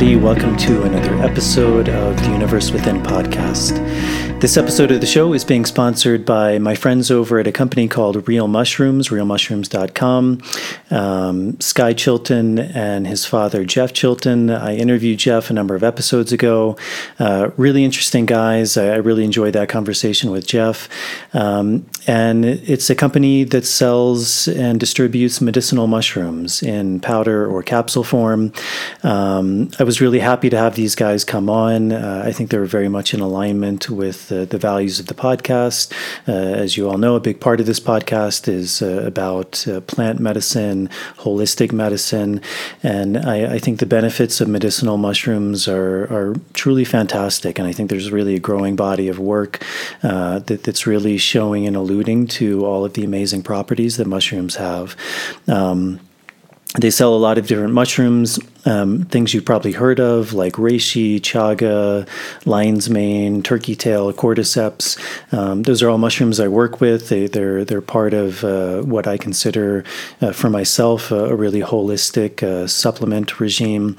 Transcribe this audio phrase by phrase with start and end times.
[0.00, 0.24] everybody.
[0.24, 3.74] Welcome to another episode of the Universe Within podcast.
[4.40, 7.88] This episode of the show is being sponsored by my friends over at a company
[7.88, 10.40] called Real Mushrooms, realmushrooms.com.
[10.90, 14.50] Um, Sky Chilton and his father, Jeff Chilton.
[14.50, 16.76] I interviewed Jeff a number of episodes ago.
[17.18, 18.76] Uh, really interesting guys.
[18.76, 20.88] I, I, really enjoyed that conversation with Jeff.
[21.34, 28.04] Um, and it's a company that sells and distributes medicinal mushrooms in powder or capsule
[28.04, 28.52] form.
[29.02, 31.92] Um, I was really happy to have these guys come on.
[31.92, 35.14] Uh, I think they were very much in alignment with the, the values of the
[35.14, 35.92] podcast.
[36.26, 39.80] Uh, as you all know, a big part of this podcast is uh, about uh,
[39.82, 40.77] plant medicine,
[41.18, 42.40] holistic medicine,
[42.82, 47.58] and I, I, think the benefits of medicinal mushrooms are, are truly fantastic.
[47.58, 49.64] And I think there's really a growing body of work
[50.02, 54.56] uh, that, that's really showing and alluding to all of the amazing properties that mushrooms
[54.56, 54.96] have.
[55.48, 56.00] Um,
[56.78, 61.20] they sell a lot of different mushrooms, um, things you've probably heard of, like reishi,
[61.20, 62.08] chaga,
[62.44, 64.98] lion's mane, turkey tail, cordyceps.
[65.32, 67.08] Um, those are all mushrooms I work with.
[67.08, 69.84] They, are they're, they're part of uh, what I consider
[70.20, 73.96] uh, for myself a, a really holistic uh, supplement regime.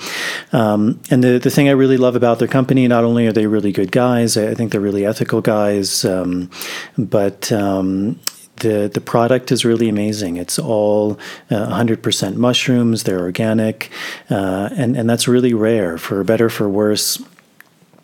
[0.53, 3.47] Um, and the the thing I really love about their company, not only are they
[3.47, 6.49] really good guys, I, I think they're really ethical guys, um,
[6.97, 8.19] but um,
[8.59, 10.37] the the product is really amazing.
[10.37, 13.03] It's all uh, 100% mushrooms.
[13.03, 13.91] They're organic,
[14.29, 15.97] uh, and and that's really rare.
[15.97, 17.21] For better for worse,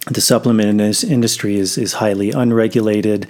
[0.08, 3.28] the supplement industry is is highly unregulated,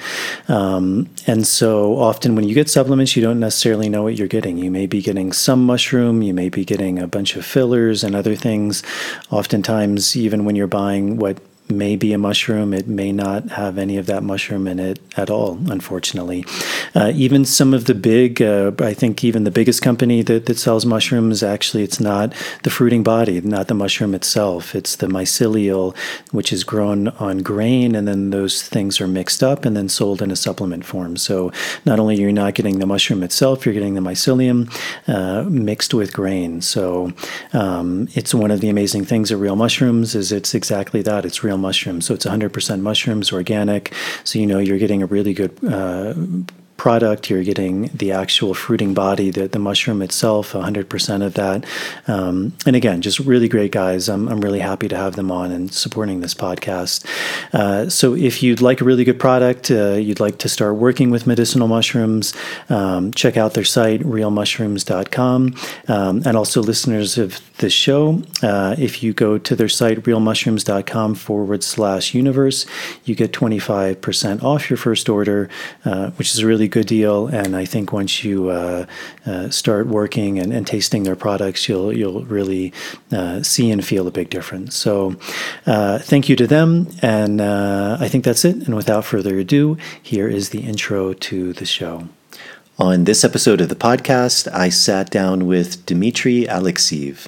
[0.47, 4.57] um, and so often when you get supplements, you don't necessarily know what you're getting.
[4.57, 8.15] You may be getting some mushroom, you may be getting a bunch of fillers and
[8.15, 8.83] other things.
[9.31, 11.39] Oftentimes, even when you're buying what
[11.69, 12.73] may be a mushroom.
[12.73, 16.45] It may not have any of that mushroom in it at all, unfortunately.
[16.93, 20.57] Uh, even some of the big, uh, I think even the biggest company that, that
[20.57, 24.75] sells mushrooms, actually, it's not the fruiting body, not the mushroom itself.
[24.75, 25.95] It's the mycelial,
[26.31, 30.21] which is grown on grain, and then those things are mixed up and then sold
[30.21, 31.17] in a supplement form.
[31.17, 31.51] So
[31.85, 34.71] not only are you not getting the mushroom itself, you're getting the mycelium
[35.07, 36.61] uh, mixed with grain.
[36.61, 37.11] So
[37.53, 41.25] um, it's one of the amazing things of real mushrooms is it's exactly that.
[41.25, 42.05] It's real mushrooms.
[42.05, 43.93] So it's 100% mushrooms, organic.
[44.23, 46.13] So you know you're getting a really good uh,
[46.77, 51.65] product, you're getting the actual fruiting body, the, the mushroom itself, 100% of that.
[52.07, 54.09] Um, and again, just really great guys.
[54.09, 57.05] I'm, I'm really happy to have them on and supporting this podcast.
[57.53, 61.11] Uh, so if you'd like a really good product, uh, you'd like to start working
[61.11, 62.33] with medicinal mushrooms,
[62.69, 65.55] um, check out their site, realmushrooms.com.
[65.87, 71.15] Um, and also, listeners of this show, uh, if you go to their site, realmushrooms.com
[71.15, 72.65] forward slash universe,
[73.05, 75.49] you get 25% off your first order,
[75.85, 77.27] uh, which is really really good deal.
[77.27, 78.85] And I think once you uh,
[79.25, 82.73] uh, start working and, and, tasting their products, you'll you'll really
[83.11, 84.75] uh, see and feel a big difference.
[84.75, 85.15] So
[85.67, 86.87] uh, thank you to them.
[87.01, 88.55] And uh, I think that's it.
[88.67, 92.07] And without further ado, here is the intro to the show.
[92.77, 97.27] On this episode of the podcast, I sat down with Dmitry Alexeev.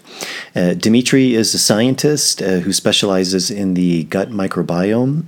[0.53, 5.23] Uh, Dmitry is a scientist uh, who specializes in the gut microbiome.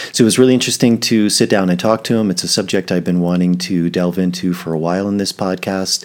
[0.14, 2.30] so it was really interesting to sit down and talk to him.
[2.30, 6.04] It's a subject I've been wanting to delve into for a while in this podcast.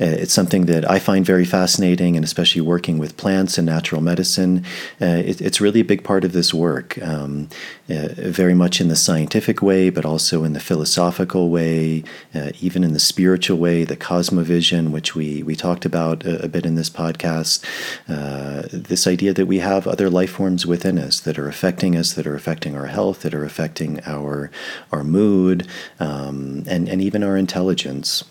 [0.00, 4.00] Uh, it's something that I find very fascinating, and especially working with plants and natural
[4.00, 4.64] medicine,
[5.02, 6.98] uh, it, it's really a big part of this work.
[7.02, 7.50] Um,
[7.92, 12.02] uh, very much in the scientific way, but also in the philosophical way,
[12.34, 16.48] uh, even in the spiritual way, the cosmovision, which we, we talked about a, a
[16.48, 17.64] bit in this podcast.
[18.08, 22.14] Uh, this idea that we have other life forms within us that are affecting us,
[22.14, 24.50] that are affecting our health, that are affecting our,
[24.90, 25.66] our mood,
[26.00, 28.24] um, and, and even our intelligence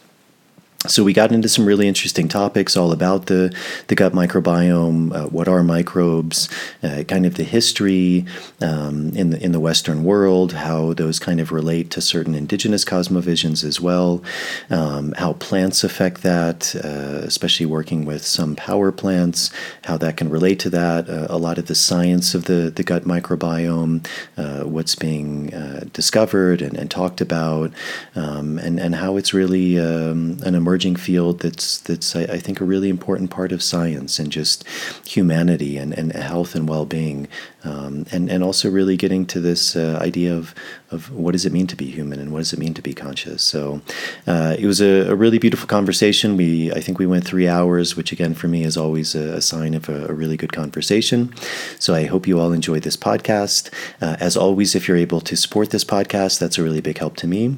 [0.87, 3.55] so we got into some really interesting topics all about the,
[3.85, 6.49] the gut microbiome, uh, what are microbes,
[6.81, 8.25] uh, kind of the history
[8.61, 12.83] um, in the in the Western world, how those kind of relate to certain indigenous
[12.83, 14.23] cosmovisions as well,
[14.71, 19.51] um, how plants affect that, uh, especially working with some power plants,
[19.83, 22.83] how that can relate to that, uh, a lot of the science of the, the
[22.83, 24.03] gut microbiome,
[24.35, 27.71] uh, what's being uh, discovered and, and talked about,
[28.15, 32.39] um, and, and how it's really um, an emerging emerging field that's that's I, I,
[32.39, 34.65] think a really important part of science and just
[35.05, 37.27] humanity and, and health and well being,
[37.65, 40.55] um, and and also really getting to this uh, idea of
[40.89, 42.93] of what does it mean to be human and what does it mean to be
[42.93, 43.43] conscious.
[43.43, 43.81] So
[44.25, 46.37] uh, it was a, a, really beautiful conversation.
[46.37, 49.41] We I think we went three hours, which again for me is always a, a
[49.41, 51.33] sign of a, a, really good conversation.
[51.79, 53.69] So I hope you all enjoyed this podcast.
[54.01, 57.17] Uh, as always, if you're able to support this podcast, that's a really big help
[57.17, 57.57] to me.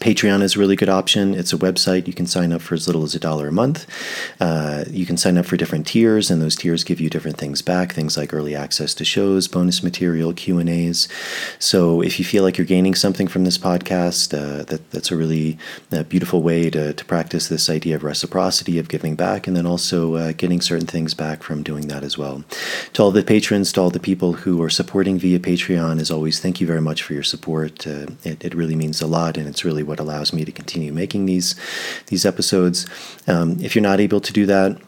[0.00, 1.34] Patreon is a really good option.
[1.34, 2.06] It's a website.
[2.06, 3.86] You can sign up for as little as a dollar a month.
[4.40, 7.62] Uh, you can sign up for different tiers, and those tiers give you different things
[7.62, 7.92] back.
[7.92, 11.08] Things like early access to shows, bonus material, Q and A's.
[11.58, 15.16] So if you feel like you're gaining something from this podcast, uh, that that's a
[15.16, 15.58] really
[15.90, 19.66] uh, beautiful way to to practice this idea of reciprocity of giving back, and then
[19.66, 22.44] also uh, getting certain things back from doing that as well.
[22.94, 26.40] To all the patrons, to all the people who are supporting via Patreon, as always,
[26.40, 27.86] thank you very much for your support.
[27.86, 30.52] Uh, it, it really means a lot, and it's really really what allows me to
[30.52, 31.54] continue making these
[32.06, 32.86] these episodes.
[33.26, 34.80] Um, if you're not able to do that,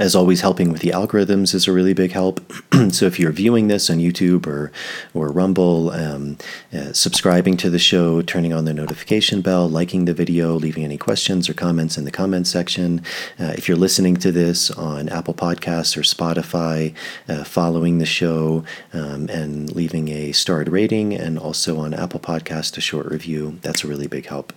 [0.00, 2.40] as always, helping with the algorithms is a really big help.
[2.90, 4.72] so if you're viewing this on YouTube or
[5.14, 6.38] or Rumble, um,
[6.72, 10.96] uh, subscribing to the show, turning on the notification bell, liking the video, leaving any
[10.96, 13.02] questions or comments in the comments section.
[13.38, 16.94] Uh, if you're listening to this on Apple Podcasts or Spotify,
[17.28, 22.78] uh, following the show um, and leaving a starred rating, and also on Apple Podcast
[22.78, 24.52] a short review, that's a really big help.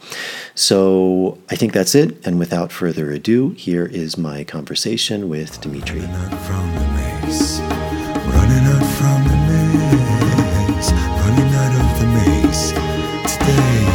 [0.53, 2.25] So I think that's it.
[2.25, 6.01] And without further ado, here is my conversation with Dimitri.
[6.01, 7.59] Running out from the maze,
[8.29, 10.89] running out from the maze,
[11.19, 12.63] running out of the maze.
[13.25, 13.85] Today.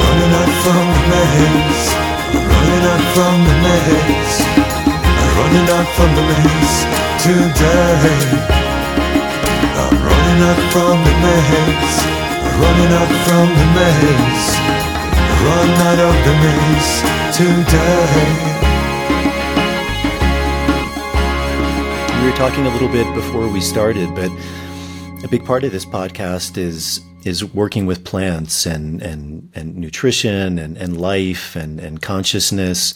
[0.00, 1.84] Running out from the maze,
[2.52, 4.36] running out from the maze,
[5.36, 6.76] running out from the maze.
[7.24, 8.52] Today.
[9.80, 11.96] I'm running out from the maze,
[12.60, 14.46] running out from the maze,
[15.44, 16.92] run out of the maze.
[17.36, 18.71] Today.
[22.22, 24.30] We were talking a little bit before we started, but
[25.24, 30.56] a big part of this podcast is is working with plants and and and nutrition
[30.56, 32.94] and and life and and consciousness.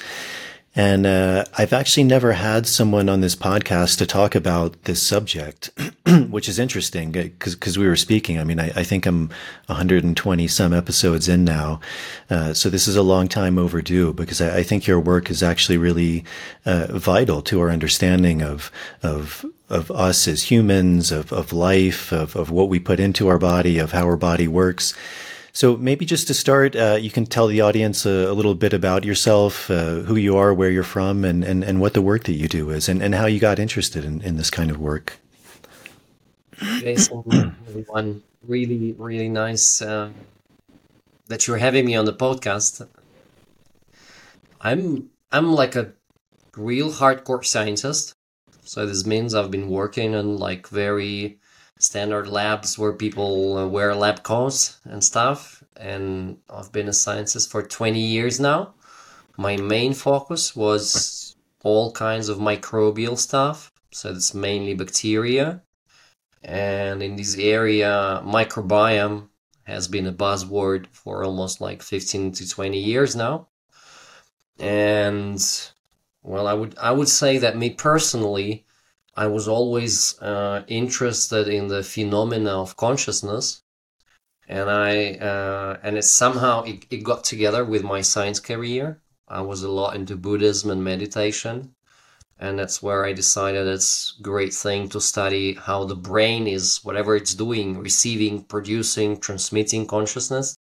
[0.77, 5.71] And uh, I've actually never had someone on this podcast to talk about this subject,
[6.29, 8.39] which is interesting because we were speaking.
[8.39, 9.31] I mean, I, I, think I'm
[9.69, 11.81] 120 some episodes in now.
[12.29, 15.43] Uh, so this is a long time overdue because I, I think your work is
[15.43, 16.25] actually really
[16.67, 18.71] uh, vital to our understanding of,
[19.03, 23.39] of, of us as humans, of, of life, of, of what we put into our
[23.39, 24.93] body, of how our body works.
[25.57, 28.75] So maybe just to start, uh, you can tell the audience a, a little bit
[28.75, 32.25] about yourself, uh, who you are, where you're from, and, and, and what the work
[32.25, 34.79] that you do is, and, and how you got interested in, in this kind of
[34.79, 35.19] work.
[36.59, 40.11] Jason, everyone, really, really nice uh,
[41.29, 42.87] that you're having me on the podcast.
[44.61, 45.95] I'm I'm like a
[46.55, 48.15] real hardcore scientist,
[48.63, 51.39] so this means I've been working on like very
[51.79, 55.63] standard labs where people uh, wear lab coats and stuff.
[55.77, 58.75] And I've been a scientist for 20 years now.
[59.37, 63.73] My main focus was all kinds of microbial stuff.
[63.93, 65.63] So it's mainly bacteria.
[66.43, 69.29] And in this area, microbiome
[69.65, 73.49] has been a buzzword for almost like 15 to 20 years now.
[74.59, 75.43] And
[76.23, 78.66] well, I would I would say that me personally,
[79.19, 83.63] I was always uh, interested in the phenomena of consciousness,
[84.47, 89.01] and I uh, and it somehow it, it got together with my science career.
[89.27, 91.75] I was a lot into Buddhism and meditation,
[92.39, 96.85] and that's where I decided it's a great thing to study how the brain is
[96.85, 100.59] whatever it's doing, receiving, producing, transmitting consciousness.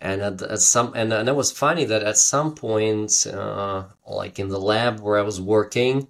[0.00, 4.38] And at, at some and, and it was funny that at some point, uh, like
[4.38, 6.06] in the lab where I was working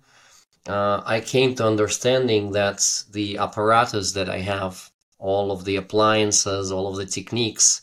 [0.69, 6.71] uh, I came to understanding that the apparatus that I have, all of the appliances,
[6.71, 7.83] all of the techniques,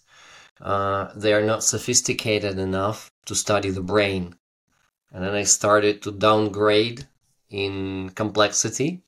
[0.62, 4.36] uh, they are not sophisticated enough to study the brain.
[5.12, 7.08] And then I started to downgrade
[7.50, 9.02] in complexity.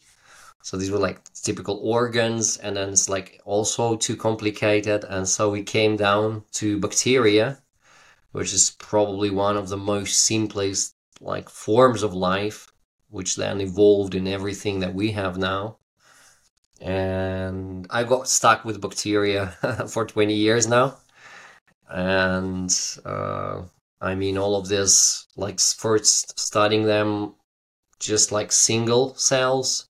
[0.63, 5.05] So these were like typical organs, and then it's like also too complicated.
[5.05, 7.61] And so we came down to bacteria,
[8.31, 12.70] which is probably one of the most simplest like forms of life
[13.12, 15.77] which then evolved in everything that we have now.
[16.80, 19.48] And I got stuck with bacteria
[19.88, 20.98] for 20 years now.
[21.89, 22.74] And
[23.06, 23.63] uh,
[24.01, 27.36] I mean, all of this, like first studying them
[28.00, 29.88] just like single cells,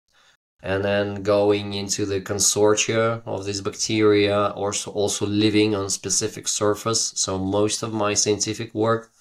[0.62, 7.14] and then going into the consortia of these bacteria, also also living on specific surface.
[7.16, 9.12] So most of my scientific work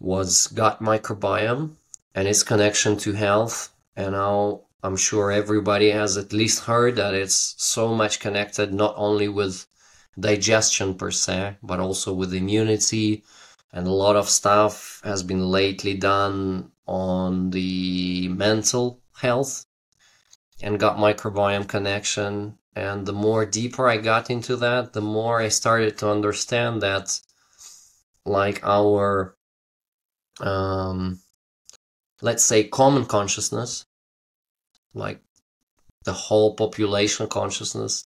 [0.00, 1.76] was gut microbiome,
[2.14, 3.72] and its connection to health.
[3.96, 8.94] And now I'm sure everybody has at least heard that it's so much connected not
[8.96, 9.66] only with
[10.18, 13.24] digestion per se, but also with immunity.
[13.72, 19.66] And a lot of stuff has been lately done on the mental health
[20.62, 22.58] and gut microbiome connection.
[22.74, 27.20] And the more deeper I got into that, the more I started to understand that,
[28.24, 29.36] like our,
[30.40, 31.20] um,
[32.20, 33.86] let's say, common consciousness,
[34.94, 35.20] like
[36.04, 38.04] the whole population consciousness,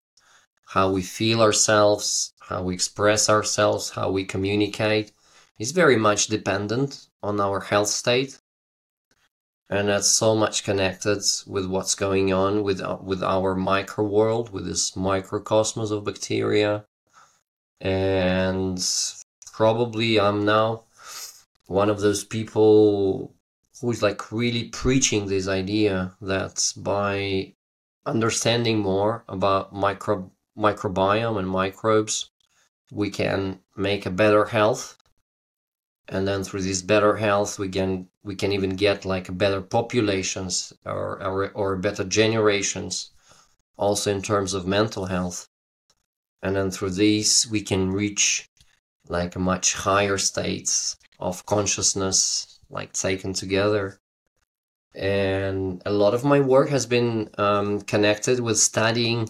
[0.67, 5.11] how we feel ourselves, how we express ourselves, how we communicate,
[5.57, 8.39] is very much dependent on our health state.
[9.69, 14.49] And that's so much connected with what's going on with uh, with our micro world
[14.51, 16.85] with this microcosmos of bacteria.
[17.79, 18.79] And
[19.59, 20.85] probably i'm now
[21.67, 23.35] one of those people
[23.81, 27.53] who's like really preaching this idea that by
[28.05, 32.31] understanding more about micro microbiome and microbes
[32.91, 34.97] we can make a better health.
[36.07, 40.73] And then through this better health we can we can even get like better populations
[40.85, 43.11] or or, or better generations
[43.77, 45.47] also in terms of mental health.
[46.41, 48.49] And then through these we can reach
[49.07, 53.99] like much higher states of consciousness like taken together
[54.95, 59.29] and a lot of my work has been um, connected with studying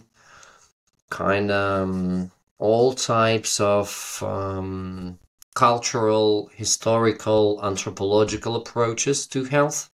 [1.10, 5.20] kind of um, all types of um,
[5.56, 9.90] cultural, historical, anthropological approaches to health.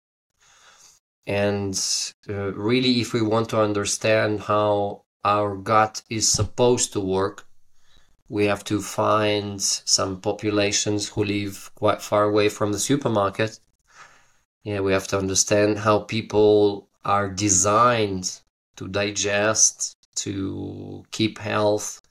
[1.26, 1.74] And
[2.28, 7.46] uh, really, if we want to understand how our gut is supposed to work,
[8.34, 13.60] we have to find some populations who live quite far away from the supermarket.
[14.64, 18.40] Yeah, we have to understand how people are designed
[18.74, 22.02] to digest, to keep health,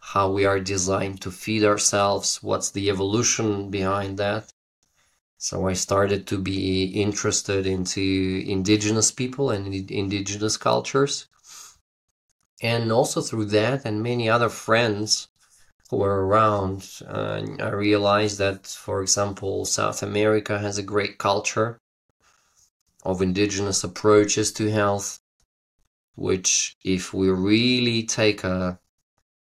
[0.00, 4.52] how we are designed to feed ourselves, what's the evolution behind that.
[5.36, 11.28] So I started to be interested into indigenous people and indigenous cultures.
[12.60, 15.27] And also through that and many other friends
[15.90, 21.78] were around, I realized that, for example, South America has a great culture
[23.04, 25.20] of indigenous approaches to health,
[26.14, 28.78] which if we really take a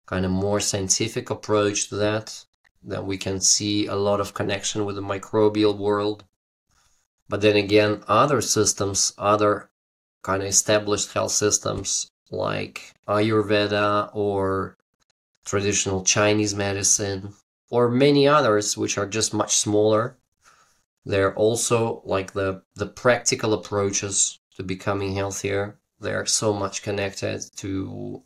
[0.07, 2.45] kind of more scientific approach to that,
[2.83, 6.25] that we can see a lot of connection with the microbial world.
[7.29, 9.71] But then again, other systems, other
[10.23, 14.77] kind of established health systems like Ayurveda or
[15.45, 17.35] traditional Chinese medicine
[17.71, 20.19] or many others which are just much smaller.
[21.05, 25.79] They're also like the, the practical approaches to becoming healthier.
[26.01, 28.23] They're so much connected to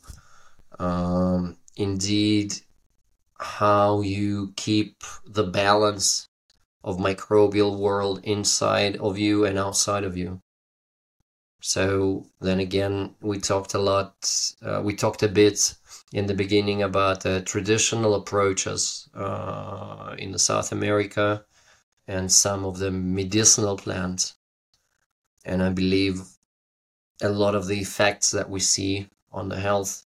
[0.79, 2.53] um, indeed
[3.39, 6.27] how you keep the balance
[6.83, 10.41] of microbial world inside of you and outside of you
[11.61, 14.15] so then again we talked a lot
[14.61, 15.75] uh, we talked a bit
[16.13, 21.43] in the beginning about uh, traditional approaches uh, in the south america
[22.07, 24.35] and some of the medicinal plants
[25.45, 26.21] and i believe
[27.21, 30.05] a lot of the effects that we see on the health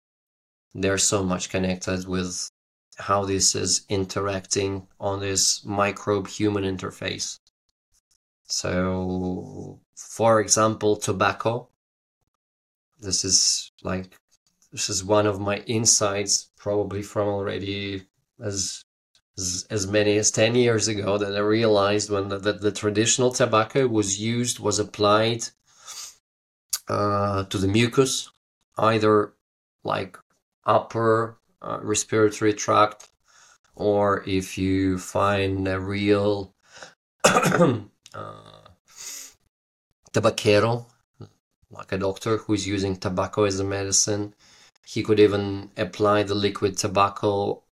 [0.74, 2.50] they're so much connected with
[2.98, 7.38] how this is interacting on this microbe human interface.
[8.44, 11.68] So, for example, tobacco.
[13.00, 14.16] This is like,
[14.72, 18.06] this is one of my insights, probably from already
[18.40, 18.84] as
[19.36, 23.30] as, as many as 10 years ago that I realized when the, the, the traditional
[23.30, 25.44] tobacco was used, was applied
[26.88, 28.30] uh, to the mucus,
[28.76, 29.32] either
[29.84, 30.18] like
[30.66, 33.08] upper uh, respiratory tract,
[33.74, 36.54] or if you find a real
[37.24, 37.80] uh,
[40.12, 40.86] tabaquero,
[41.70, 44.34] like a doctor who's using tobacco as a medicine,
[44.86, 47.62] he could even apply the liquid tobacco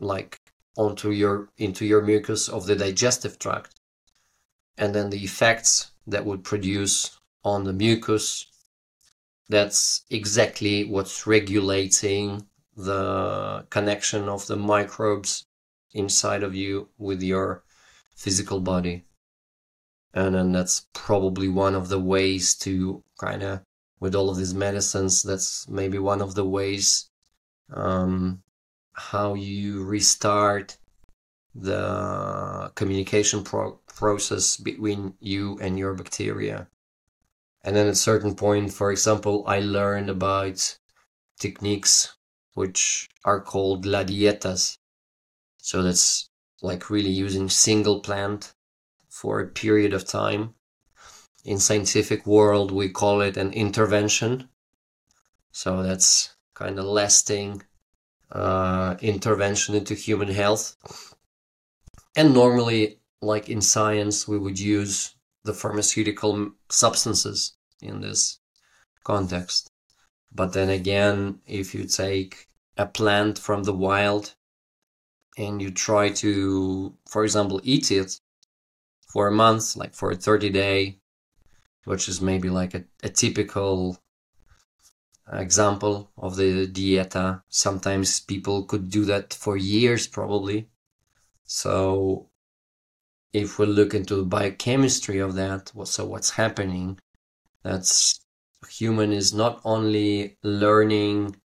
[0.00, 0.40] like
[0.76, 3.80] onto your into your mucus of the digestive tract
[4.76, 8.46] and then the effects that would produce on the mucus
[9.48, 12.46] that's exactly what's regulating
[12.76, 15.46] the connection of the microbes
[15.92, 17.64] inside of you with your
[18.14, 19.04] physical body.
[20.14, 23.60] And then that's probably one of the ways to kind of,
[24.00, 27.10] with all of these medicines, that's maybe one of the ways
[27.72, 28.42] um,
[28.92, 30.78] how you restart
[31.54, 36.68] the communication pro- process between you and your bacteria.
[37.62, 40.78] And then at a certain point, for example, I learned about
[41.38, 42.16] techniques
[42.54, 44.78] which are called la dietas.
[45.58, 46.30] So that's
[46.62, 48.54] like really using single plant
[49.08, 50.54] for a period of time.
[51.44, 54.48] In scientific world, we call it an intervention.
[55.52, 57.62] So that's kind of lasting
[58.32, 60.76] uh, intervention into human health.
[62.16, 65.14] And normally, like in science, we would use
[65.44, 68.40] the pharmaceutical substances in this
[69.04, 69.70] context.
[70.32, 74.34] But then again, if you take a plant from the wild
[75.36, 78.20] and you try to, for example, eat it
[79.12, 80.98] for a month, like for a 30 day,
[81.84, 83.98] which is maybe like a, a typical
[85.32, 87.42] example of the dieta.
[87.48, 90.68] Sometimes people could do that for years, probably.
[91.44, 92.28] So,
[93.32, 96.98] if we look into the biochemistry of that, so what's happening?
[97.62, 98.20] That's
[98.68, 101.36] human is not only learning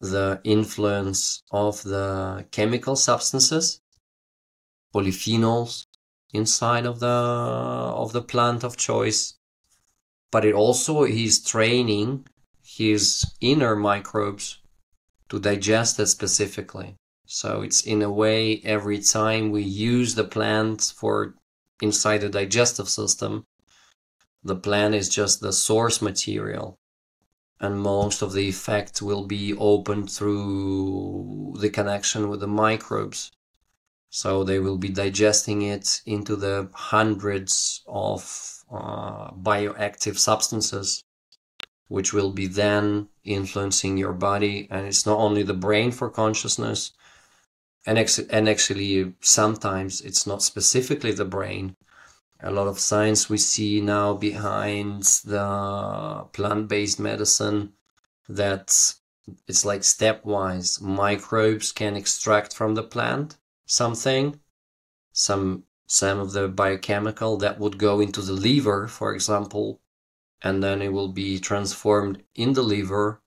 [0.00, 3.80] the influence of the chemical substances,
[4.94, 5.86] polyphenols
[6.32, 9.34] inside of the of the plant of choice,
[10.30, 12.26] but it also is training
[12.64, 14.58] his inner microbes
[15.28, 16.96] to digest it specifically.
[17.26, 21.34] So it's in a way every time we use the plant for
[21.80, 23.44] inside the digestive system,
[24.42, 26.78] the plant is just the source material
[27.60, 33.32] and most of the effect will be opened through the connection with the microbes.
[34.10, 41.04] So they will be digesting it into the hundreds of uh, bioactive substances,
[41.88, 44.66] which will be then influencing your body.
[44.70, 46.92] And it's not only the brain for consciousness,
[47.86, 51.76] and, ex- and actually sometimes it's not specifically the brain,
[52.40, 57.72] a lot of science we see now behind the plant-based medicine
[58.28, 58.94] that
[59.48, 64.38] it's like stepwise microbes can extract from the plant something
[65.12, 69.80] some some of the biochemical that would go into the liver for example
[70.42, 73.20] and then it will be transformed in the liver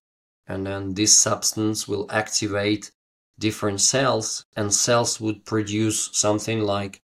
[0.47, 2.91] and then this substance will activate
[3.37, 7.01] different cells and cells would produce something like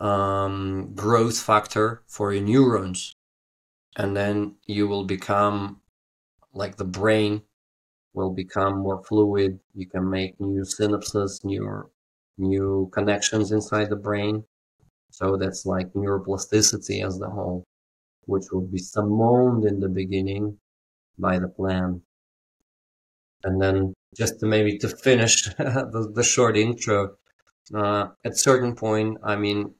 [0.00, 3.14] um, growth factor for your neurons.
[3.96, 5.80] And then you will become
[6.52, 7.42] like the brain
[8.14, 9.60] will become more fluid.
[9.74, 11.90] You can make new synapses new
[12.38, 14.44] new connections inside the brain
[15.12, 17.64] so that's like neuroplasticity as the whole
[18.26, 20.56] which will be summoned in the beginning
[21.18, 22.00] by the plan
[23.44, 27.14] and then just to maybe to finish the, the short intro
[27.74, 29.72] uh, at certain point i mean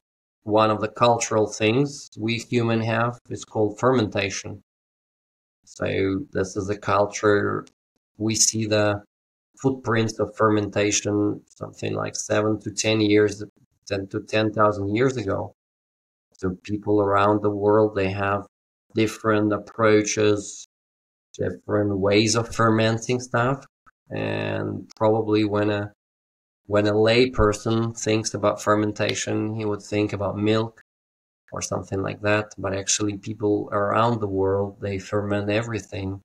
[0.43, 4.61] one of the cultural things we human have is called fermentation.
[5.65, 5.85] So
[6.31, 7.65] this is a culture
[8.17, 9.01] we see the
[9.61, 13.43] footprints of fermentation something like seven to ten years,
[13.87, 15.53] ten to ten thousand years ago.
[16.33, 18.45] So people around the world they have
[18.95, 20.67] different approaches,
[21.37, 23.65] different ways of fermenting stuff,
[24.09, 25.91] and probably when a
[26.65, 30.81] when a lay person thinks about fermentation, he would think about milk
[31.51, 32.47] or something like that.
[32.57, 36.21] But actually, people around the world they ferment everything.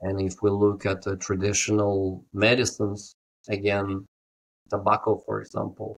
[0.00, 3.14] And if we look at the traditional medicines,
[3.48, 4.06] again,
[4.70, 5.96] tobacco, for example,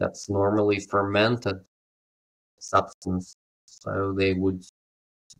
[0.00, 1.58] that's normally fermented
[2.58, 3.36] substance.
[3.66, 4.64] So they would,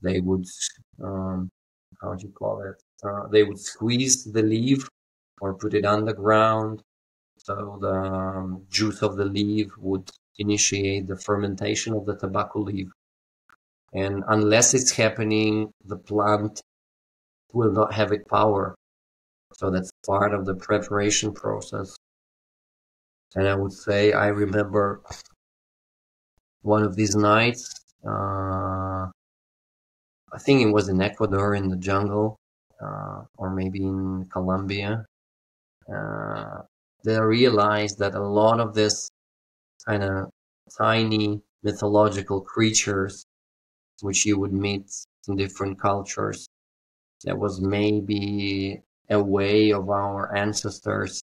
[0.03, 0.47] they would,
[1.03, 1.51] um,
[2.01, 2.81] how do you call it?
[3.03, 4.89] Uh, they would squeeze the leaf
[5.41, 6.83] or put it underground
[7.43, 12.89] so the um, juice of the leaf would initiate the fermentation of the tobacco leaf.
[13.95, 16.61] And unless it's happening, the plant
[17.53, 18.75] will not have its power.
[19.55, 21.97] So that's part of the preparation process.
[23.35, 25.03] And I would say I remember
[26.63, 27.75] one of these nights,
[28.07, 29.07] uh,
[30.33, 32.39] I think it was in Ecuador in the jungle,
[32.81, 35.07] uh, or maybe in Colombia.
[35.93, 36.63] Uh,
[37.05, 39.11] they realized that a lot of this
[39.87, 40.31] kind of
[40.79, 43.27] tiny mythological creatures
[44.03, 44.91] which you would meet
[45.29, 46.49] in different cultures
[47.25, 51.23] that was maybe a way of our ancestors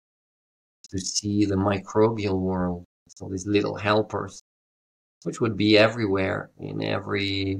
[0.94, 4.42] to see the microbial world so these little helpers
[5.24, 7.58] which would be everywhere in every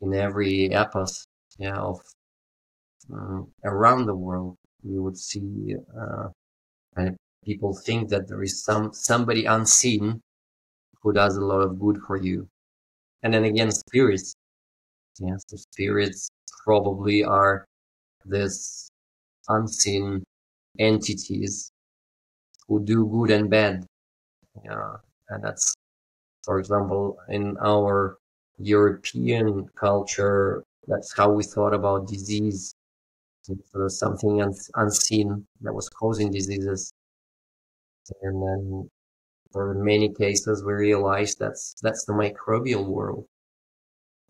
[0.00, 1.24] in every epos
[1.58, 2.00] yeah, of
[3.12, 6.28] um, around the world you would see uh,
[6.96, 10.20] and people think that there is some somebody unseen
[11.02, 12.48] who does a lot of good for you.
[13.22, 14.34] And then again spirits.
[15.18, 16.28] Yes the spirits
[16.64, 17.64] probably are
[18.24, 18.88] this
[19.48, 20.24] unseen
[20.78, 21.70] entities
[22.68, 23.86] who do good and bad
[24.64, 24.96] yeah
[25.30, 25.74] and that's
[26.44, 28.18] for example in our
[28.58, 32.74] european culture that's how we thought about disease
[33.44, 36.92] So something un- unseen that was causing diseases.
[38.20, 38.90] And then
[39.52, 43.26] for many cases, we realized that's that's the microbial world.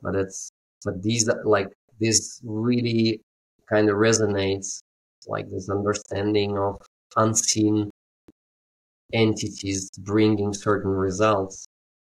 [0.00, 0.50] But it's
[0.84, 1.68] but these like
[2.00, 3.20] this really
[3.68, 4.82] kind of resonates,
[5.26, 6.80] like this understanding of
[7.16, 7.90] unseen
[9.12, 11.66] entities bringing certain results,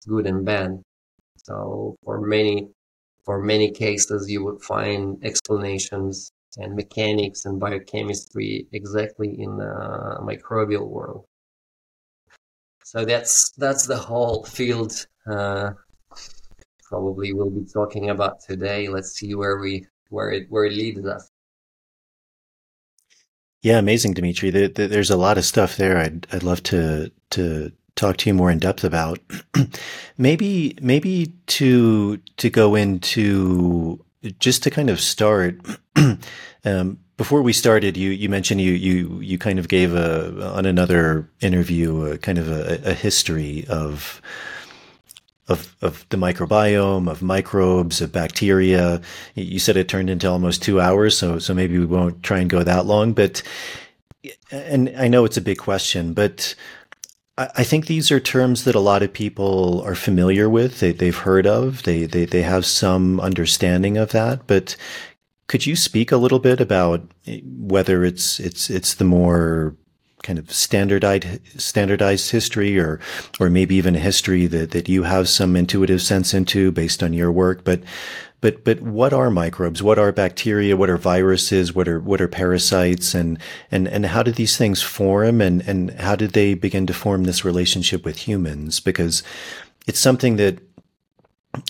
[0.06, 0.82] good and bad.
[1.36, 2.68] So for many
[3.24, 10.88] for many cases, you would find explanations and mechanics and biochemistry exactly in the microbial
[10.88, 11.24] world.
[12.84, 15.06] So that's that's the whole field.
[15.26, 15.72] Uh,
[16.84, 18.88] probably we'll be talking about today.
[18.88, 21.28] Let's see where we where it where it leads us.
[23.66, 24.50] Yeah, amazing, Dimitri.
[24.50, 25.98] There, there's a lot of stuff there.
[25.98, 29.18] I'd I'd love to to talk to you more in depth about.
[30.18, 34.04] maybe maybe to to go into
[34.38, 35.58] just to kind of start.
[36.64, 40.64] um, before we started, you you mentioned you you you kind of gave a on
[40.64, 44.22] another interview a kind of a, a history of
[45.48, 49.00] of, of the microbiome, of microbes, of bacteria.
[49.34, 52.50] You said it turned into almost two hours, so so maybe we won't try and
[52.50, 53.12] go that long.
[53.12, 53.42] But
[54.50, 56.54] and I know it's a big question, but
[57.38, 60.80] I think these are terms that a lot of people are familiar with.
[60.80, 61.82] They, they've heard of.
[61.82, 64.46] They, they they have some understanding of that.
[64.46, 64.74] But
[65.46, 69.76] could you speak a little bit about eh, whether it's it's it's the more
[70.26, 73.00] kind of standardized standardized history or
[73.38, 77.12] or maybe even a history that that you have some intuitive sense into based on
[77.12, 77.62] your work.
[77.62, 77.80] But
[78.40, 79.82] but but what are microbes?
[79.82, 80.76] What are bacteria?
[80.76, 81.74] What are viruses?
[81.74, 83.14] What are what are parasites?
[83.14, 83.38] And
[83.70, 85.40] and and how did these things form?
[85.40, 88.80] And and how did they begin to form this relationship with humans?
[88.80, 89.22] Because
[89.86, 90.58] it's something that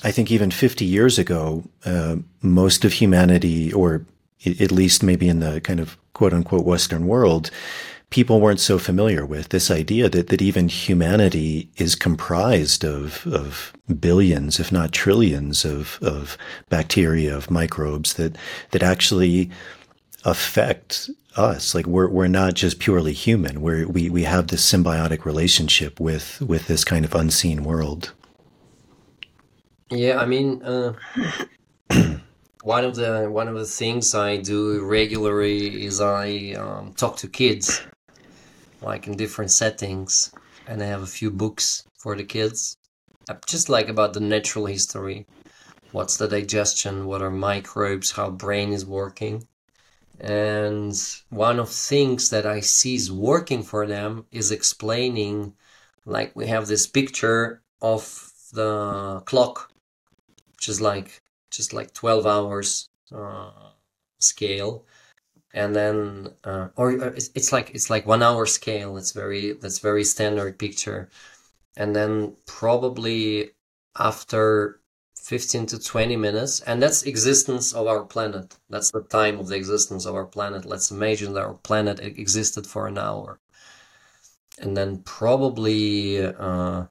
[0.02, 4.04] I think even 50 years ago, uh, most of humanity, or
[4.44, 7.50] at least maybe in the kind of quote unquote Western world,
[8.10, 13.72] people weren't so familiar with this idea that, that even humanity is comprised of, of
[14.00, 16.38] billions, if not trillions of, of
[16.68, 18.36] bacteria, of microbes that,
[18.70, 19.50] that actually
[20.24, 21.74] affect us.
[21.74, 23.60] Like we're, we're not just purely human.
[23.60, 28.12] We're, we, we have this symbiotic relationship with, with this kind of unseen world.
[29.90, 30.94] Yeah, I mean, uh,
[32.62, 37.28] one of the one of the things I do regularly is I um, talk to
[37.28, 37.86] kids
[38.80, 40.32] like in different settings,
[40.66, 42.76] and I have a few books for the kids,
[43.46, 45.26] just like about the natural history.
[45.92, 47.06] What's the digestion?
[47.06, 48.12] What are microbes?
[48.12, 49.46] How brain is working?
[50.18, 50.94] And
[51.28, 55.54] one of things that I see is working for them is explaining,
[56.04, 59.70] like we have this picture of the clock,
[60.54, 63.50] which is like just like 12 hours uh,
[64.18, 64.85] scale
[65.56, 68.96] and then uh, or, or it's, it's like it's like one hour scale.
[68.98, 71.08] It's very that's very standard picture.
[71.76, 73.52] And then probably
[73.98, 74.80] after
[75.16, 78.56] 15 to 20 minutes and that's existence of our planet.
[78.70, 80.66] That's the time of the existence of our planet.
[80.66, 83.40] Let's imagine that our planet existed for an hour.
[84.58, 86.84] And then probably uh,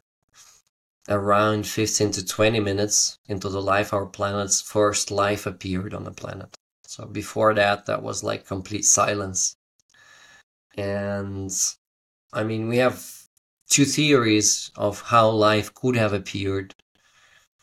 [1.07, 6.11] around 15 to 20 minutes into the life our planet's first life appeared on the
[6.11, 9.57] planet so before that, that was like complete silence.
[10.77, 11.51] And
[12.33, 13.03] I mean, we have
[13.69, 16.75] two theories of how life could have appeared.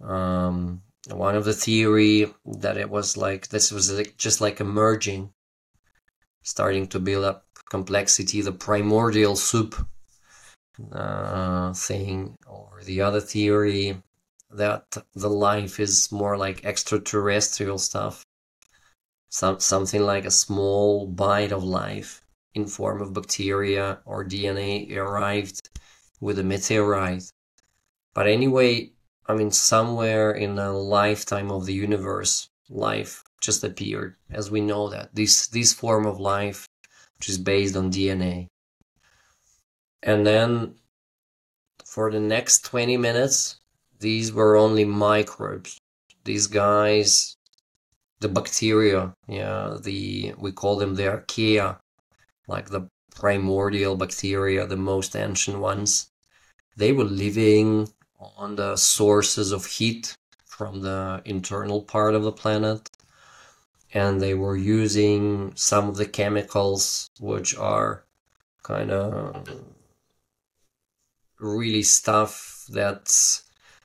[0.01, 5.33] Um, one of the theory that it was like this was like, just like emerging,
[6.43, 9.75] starting to build up complexity, the primordial soup
[10.93, 14.03] uh, thing, or the other theory
[14.51, 18.25] that the life is more like extraterrestrial stuff
[19.33, 22.23] some, something like a small bite of life
[22.55, 25.71] in form of bacteria or DNA arrived
[26.21, 27.33] with a meteorite.
[28.12, 28.92] But anyway,
[29.27, 34.90] I mean, somewhere in the lifetime of the universe, life just appeared, as we know
[34.90, 36.68] that this this form of life,
[37.16, 38.49] which is based on DNA.
[40.03, 40.75] And then,
[41.87, 43.61] for the next twenty minutes,
[43.99, 45.79] these were only microbes.
[46.25, 47.37] These guys
[48.23, 51.79] the bacteria, yeah, the we call them the archaea,
[52.47, 56.11] like the primordial bacteria, the most ancient ones.
[56.77, 57.89] They were living
[58.37, 60.15] on the sources of heat
[60.47, 62.89] from the internal part of the planet,
[63.93, 68.05] and they were using some of the chemicals which are
[68.63, 69.49] kind of
[71.41, 73.43] really stuff that's,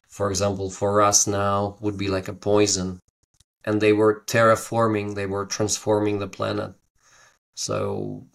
[0.07, 2.99] for example, for us now would be like a poison
[3.67, 6.73] and they were terraforming, they were transforming the planet.
[7.53, 8.25] So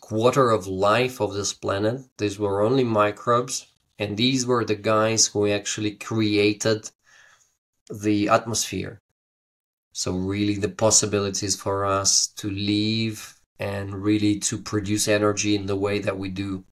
[0.00, 3.66] quarter of life of this planet, these were only microbes,
[3.98, 6.88] and these were the guys who actually created
[7.90, 9.02] the atmosphere.
[9.92, 15.74] So really the possibilities for us to live and really to produce energy in the
[15.74, 16.64] way that we do.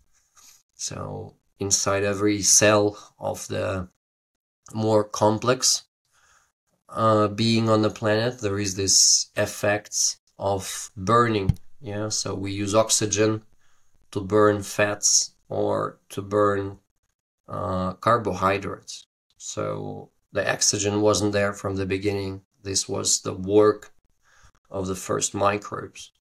[0.77, 3.89] So inside every cell of the
[4.73, 5.83] more complex
[6.97, 11.59] uh, being on the planet, there is this effect of burning.
[11.81, 13.43] Yeah, so we use oxygen
[14.11, 16.79] to burn fats or to burn
[17.49, 19.07] uh, carbohydrates.
[19.37, 22.43] So the oxygen wasn't there from the beginning.
[22.63, 23.93] This was the work
[24.71, 26.13] of the first microbes.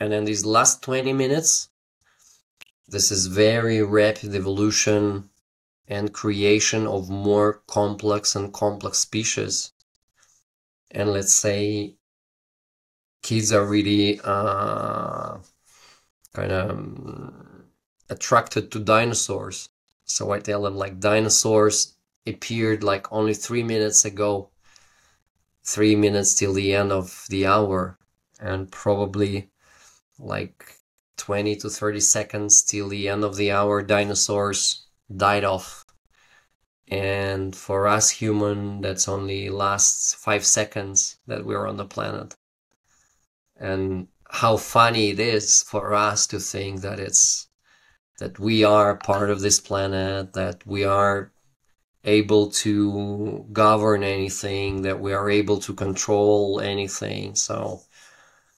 [0.00, 1.68] And then these last 20 minutes,
[2.88, 5.27] this is very rapid evolution
[5.88, 9.72] and creation of more complex and complex species.
[10.90, 11.96] And let's say
[13.22, 15.38] kids are really uh,
[16.34, 17.64] kind of um,
[18.10, 19.70] attracted to dinosaurs.
[20.04, 21.94] So I tell them like dinosaurs
[22.26, 24.50] appeared like only three minutes ago,
[25.64, 27.98] three minutes till the end of the hour,
[28.40, 29.50] and probably
[30.18, 30.74] like
[31.16, 35.84] 20 to 30 seconds till the end of the hour, dinosaurs died off.
[36.90, 42.34] And for us human, that's only lasts five seconds that we're on the planet.
[43.56, 47.48] And how funny it is for us to think that it's
[48.18, 51.32] that we are part of this planet, that we are
[52.04, 57.34] able to govern anything, that we are able to control anything.
[57.34, 57.82] So,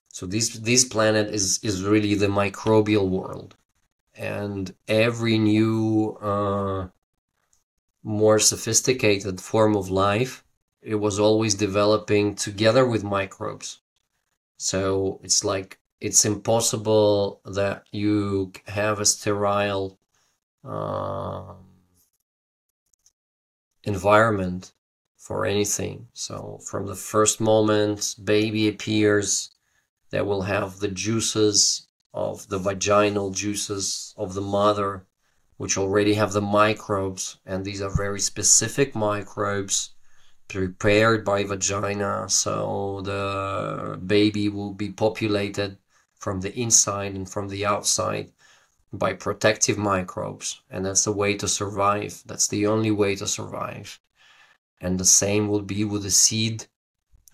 [0.08, 3.56] so this this planet is is really the microbial world,
[4.20, 6.88] and every new uh,
[8.02, 10.44] more sophisticated form of life,
[10.82, 13.80] it was always developing together with microbes.
[14.58, 19.98] So it's like it's impossible that you have a sterile.
[20.62, 21.70] Um,
[23.84, 24.72] environment
[25.16, 26.08] for anything.
[26.12, 29.50] So from the first moment baby appears,
[30.10, 35.06] they will have the juices of the vaginal juices of the mother,
[35.56, 39.90] which already have the microbes, and these are very specific microbes
[40.48, 42.28] prepared by vagina.
[42.28, 45.78] So the baby will be populated
[46.18, 48.32] from the inside and from the outside
[48.92, 52.22] by protective microbes and that's the way to survive.
[52.26, 54.00] That's the only way to survive.
[54.80, 56.66] And the same will be with the seed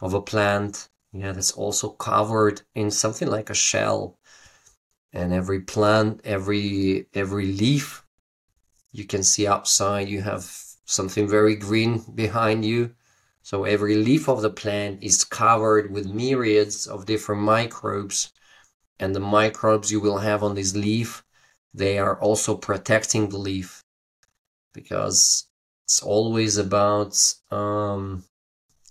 [0.01, 0.89] of a plant.
[1.12, 4.19] Yeah that's also covered in something like a shell
[5.16, 8.05] and every plant every every leaf
[8.92, 10.44] you can see outside you have
[10.85, 12.81] something very green behind you
[13.42, 18.33] so every leaf of the plant is covered with myriads of different microbes
[19.00, 21.24] and the microbes you will have on this leaf
[21.74, 23.83] they are also protecting the leaf
[24.72, 25.46] because
[25.87, 27.16] it's always about
[27.50, 28.24] um,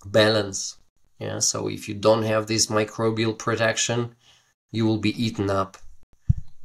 [0.06, 0.78] balance.
[1.20, 4.16] Yeah, so if you don't have this microbial protection,
[4.72, 5.78] you will be eaten up.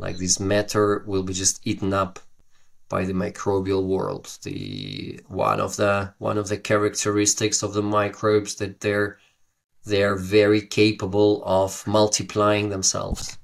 [0.01, 2.19] Like this matter will be just eaten up
[2.89, 4.39] by the microbial world.
[4.43, 9.19] The one of the one of the characteristics of the microbes that they're
[9.85, 13.39] they're very capable of multiplying themselves.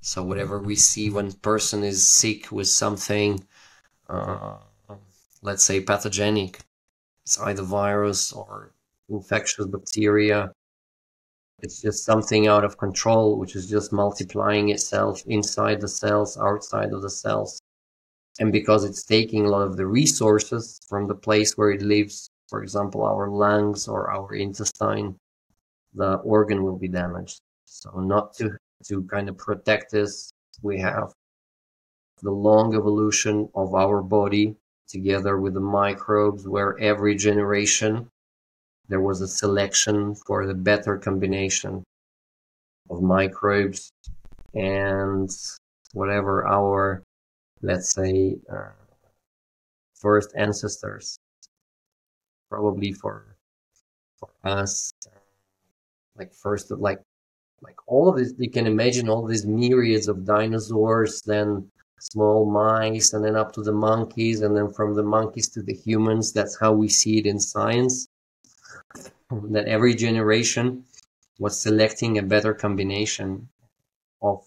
[0.00, 3.44] So whatever we see when person is sick with something,
[4.08, 4.56] uh,
[5.42, 6.60] let's say pathogenic,
[7.24, 8.72] it's either virus or
[9.08, 10.52] infectious bacteria.
[11.60, 16.92] It's just something out of control, which is just multiplying itself inside the cells, outside
[16.92, 17.60] of the cells.
[18.38, 22.30] And because it's taking a lot of the resources from the place where it lives,
[22.48, 25.16] for example, our lungs or our intestine,
[25.94, 27.40] the organ will be damaged.
[27.64, 31.12] So not to to kind of protect us, we have
[32.22, 34.56] the long evolution of our body
[34.88, 38.08] together with the microbes, where every generation
[38.88, 41.84] there was a selection for the better combination
[42.90, 43.90] of microbes
[44.54, 45.30] and
[45.92, 47.02] whatever our,
[47.62, 48.70] let's say, uh,
[49.94, 51.18] first ancestors,
[52.50, 53.36] probably for
[54.18, 54.92] for us,
[56.16, 57.00] like first, like
[57.62, 63.12] like all of this you can imagine all these myriads of dinosaurs then small mice
[63.12, 66.58] and then up to the monkeys and then from the monkeys to the humans that's
[66.60, 68.06] how we see it in science
[69.30, 70.84] that every generation
[71.38, 73.48] was selecting a better combination
[74.22, 74.44] of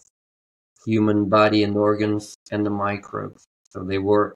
[0.84, 3.46] human body and organs and the microbes.
[3.70, 4.34] So they were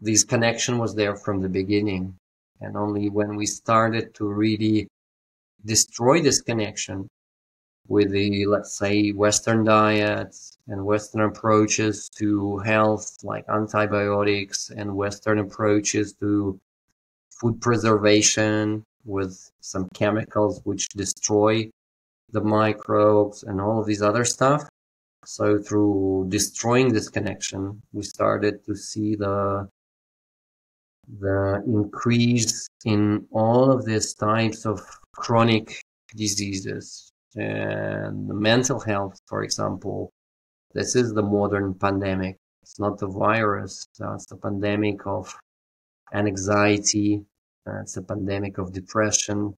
[0.00, 2.16] this connection was there from the beginning.
[2.60, 4.88] And only when we started to really
[5.64, 7.08] destroy this connection
[7.86, 15.38] with the let's say Western diets and Western approaches to health, like antibiotics and Western
[15.38, 16.58] approaches to
[17.30, 21.68] food preservation with some chemicals which destroy
[22.30, 24.62] the microbes and all of these other stuff.
[25.24, 29.68] So through destroying this connection, we started to see the
[31.20, 34.80] the increase in all of these types of
[35.12, 35.82] chronic
[36.16, 40.10] diseases and mental health, for example.
[40.72, 42.36] This is the modern pandemic.
[42.62, 43.86] It's not the virus.
[44.00, 45.34] Uh, it's the pandemic of
[46.12, 47.22] anxiety.
[47.66, 49.54] Uh, it's a pandemic of depression.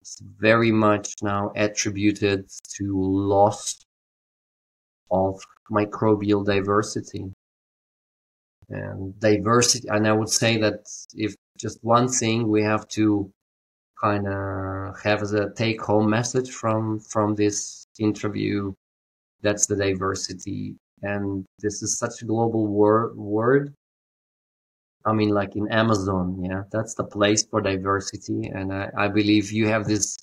[0.00, 3.84] It's very much now attributed to loss
[5.10, 7.32] of microbial diversity
[8.68, 9.88] and diversity.
[9.88, 13.30] And I would say that if just one thing we have to
[14.00, 18.72] kind of have as a take home message from from this interview,
[19.42, 20.76] that's the diversity.
[21.02, 23.74] And this is such a global wor- word.
[25.08, 28.48] I mean, like in Amazon, yeah, that's the place for diversity.
[28.54, 30.18] And I, I believe you have this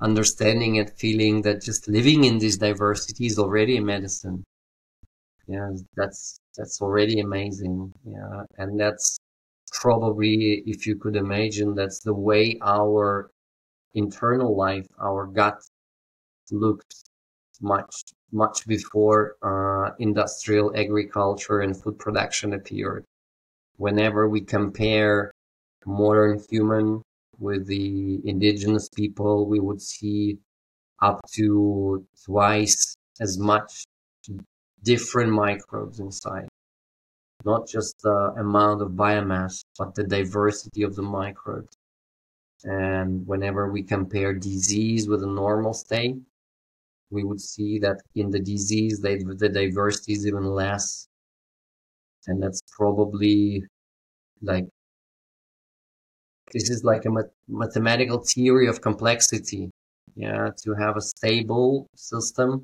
[0.00, 4.44] understanding and feeling that just living in this diversity is already a medicine.
[5.46, 7.92] Yeah that's that's already amazing.
[8.04, 9.18] Yeah and that's
[9.72, 13.30] probably if you could imagine that's the way our
[13.94, 15.60] internal life our gut
[16.52, 16.94] looked
[17.60, 17.94] much
[18.32, 23.04] much before uh, industrial agriculture and food production appeared
[23.80, 25.32] whenever we compare
[25.86, 27.00] modern human
[27.38, 30.36] with the indigenous people we would see
[31.00, 33.84] up to twice as much
[34.82, 36.46] different microbes inside.
[37.46, 41.74] Not just the amount of biomass, but the diversity of the microbes.
[42.64, 46.16] And whenever we compare disease with a normal state,
[47.10, 51.08] we would see that in the disease, they, the diversity is even less.
[52.26, 53.64] And that's probably
[54.42, 54.66] like,
[56.52, 57.10] this is like a
[57.48, 59.70] mathematical theory of complexity.
[60.16, 60.50] Yeah.
[60.64, 62.62] To have a stable system,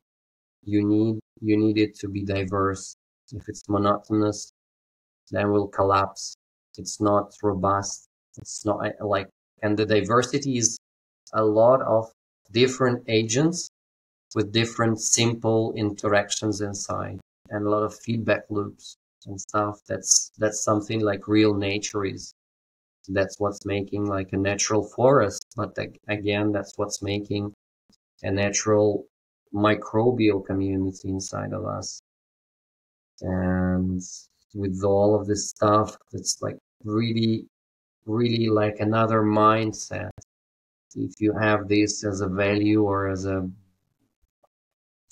[0.64, 2.96] you need you need it to be diverse.
[3.32, 4.50] If it's monotonous,
[5.30, 6.34] then will collapse.
[6.78, 8.06] It's not robust.
[8.38, 9.28] It's not eh, like,
[9.62, 10.78] and the diversity is
[11.32, 12.10] a lot of
[12.52, 13.68] different agents
[14.34, 19.80] with different simple interactions inside and a lot of feedback loops and stuff.
[19.88, 22.32] That's, that's something like real nature is.
[23.08, 25.46] That's what's making like a natural forest.
[25.56, 25.76] But
[26.08, 27.52] again, that's what's making
[28.22, 29.06] a natural
[29.54, 32.00] microbial community inside of us.
[33.22, 34.02] And
[34.54, 37.46] with all of this stuff, it's like really,
[38.06, 40.10] really like another mindset.
[40.94, 43.48] If you have this as a value or as a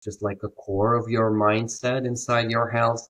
[0.02, 3.08] just like a core of your mindset inside your health,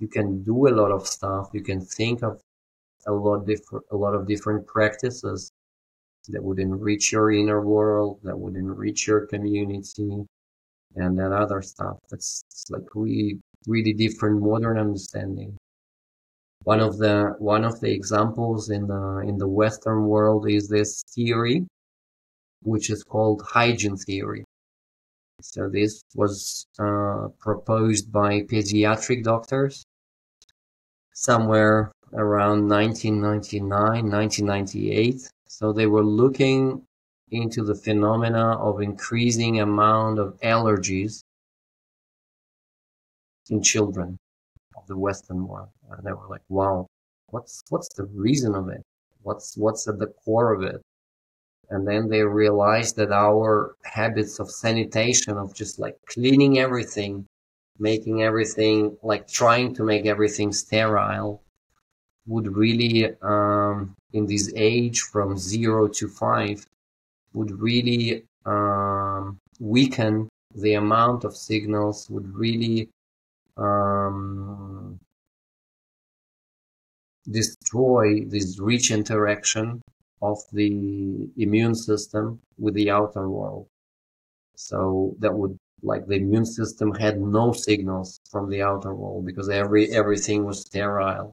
[0.00, 1.48] you can do a lot of stuff.
[1.52, 2.40] You can think of
[3.06, 5.52] a lot different, a lot of different practices
[6.28, 10.26] that would enrich your inner world, that would enrich your community,
[10.96, 11.98] and that other stuff.
[12.10, 15.56] That's like really, really different modern understanding.
[16.64, 21.02] One of the one of the examples in the in the Western world is this
[21.14, 21.66] theory,
[22.62, 24.44] which is called hygiene theory.
[25.40, 29.84] So this was uh, proposed by pediatric doctors
[31.12, 33.70] somewhere around 1999,
[34.10, 35.30] 1998.
[35.46, 36.86] So they were looking
[37.30, 41.22] into the phenomena of increasing amount of allergies
[43.50, 44.18] in children
[44.76, 45.68] of the Western world.
[45.90, 46.86] And they were like, wow,
[47.28, 48.82] what's, what's the reason of it?
[49.22, 50.80] What's, what's at the core of it?
[51.70, 57.26] And then they realized that our habits of sanitation, of just like cleaning everything,
[57.78, 61.42] making everything, like trying to make everything sterile,
[62.26, 66.66] would really, um, in this age from zero to five,
[67.34, 72.88] would really um, weaken the amount of signals, would really
[73.56, 74.98] um,
[77.28, 79.82] destroy this rich interaction
[80.22, 83.66] of the immune system with the outer world.
[84.54, 89.48] So that would like the immune system had no signals from the outer world because
[89.50, 91.32] every everything was sterile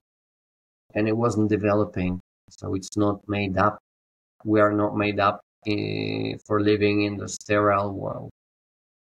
[0.96, 2.20] and it wasn't developing.
[2.50, 3.80] So it's not made up.
[4.46, 8.30] We are not made up uh, for living in the sterile world.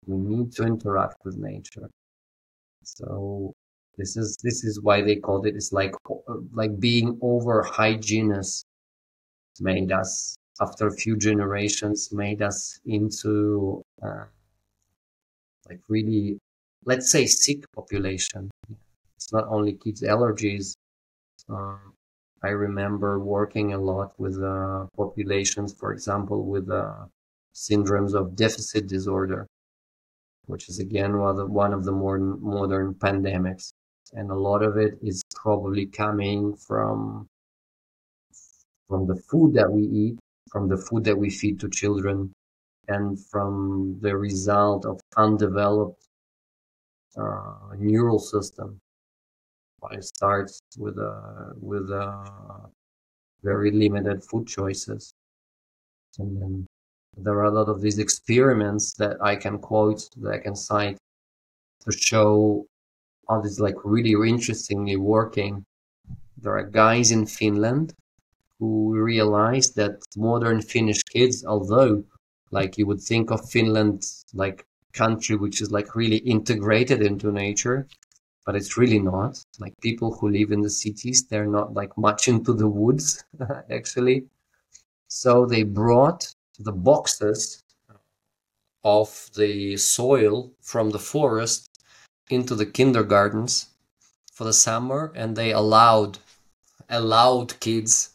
[0.06, 1.88] We need to interact with nature.
[2.84, 3.52] So
[3.96, 5.56] this is this is why they called it.
[5.56, 5.94] It's like
[6.52, 8.66] like being over hygienist
[9.60, 14.24] made us after a few generations made us into uh,
[15.68, 16.38] like really
[16.84, 18.50] let's say sick population.
[19.16, 20.74] It's not only kids allergies.
[21.48, 21.94] Um,
[22.42, 27.04] i remember working a lot with uh, populations for example with uh,
[27.54, 29.46] syndromes of deficit disorder
[30.46, 33.72] which is again one of the, one of the more modern pandemics.
[34.12, 37.26] And a lot of it is probably coming from
[38.88, 40.18] from the food that we eat
[40.54, 42.32] from the food that we feed to children
[42.86, 46.00] and from the result of undeveloped
[47.16, 48.78] uh, neural system.
[49.90, 52.70] It starts with a with a
[53.42, 55.12] very limited food choices,
[56.18, 56.66] and then
[57.18, 60.96] there are a lot of these experiments that I can quote that I can cite
[61.84, 62.64] to show
[63.28, 65.64] how this like really interestingly working.
[66.38, 67.92] There are guys in Finland
[68.64, 72.04] who realized that modern Finnish kids, although
[72.50, 74.02] like you would think of Finland
[74.32, 77.86] like country which is like really integrated into nature,
[78.46, 79.32] but it's really not.
[79.58, 83.24] Like people who live in the cities, they're not like much into the woods
[83.70, 84.26] actually.
[85.08, 87.62] So they brought the boxes
[88.84, 91.68] of the soil from the forest
[92.30, 93.66] into the kindergartens
[94.32, 96.18] for the summer and they allowed
[96.88, 98.13] allowed kids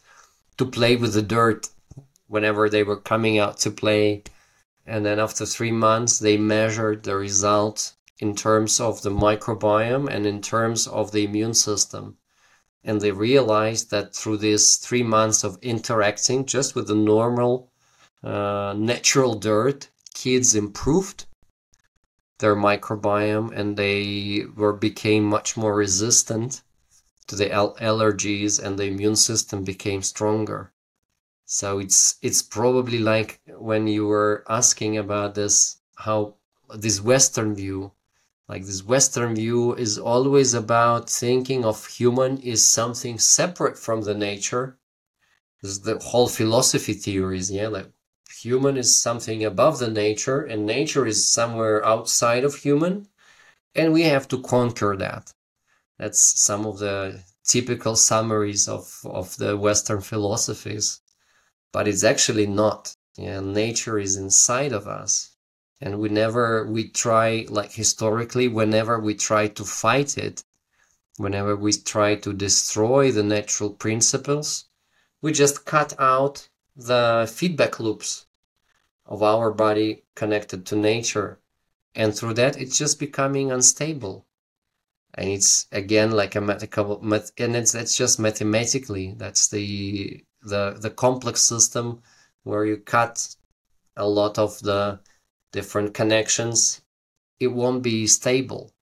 [0.60, 1.70] to play with the dirt
[2.28, 4.22] whenever they were coming out to play.
[4.86, 10.26] And then after three months, they measured the result in terms of the microbiome and
[10.26, 12.18] in terms of the immune system.
[12.84, 17.72] And they realized that through these three months of interacting just with the normal,
[18.22, 21.26] uh, natural dirt, kids improved
[22.40, 26.64] their microbiome and they were became much more resistant
[27.30, 30.74] to the allergies and the immune system became stronger.
[31.46, 36.36] So it's it's probably like when you were asking about this how
[36.76, 37.92] this western view
[38.48, 44.14] like this western view is always about thinking of human is something separate from the
[44.14, 44.78] nature
[45.62, 47.92] this is the whole philosophy theories yeah like
[48.42, 53.08] human is something above the nature and nature is somewhere outside of human
[53.76, 55.34] and we have to conquer that
[56.00, 61.02] that's some of the typical summaries of, of the Western philosophies.
[61.74, 62.96] But it's actually not.
[63.18, 65.36] Yeah, nature is inside of us.
[65.82, 70.42] And we never, we try, like historically, whenever we try to fight it,
[71.18, 74.70] whenever we try to destroy the natural principles,
[75.22, 76.48] we just cut out
[76.78, 78.26] the feedback loops
[79.06, 81.40] of our body connected to nature.
[81.94, 84.28] And through that, it's just becoming unstable
[85.16, 87.02] and it's again like a mathematical
[87.38, 92.02] and it's that's just mathematically that's the the the complex system
[92.44, 93.36] where you cut
[93.98, 95.00] a lot of the
[95.52, 96.82] different connections.
[97.40, 98.74] It won't be stable.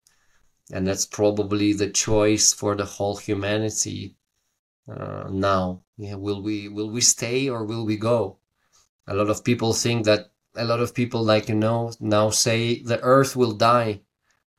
[0.72, 4.18] And that's probably the choice for the whole humanity
[4.90, 5.82] uh, now.
[5.98, 8.38] Yeah will we will we stay or will we go?
[9.08, 12.82] A lot of people think that a lot of people like you know now say
[12.84, 14.02] the earth will die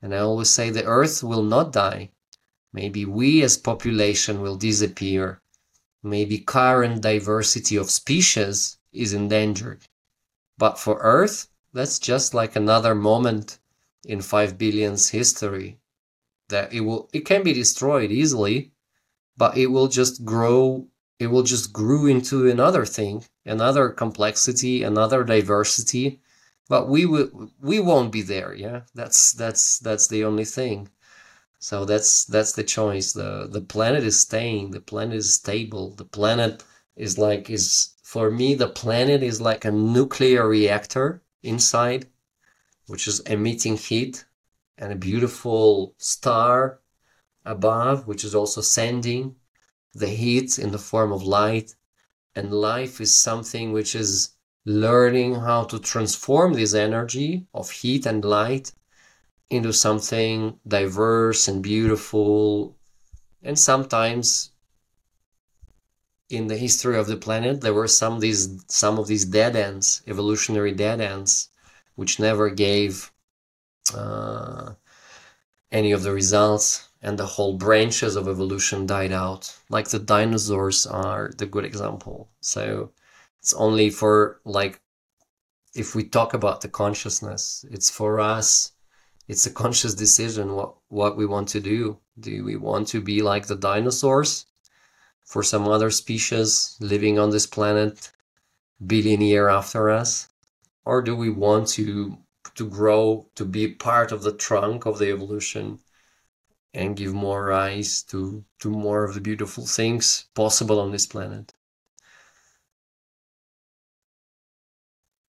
[0.00, 2.10] and I always say the earth will not die.
[2.72, 5.40] Maybe we as population will disappear.
[6.02, 9.82] Maybe current diversity of species is endangered.
[10.56, 13.58] But for earth, that's just like another moment
[14.04, 15.78] in 5 billion's history
[16.48, 18.72] that it will it can be destroyed easily,
[19.36, 20.86] but it will just grow
[21.18, 26.20] it will just grow into another thing, another complexity, another diversity
[26.68, 28.82] but we will we won't be there yeah?
[28.94, 30.88] That's that's that's the only thing.
[31.58, 33.12] So that's that's the choice.
[33.12, 36.64] The the planet is staying the planet is stable the planet
[36.96, 42.06] is like is for me the planet is like a nuclear reactor inside
[42.86, 44.24] which is emitting heat
[44.78, 46.80] and a beautiful star
[47.44, 49.36] above which is also sending
[49.94, 51.74] the heat in the form of light.
[52.34, 54.30] And life is something which is
[54.68, 58.70] learning how to transform this energy of heat and light
[59.48, 62.76] into something diverse and beautiful.
[63.42, 64.50] And sometimes
[66.28, 70.02] in the history of the planet, there were some these some of these dead ends,
[70.06, 71.48] evolutionary dead ends,
[71.94, 73.10] which never gave
[73.94, 74.74] uh,
[75.72, 79.56] any of the results, and the whole branches of evolution died out.
[79.70, 82.28] Like the dinosaurs are the good example.
[82.42, 82.92] So
[83.48, 84.78] it's only for like
[85.74, 88.72] if we talk about the consciousness it's for us.
[89.26, 91.98] It's a conscious decision what what we want to do.
[92.20, 94.44] Do we want to be like the dinosaurs
[95.24, 98.12] for some other species living on this planet
[98.86, 100.28] billion year after us?
[100.84, 102.18] Or do we want to
[102.54, 105.78] to grow to be part of the trunk of the evolution
[106.74, 111.54] and give more rise to to more of the beautiful things possible on this planet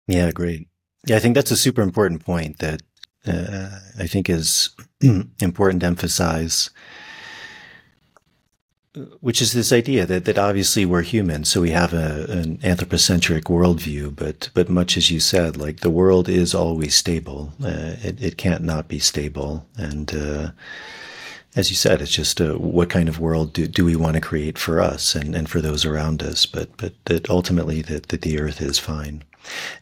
[0.09, 0.67] yeah great
[1.07, 2.81] yeah i think that's a super important point that
[3.27, 4.69] uh, i think is
[5.39, 6.69] important to emphasize
[9.21, 13.45] which is this idea that, that obviously we're human, so we have a, an anthropocentric
[13.45, 17.53] worldview, but but much as you said, like the world is always stable.
[17.63, 20.51] Uh, it it can't not be stable, and uh,
[21.55, 24.21] as you said, it's just uh, what kind of world do, do we want to
[24.21, 28.21] create for us and, and for those around us, but but that ultimately that, that
[28.21, 29.23] the earth is fine.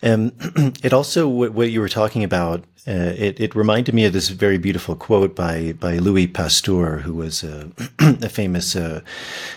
[0.04, 0.32] Um,
[0.84, 4.58] it also what, you were talking about uh, it, it reminded me of this very
[4.58, 9.02] beautiful quote by by Louis Pasteur, who was a, a famous uh,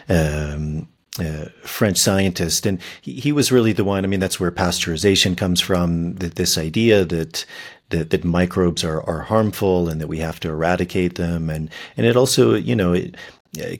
[0.08, 0.88] um,
[1.18, 4.04] uh, French scientist, and he, he, was really the one.
[4.04, 6.14] I mean, that's where pasteurization comes from.
[6.14, 7.44] That this idea that
[7.90, 12.06] that, that microbes are, are harmful and that we have to eradicate them, and and
[12.06, 13.16] it also, you know, it,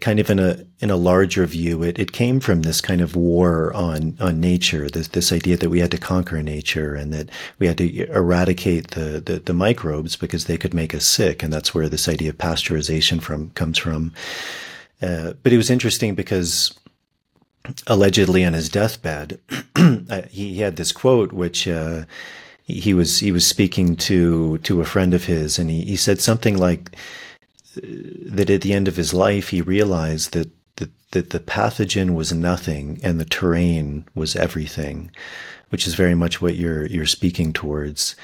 [0.00, 3.14] kind of in a in a larger view, it, it came from this kind of
[3.14, 7.30] war on on nature, this this idea that we had to conquer nature and that
[7.58, 11.52] we had to eradicate the, the, the microbes because they could make us sick, and
[11.52, 14.12] that's where this idea of pasteurization from comes from.
[15.00, 16.76] Uh, but it was interesting because
[17.86, 19.38] allegedly on his deathbed,
[19.76, 21.68] uh, he had this quote which.
[21.68, 22.04] Uh,
[22.64, 26.20] he was he was speaking to to a friend of his, and he, he said
[26.20, 26.94] something like,
[27.76, 32.32] that at the end of his life, he realized that, that, that the pathogen was
[32.32, 35.10] nothing and the terrain was everything,
[35.68, 38.16] which is very much what you're, you're speaking towards.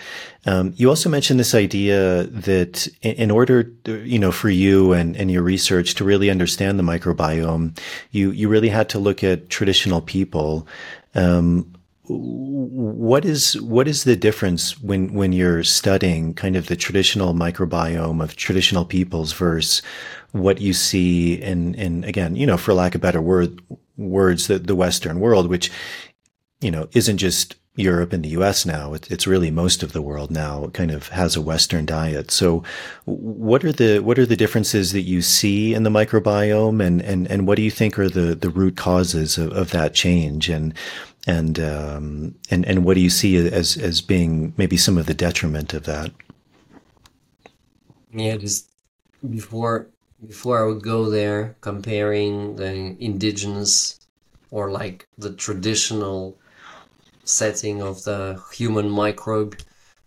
[0.47, 5.31] Um, you also mentioned this idea that in order, you know, for you and, and
[5.31, 7.79] your research to really understand the microbiome,
[8.11, 10.67] you, you really had to look at traditional people.
[11.15, 11.73] Um,
[12.09, 18.23] what is what is the difference when when you're studying kind of the traditional microbiome
[18.23, 19.83] of traditional peoples versus
[20.33, 23.61] what you see in in again you know for lack of better word
[23.97, 25.71] words the, the western world which
[26.61, 30.01] you know isn't just Europe and the US now it, it's really most of the
[30.01, 32.31] world now kind of has a western diet.
[32.31, 32.63] So
[33.05, 37.31] what are the what are the differences that you see in the microbiome and and
[37.31, 40.49] and what do you think are the the root causes of, of that change?
[40.49, 40.73] And
[41.27, 45.15] and um, and and what do you see as as being maybe some of the
[45.15, 46.13] detriment of that?
[48.13, 48.71] Yeah, just
[49.29, 49.89] before
[50.27, 53.99] before I would go there, comparing the indigenous
[54.51, 56.39] or like the traditional
[57.25, 59.57] setting of the human microbe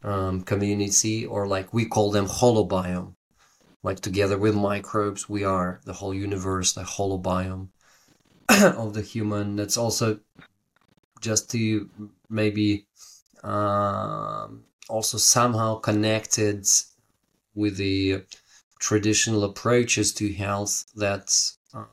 [0.03, 3.15] um, community, or like we call them holobiome.
[3.83, 7.69] Like together with microbes, we are the whole universe, the holobiome
[8.49, 9.55] of the human.
[9.55, 10.19] That's also
[11.19, 11.89] just to
[12.29, 12.85] maybe
[13.43, 16.65] um, also somehow connected
[17.53, 18.23] with the
[18.79, 21.35] traditional approaches to health that
[21.73, 21.83] uh,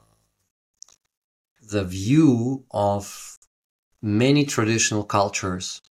[1.70, 3.38] the view of
[4.00, 5.82] many traditional cultures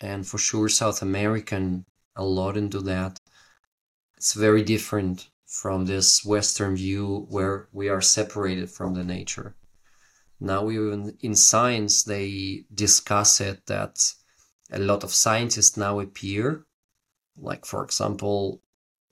[0.00, 1.84] and for sure South American
[2.16, 3.20] a lot into that.
[4.16, 9.54] It's very different from this western view where we are separated from the nature
[10.42, 14.12] now, even in science, they discuss it that
[14.72, 16.66] a lot of scientists now appear.
[17.36, 18.60] Like, for example,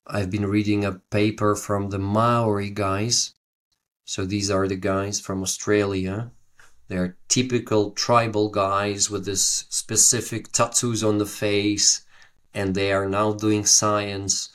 [0.07, 3.35] I've been reading a paper from the Maori guys.
[4.05, 6.33] So these are the guys from Australia.
[6.89, 12.05] They're typical tribal guys with this specific tattoos on the face,
[12.53, 14.49] and they are now doing science.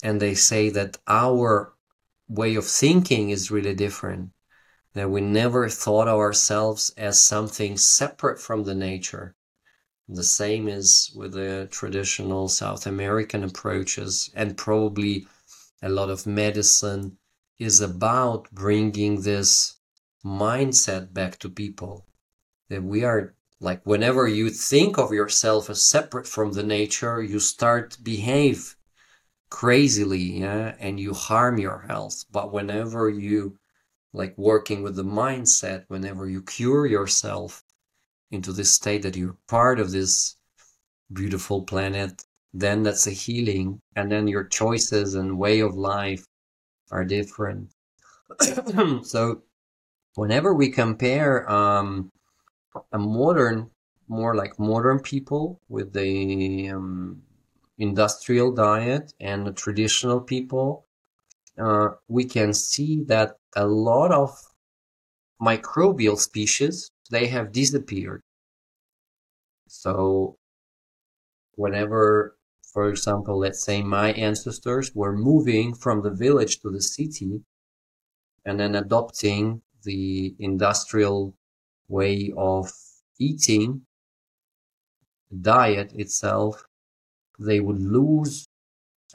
[0.00, 1.74] And they say that our
[2.28, 4.30] way of thinking is really different
[4.94, 9.36] that we never thought of ourselves as something separate from the nature.
[10.08, 15.28] The same is with the traditional South American approaches, and probably
[15.82, 17.18] a lot of medicine
[17.58, 19.76] is about bringing this
[20.24, 22.06] mindset back to people
[22.68, 27.38] that we are like whenever you think of yourself as separate from the nature you
[27.38, 28.76] start behave
[29.48, 33.58] crazily yeah and you harm your health but whenever you
[34.12, 37.62] like working with the mindset whenever you cure yourself
[38.30, 40.36] into this state that you're part of this
[41.12, 43.80] beautiful planet then that's a healing.
[43.96, 46.24] And then your choices and way of life
[46.90, 47.70] are different.
[49.04, 49.42] So
[50.14, 52.10] whenever we compare um,
[52.92, 53.70] a modern
[54.08, 57.22] more like modern people with the um,
[57.78, 60.86] industrial diet and the traditional people
[61.58, 64.30] uh, we can see that a lot of
[65.40, 68.22] microbial species they have disappeared.
[69.68, 70.36] So
[71.54, 72.36] whenever,
[72.72, 77.42] for example, let's say my ancestors were moving from the village to the city
[78.44, 81.34] and then adopting the industrial
[81.88, 82.70] way of
[83.18, 83.82] eating,
[85.40, 86.64] diet itself,
[87.38, 88.46] they would lose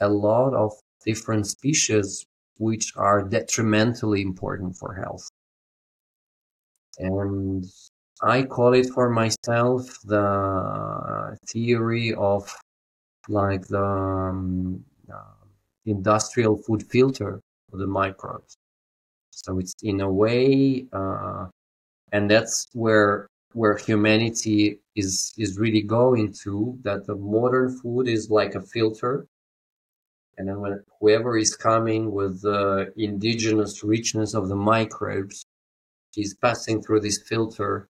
[0.00, 0.72] a lot of
[1.06, 2.26] different species
[2.58, 5.28] which are detrimentally important for health.
[6.98, 7.64] And
[8.22, 12.54] I call it for myself the theory of
[13.28, 15.44] like the um, uh,
[15.84, 17.40] industrial food filter
[17.72, 18.56] of the microbes.
[19.30, 21.48] So it's in a way, uh,
[22.12, 26.78] and that's where where humanity is is really going to.
[26.82, 29.26] That the modern food is like a filter,
[30.38, 35.46] and then when whoever is coming with the indigenous richness of the microbes
[36.16, 37.88] is passing through this filter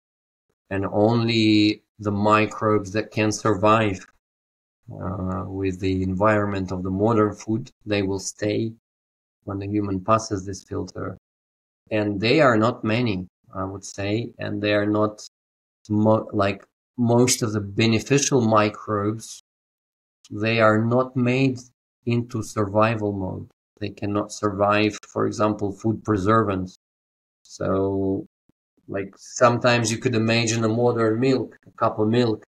[0.70, 4.06] and only the microbes that can survive
[4.92, 8.72] uh, with the environment of the modern food, they will stay
[9.44, 11.16] when the human passes this filter.
[11.90, 15.26] And they are not many, I would say, and they are not
[15.88, 16.64] mo- like
[16.96, 19.42] most of the beneficial microbes.
[20.30, 21.58] They are not made
[22.06, 23.48] into survival mode.
[23.80, 26.78] They cannot survive, for example, food preservatives.
[27.42, 28.26] So
[28.88, 32.44] like sometimes you could imagine a modern milk, a cup of milk.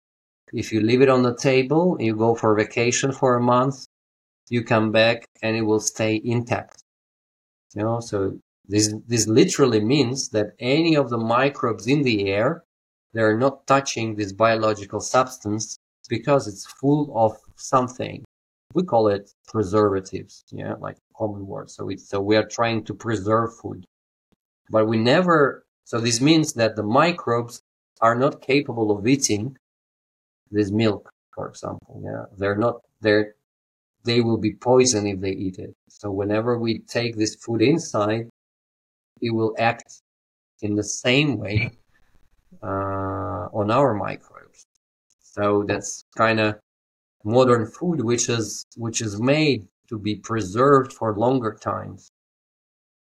[0.52, 3.86] If you leave it on the table, you go for vacation for a month,
[4.48, 6.82] you come back and it will stay intact.
[7.74, 12.64] You know, so this, this literally means that any of the microbes in the air,
[13.12, 15.78] they're not touching this biological substance
[16.08, 18.24] because it's full of something.
[18.74, 21.70] We call it preservatives, yeah, like common word.
[21.70, 23.84] So it's, so we are trying to preserve food,
[24.68, 27.62] but we never so this means that the microbes
[28.00, 29.56] are not capable of eating
[30.50, 32.00] this milk, for example.
[32.02, 32.80] Yeah, they're not.
[33.00, 33.34] They're
[34.04, 35.74] they will be poisoned if they eat it.
[35.88, 38.28] So whenever we take this food inside,
[39.20, 40.02] it will act
[40.60, 41.70] in the same way
[42.62, 44.66] uh, on our microbes.
[45.22, 46.58] So that's kind of
[47.24, 52.10] modern food, which is which is made to be preserved for longer times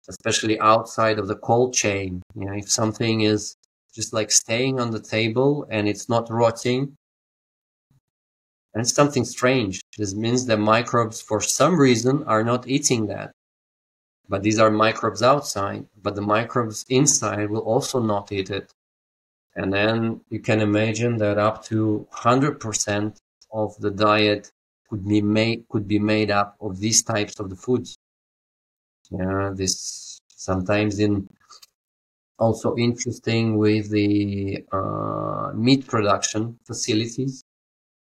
[0.09, 2.21] especially outside of the cold chain.
[2.35, 3.55] You know, if something is
[3.93, 6.95] just like staying on the table and it's not rotting,
[8.73, 9.81] and it's something strange.
[9.97, 13.31] This means that microbes, for some reason, are not eating that.
[14.29, 18.71] But these are microbes outside, but the microbes inside will also not eat it.
[19.55, 23.17] And then you can imagine that up to 100%
[23.53, 24.51] of the diet
[24.89, 27.97] could be made, could be made up of these types of the foods.
[29.11, 31.27] Yeah, this sometimes in
[32.39, 37.43] also interesting with the uh, meat production facilities.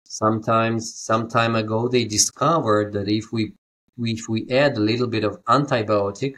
[0.05, 3.53] Sometimes, some time ago, they discovered that if we
[3.99, 6.35] if we add a little bit of antibiotic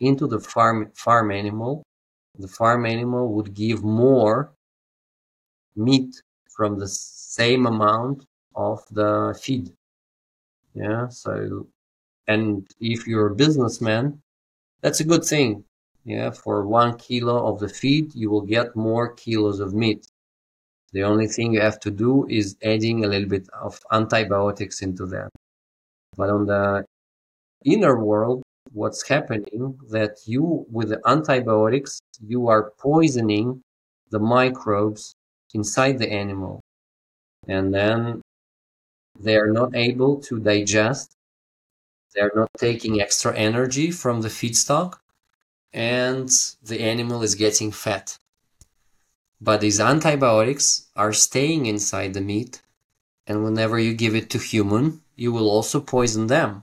[0.00, 1.82] into the farm farm animal,
[2.38, 4.52] the farm animal would give more
[5.76, 6.22] meat
[6.56, 9.72] from the same amount of the feed.
[10.74, 11.66] Yeah, so
[12.26, 14.20] and if you're a businessman,
[14.80, 15.64] that's a good thing.
[16.04, 20.06] Yeah, for one kilo of the feed, you will get more kilos of meat.
[20.92, 25.04] The only thing you have to do is adding a little bit of antibiotics into
[25.06, 25.30] that.
[26.16, 26.84] But on the
[27.64, 28.42] inner world,
[28.72, 33.62] what's happening that you, with the antibiotics, you are poisoning
[34.10, 35.15] the microbes
[35.58, 36.60] inside the animal.
[37.48, 38.22] And then
[39.18, 41.16] they are not able to digest
[42.16, 44.94] they're not taking extra energy from the feedstock
[45.72, 46.30] and
[46.62, 48.16] the animal is getting fat.
[49.38, 52.62] But these antibiotics are staying inside the meat
[53.26, 56.62] and whenever you give it to human, you will also poison them.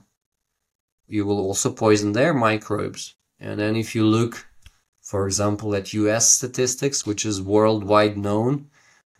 [1.06, 3.14] You will also poison their microbes.
[3.38, 4.48] And then if you look,
[5.00, 8.70] for example, at US statistics, which is worldwide known,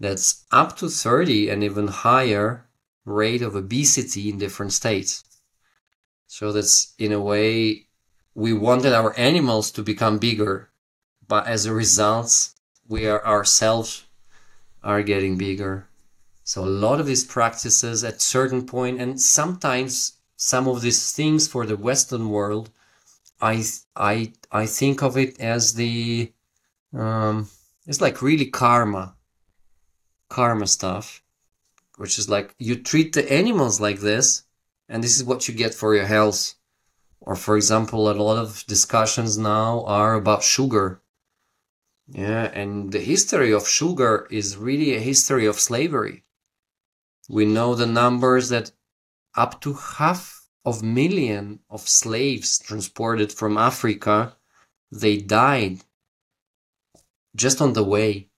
[0.00, 2.66] that's up to 30 and even higher
[3.04, 5.24] rate of obesity in different states.
[6.26, 7.86] So that's in a way,
[8.34, 10.70] we wanted our animals to become bigger,
[11.28, 12.50] but as a result,
[12.88, 14.04] we are ourselves
[14.82, 15.86] are getting bigger.
[16.42, 21.48] So a lot of these practices at certain point, and sometimes some of these things
[21.48, 22.70] for the Western world,
[23.40, 23.64] I
[23.96, 26.32] I I think of it as the
[26.92, 27.48] um,
[27.86, 29.14] it's like really karma,
[30.34, 31.22] karma stuff,
[31.96, 34.42] which is like you treat the animals like this,
[34.88, 36.54] and this is what you get for your health.
[37.20, 41.00] Or, for example, a lot of discussions now are about sugar.
[42.08, 46.24] Yeah, and the history of sugar is really a history of slavery.
[47.28, 48.72] We know the numbers that
[49.34, 54.36] up to half of million of slaves transported from Africa,
[54.90, 55.78] they died
[57.34, 58.28] just on the way.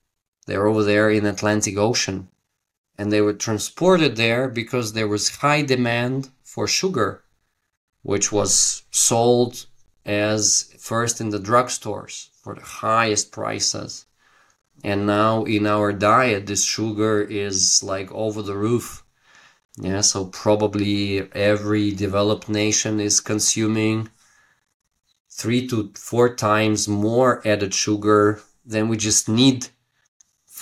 [0.46, 2.28] They're over there in the Atlantic Ocean.
[2.98, 7.24] And they were transported there because there was high demand for sugar,
[8.02, 9.66] which was sold
[10.06, 14.06] as first in the drugstores for the highest prices.
[14.84, 19.04] And now in our diet, this sugar is like over the roof.
[19.78, 24.08] Yeah, so probably every developed nation is consuming
[25.30, 29.68] three to four times more added sugar than we just need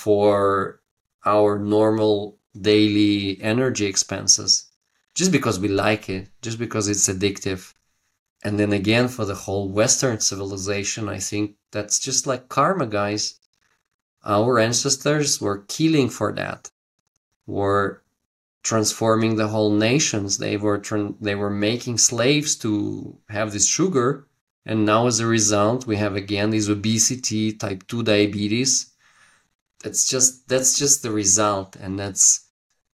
[0.05, 0.79] for
[1.25, 4.69] our normal daily energy expenses
[5.15, 7.73] just because we like it, just because it's addictive.
[8.43, 13.39] And then again, for the whole Western civilization, I think that's just like karma, guys.
[14.23, 16.69] Our ancestors were killing for that,
[17.47, 18.03] were
[18.61, 20.37] transforming the whole nations.
[20.37, 20.83] They were
[21.19, 24.27] they were making slaves to have this sugar,
[24.67, 28.91] and now as a result, we have again this obesity, type two diabetes.
[29.85, 32.49] That's just that's just the result, and that's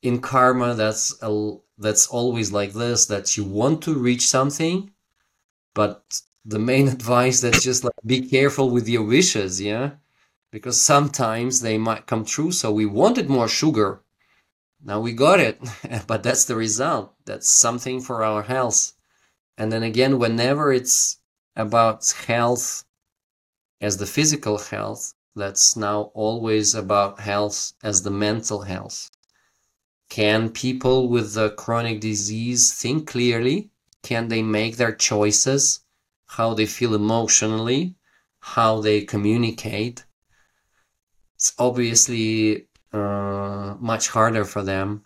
[0.00, 0.74] in karma.
[0.74, 3.06] That's a, that's always like this.
[3.06, 4.92] That you want to reach something
[5.76, 9.90] but the main advice that's just like be careful with your wishes, yeah?
[10.50, 12.50] Because sometimes they might come true.
[12.50, 14.02] So we wanted more sugar.
[14.82, 15.60] Now we got it,
[16.06, 17.14] but that's the result.
[17.26, 18.94] That's something for our health.
[19.58, 21.18] And then again, whenever it's
[21.54, 22.84] about health
[23.80, 29.10] as the physical health, that's now always about health as the mental health.
[30.08, 33.70] Can people with the chronic disease think clearly?
[34.02, 35.80] Can they make their choices?
[36.26, 37.96] How they feel emotionally?
[38.40, 40.06] How they communicate?
[41.34, 45.04] It's obviously uh, much harder for them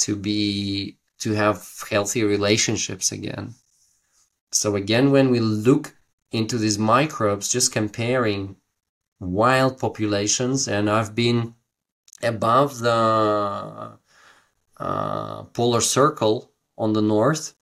[0.00, 3.54] to be to have healthy relationships again.
[4.50, 5.94] So again, when we look
[6.30, 8.56] into these microbes, just comparing
[9.22, 11.54] wild populations, and I've been
[12.22, 13.98] above the
[14.78, 17.54] uh, polar circle on the north,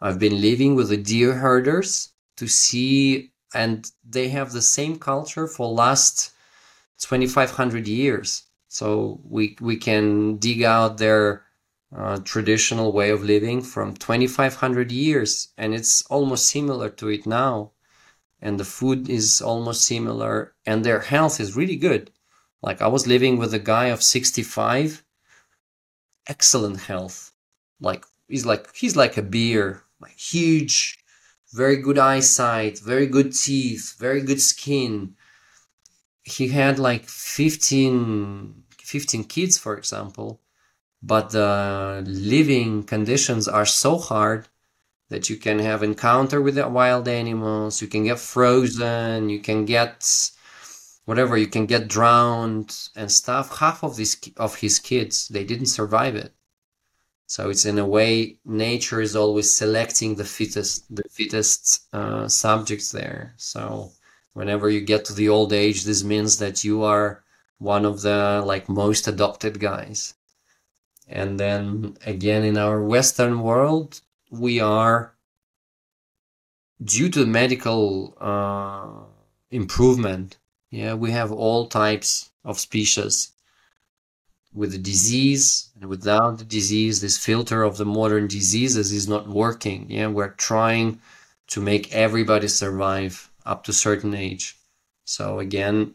[0.00, 5.46] I've been living with the deer herders to see, and they have the same culture
[5.48, 6.32] for last
[6.98, 8.44] 2,500 years.
[8.68, 11.44] So we we can dig out their
[11.96, 17.72] uh, traditional way of living from 2,500 years, and it's almost similar to it now.
[18.40, 22.12] And the food is almost similar, and their health is really good.
[22.62, 25.04] Like I was living with a guy of 65,
[26.26, 27.32] excellent health.
[27.80, 30.98] Like he's like he's like a beer like huge,
[31.52, 35.14] very good eyesight, very good teeth, very good skin.
[36.22, 40.40] He had like 15, 15 kids, for example,
[41.02, 44.48] but the living conditions are so hard
[45.08, 49.64] that you can have encounter with the wild animals, you can get frozen, you can
[49.64, 50.30] get
[51.06, 53.58] whatever, you can get drowned and stuff.
[53.58, 56.34] Half of this of his kids, they didn't survive it.
[57.26, 62.90] So it's in a way nature is always selecting the fittest, the fittest uh, subjects
[62.90, 63.34] there.
[63.36, 63.92] So
[64.32, 67.24] whenever you get to the old age, this means that you are
[67.58, 70.14] one of the like most adopted guys.
[71.06, 74.00] And then again, in our Western world,
[74.30, 75.14] we are
[76.82, 79.04] due to medical uh,
[79.50, 80.38] improvement.
[80.70, 83.32] Yeah, we have all types of species
[84.52, 89.28] with the disease and without the disease this filter of the modern diseases is not
[89.28, 90.98] working yeah we're trying
[91.46, 94.56] to make everybody survive up to certain age
[95.04, 95.94] so again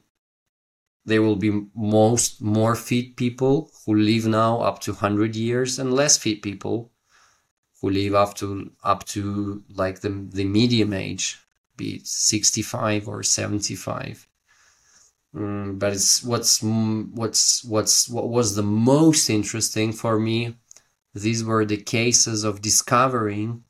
[1.06, 5.94] there will be most more fit people who live now up to 100 years and
[5.94, 6.92] less fit people
[7.84, 11.38] who live up to up to like the the medium age
[11.78, 14.28] be it 65 or 75
[15.36, 20.56] Mm, but it's what's what's what's what was the most interesting for me.
[21.16, 23.64] These were the cases of discovering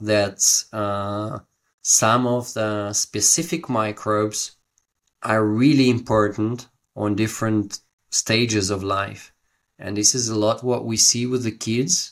[0.00, 1.40] that uh,
[1.82, 4.56] some of the specific microbes
[5.22, 7.80] are really important on different
[8.10, 9.32] stages of life,
[9.78, 12.11] and this is a lot what we see with the kids.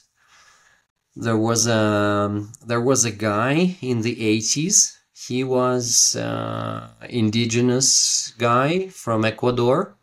[1.17, 8.89] There was a there was a guy in the eighties he was uh, indigenous guy
[8.89, 9.95] from Ecuador,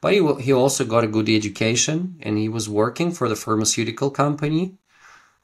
[0.00, 4.10] but he, he also got a good education and he was working for the pharmaceutical
[4.10, 4.74] company.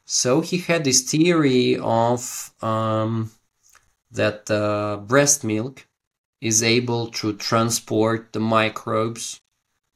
[0.05, 3.31] So he had this theory of um,
[4.11, 5.87] that uh, breast milk
[6.41, 9.41] is able to transport the microbes,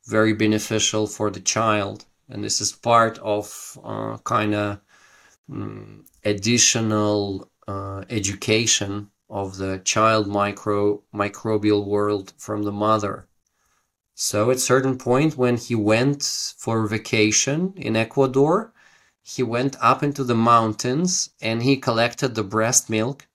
[0.06, 2.04] very beneficial for the child.
[2.28, 4.80] And this is part of uh, kind of
[5.50, 13.28] um, additional uh, education of the child micro microbial world from the mother.
[14.14, 16.22] So at certain point when he went
[16.56, 18.72] for vacation in Ecuador,
[19.22, 23.26] he went up into the mountains and he collected the breast milk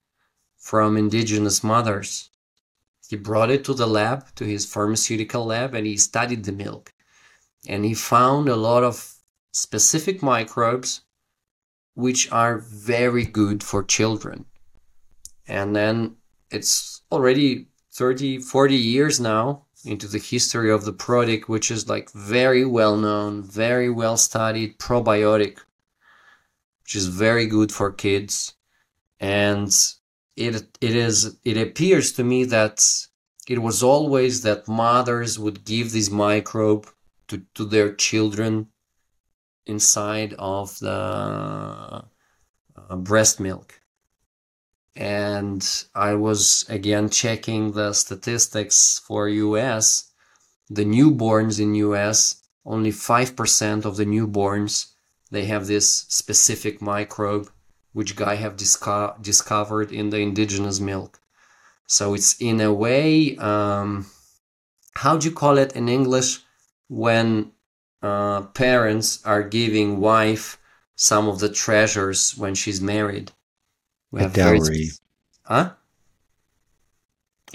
[0.57, 2.29] from indigenous mothers.
[3.07, 6.93] He brought it to the lab, to his pharmaceutical lab, and he studied the milk.
[7.67, 9.15] And he found a lot of
[9.51, 11.01] specific microbes
[11.95, 14.45] which are very good for children.
[15.47, 16.15] And then
[16.51, 22.11] it's already 30, 40 years now into the history of the product, which is like
[22.11, 25.59] very well known, very well studied probiotic
[26.83, 28.53] which is very good for kids.
[29.19, 29.69] And
[30.35, 32.83] it it is it appears to me that
[33.47, 36.87] it was always that mothers would give this microbe
[37.27, 38.67] to, to their children
[39.65, 42.01] inside of the uh,
[42.95, 43.79] breast milk.
[44.95, 50.11] And I was again checking the statistics for US.
[50.69, 54.91] The newborns in US, only 5% of the newborns
[55.31, 57.49] they have this specific microbe
[57.93, 61.19] which guy have disco- discovered in the indigenous milk.
[61.87, 64.07] So it's in a way, um,
[64.95, 66.39] how do you call it in English
[66.87, 67.52] when
[68.03, 70.59] uh, parents are giving wife
[70.95, 73.31] some of the treasures when she's married?
[74.11, 74.59] We a dowry.
[74.59, 74.89] Very...
[75.43, 75.71] Huh?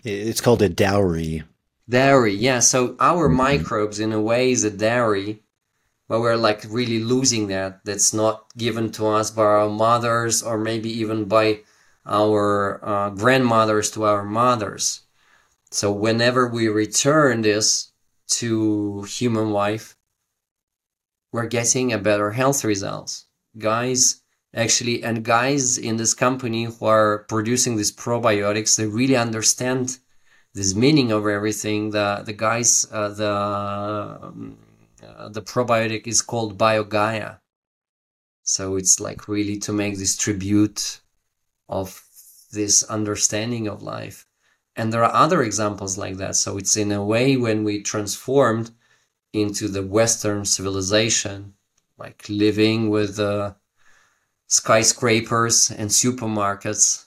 [0.04, 1.44] It's called a dowry.
[1.88, 2.58] Dowry, yeah.
[2.58, 3.36] So our mm-hmm.
[3.36, 5.42] microbes, in a way, is a dowry
[6.08, 10.58] but we're like really losing that that's not given to us by our mothers or
[10.58, 11.60] maybe even by
[12.06, 15.02] our uh, grandmothers to our mothers
[15.70, 17.92] so whenever we return this
[18.26, 19.96] to human life
[21.32, 23.26] we're getting a better health results
[23.58, 24.22] guys
[24.54, 29.98] actually and guys in this company who are producing these probiotics they really understand
[30.54, 34.32] this meaning of everything the the guys uh, the
[35.06, 37.38] uh, the probiotic is called BioGaia.
[38.42, 41.00] So it's like really to make this tribute
[41.68, 42.02] of
[42.52, 44.26] this understanding of life.
[44.74, 46.36] And there are other examples like that.
[46.36, 48.70] So it's in a way when we transformed
[49.32, 51.54] into the Western civilization,
[51.98, 53.54] like living with uh,
[54.46, 57.06] skyscrapers and supermarkets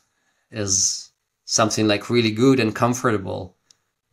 [0.51, 1.11] is
[1.45, 3.57] something like really good and comfortable.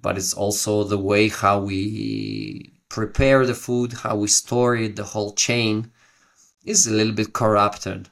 [0.01, 5.05] But it's also the way how we prepare the food, how we store it, the
[5.05, 5.91] whole chain
[6.65, 8.09] is a little bit corrupted.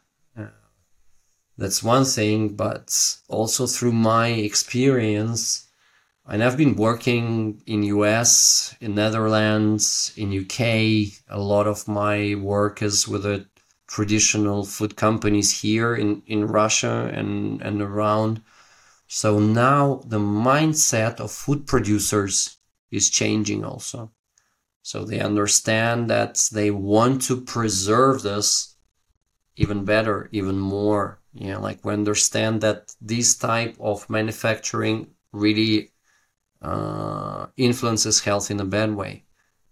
[1.58, 5.65] That's one thing, but also through my experience,
[6.28, 10.60] and I've been working in US, in Netherlands, in UK.
[11.28, 13.46] A lot of my work is with
[13.86, 18.42] traditional food companies here in, in Russia and, and around.
[19.06, 22.58] So now the mindset of food producers
[22.90, 24.10] is changing also.
[24.82, 28.74] So they understand that they want to preserve this
[29.56, 31.20] even better, even more.
[31.32, 35.92] You know, like we understand that this type of manufacturing really
[36.62, 39.24] uh, influences health in a bad way.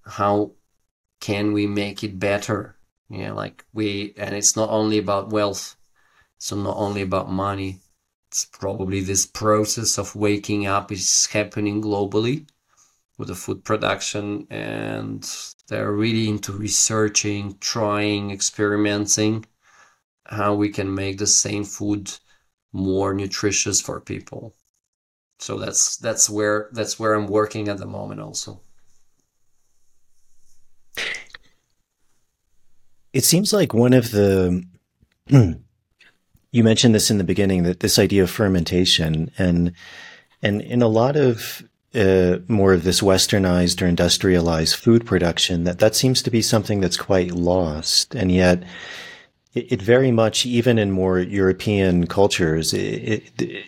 [0.02, 0.52] How
[1.20, 2.76] can we make it better?
[3.08, 5.76] Know, like we, and it's not only about wealth.
[6.38, 7.80] So not only about money.
[8.28, 12.48] It's probably this process of waking up is happening globally
[13.16, 15.24] with the food production and
[15.68, 19.46] they're really into researching, trying, experimenting
[20.26, 22.12] how we can make the same food
[22.72, 24.54] more nutritious for people.
[25.44, 28.62] So that's that's where that's where I'm working at the moment also.
[33.12, 34.64] It seems like one of the
[35.28, 39.72] you mentioned this in the beginning that this idea of fermentation and
[40.40, 41.62] and in a lot of
[41.94, 46.80] uh, more of this westernized or industrialized food production, that that seems to be something
[46.80, 48.14] that's quite lost.
[48.14, 48.62] And yet,
[49.52, 53.66] it, it very much, even in more European cultures, it, it,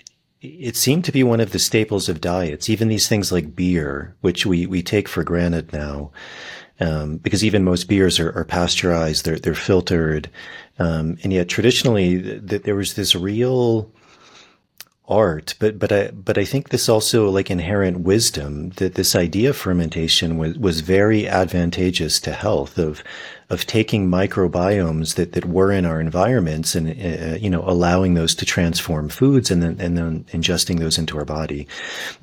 [0.60, 2.68] it seemed to be one of the staples of diets.
[2.68, 6.10] Even these things like beer, which we, we take for granted now.
[6.78, 10.28] Um, because even most beers are, are pasteurized, they're, they're filtered.
[10.78, 13.90] Um, and yet traditionally th- there was this real,
[15.08, 19.50] art, but but I but I think this also like inherent wisdom that this idea
[19.50, 23.02] of fermentation was was very advantageous to health of
[23.48, 28.34] of taking microbiomes that that were in our environments and uh, you know allowing those
[28.34, 31.68] to transform foods and then and then ingesting those into our body.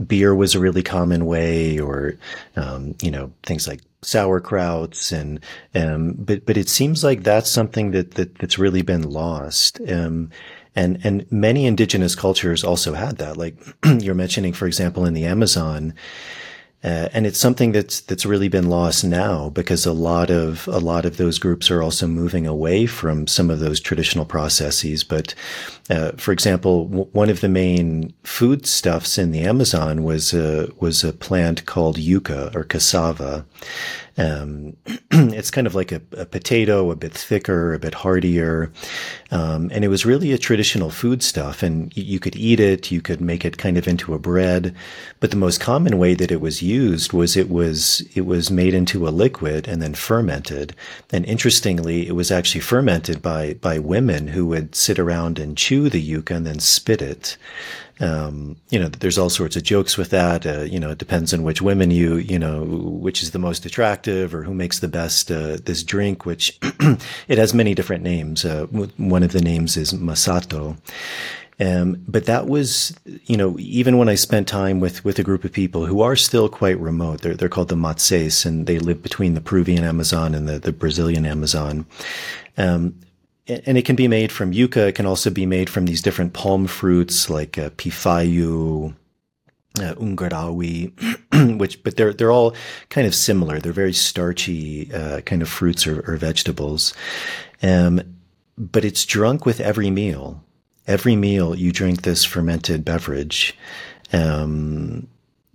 [0.06, 2.18] Beer was a really common way, or
[2.56, 5.40] um, you know things like sauerkrauts and
[5.76, 9.80] um, but but it seems like that's something that, that that's really been lost.
[9.90, 10.30] Um,
[10.76, 13.38] and, and many indigenous cultures also had that.
[13.38, 13.56] Like
[14.00, 15.94] you're mentioning, for example, in the Amazon,
[16.84, 20.80] uh, and it's something that's that's really been lost now because a lot of a
[20.80, 25.02] lot of those groups are also moving away from some of those traditional processes.
[25.02, 25.34] But
[25.90, 31.06] uh, for example, w- one of the main foodstuffs in the Amazon was a was
[31.06, 33.46] a plant called yucca or cassava,
[34.18, 34.78] um,
[35.12, 38.72] it's kind of like a, a, potato, a bit thicker, a bit heartier.
[39.32, 42.92] Um, and it was really a traditional foodstuff and you, could eat it.
[42.92, 44.76] You could make it kind of into a bread.
[45.20, 48.74] But the most common way that it was used was it was, it was made
[48.74, 50.76] into a liquid and then fermented.
[51.12, 55.90] And interestingly, it was actually fermented by, by women who would sit around and chew
[55.90, 57.38] the yucca and then spit it.
[58.04, 60.46] Um, you know, there's all sorts of jokes with that.
[60.46, 63.66] Uh, you know, it depends on which women you, you know, which is the most
[63.66, 66.60] attractive or who makes the best, uh, this drink, which
[67.28, 68.44] it has many different names.
[68.44, 70.78] Uh, one of the names is Masato.
[71.62, 75.46] Um, but that was, you know, even when I spent time with, with a group
[75.46, 79.02] of people who are still quite remote, they're, they're called the Matses and they live
[79.02, 81.86] between the Peruvian Amazon and the, the Brazilian Amazon.
[82.58, 82.96] Um,
[83.48, 84.88] and it can be made from yucca.
[84.88, 88.94] It can also be made from these different palm fruits like uh, pifayu,
[89.80, 92.56] uh, ungurahui, which, but they're, they're all
[92.90, 93.60] kind of similar.
[93.60, 96.94] They're very starchy, uh, kind of fruits or, or vegetables.
[97.62, 98.02] Um,
[98.58, 100.42] but it's drunk with every meal.
[100.88, 103.58] Every meal you drink this fermented beverage.
[104.12, 105.08] Um,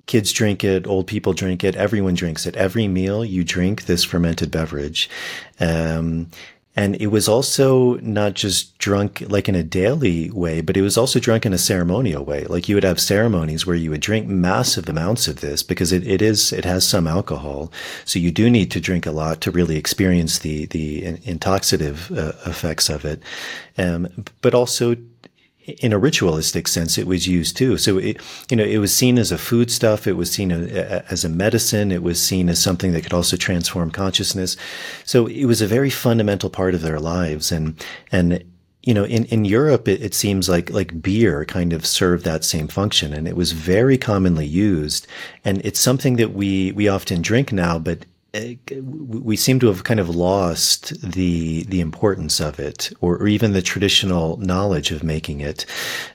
[0.06, 2.56] kids drink it, old people drink it, everyone drinks it.
[2.56, 5.08] Every meal you drink this fermented beverage.
[5.60, 6.28] Um,
[6.78, 10.96] and it was also not just drunk like in a daily way, but it was
[10.96, 12.44] also drunk in a ceremonial way.
[12.44, 16.06] Like you would have ceremonies where you would drink massive amounts of this because it,
[16.06, 17.72] it is, it has some alcohol.
[18.04, 22.48] So you do need to drink a lot to really experience the, the intoxicative uh,
[22.48, 23.24] effects of it.
[23.76, 24.94] Um, but also
[25.68, 27.76] in a ritualistic sense, it was used too.
[27.76, 28.16] So it,
[28.50, 30.06] you know, it was seen as a foodstuff.
[30.06, 31.92] It was seen as a medicine.
[31.92, 34.56] It was seen as something that could also transform consciousness.
[35.04, 37.52] So it was a very fundamental part of their lives.
[37.52, 38.42] And, and,
[38.82, 42.44] you know, in, in Europe, it, it seems like, like beer kind of served that
[42.44, 45.06] same function and it was very commonly used.
[45.44, 49.98] And it's something that we, we often drink now, but we seem to have kind
[49.98, 55.40] of lost the the importance of it, or, or even the traditional knowledge of making
[55.40, 55.64] it.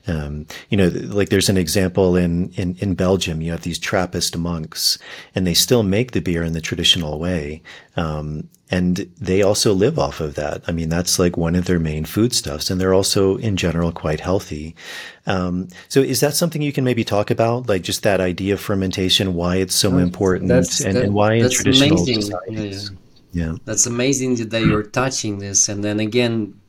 [0.07, 3.41] Um, you know, like there's an example in, in in Belgium.
[3.41, 4.99] You have these Trappist monks,
[5.33, 7.63] and they still make the beer in the traditional way.
[7.95, 10.63] Um, and they also live off of that.
[10.67, 14.19] I mean, that's like one of their main foodstuffs, and they're also in general quite
[14.19, 14.75] healthy.
[15.27, 18.59] Um, so, is that something you can maybe talk about, like just that idea of
[18.59, 22.21] fermentation, why it's so important, and, and, why in traditional amazing.
[22.21, 22.91] societies?
[23.31, 23.45] Yeah.
[23.45, 26.59] yeah, that's amazing that you're touching this, and then again,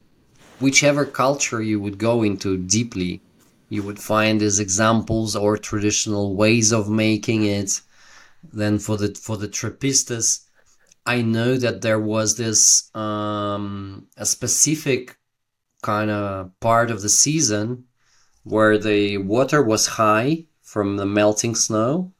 [0.60, 3.22] whichever culture you would go into deeply,
[3.70, 7.80] you would find these examples or traditional ways of making it.
[8.52, 10.44] Then for the for the Trappistas,
[11.06, 15.18] I know that there was this um, a specific
[15.82, 17.84] kind of part of the season
[18.42, 22.12] where the water was high from the melting snow,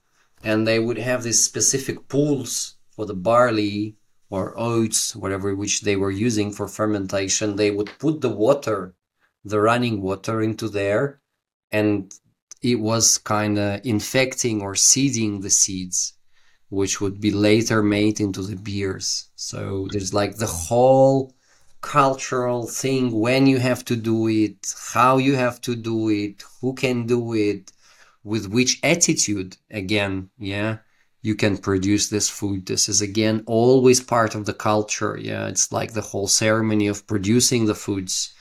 [0.43, 3.97] and they would have these specific pools for the barley
[4.29, 7.57] or oats, whatever which they were using for fermentation.
[7.57, 8.95] They would put the water,
[9.45, 11.21] the running water, into there,
[11.73, 12.13] and
[12.61, 16.15] it was kind of infecting or seeding the seeds
[16.75, 19.29] which would be later made into the beers.
[19.37, 21.35] So there's like the whole
[21.81, 26.75] cultural thing when you have to do it, how you have to do it, who
[26.75, 27.73] can do it,
[28.23, 30.79] with which attitude again, yeah,
[31.23, 32.67] you can produce this food.
[32.67, 35.19] This is again always part of the culture.
[35.21, 38.33] Yeah, it's like the whole ceremony of producing the foods.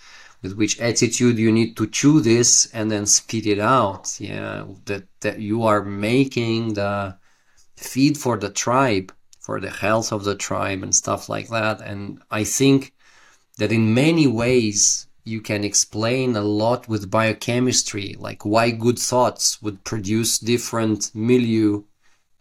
[0.42, 4.20] With which attitude you need to chew this and then spit it out.
[4.20, 7.16] Yeah, that that you are making the
[7.76, 11.82] feed for the tribe, for the health of the tribe and stuff like that.
[11.82, 12.94] And I think
[13.58, 19.62] that in many ways you can explain a lot with biochemistry, like why good thoughts
[19.62, 21.84] would produce different milieu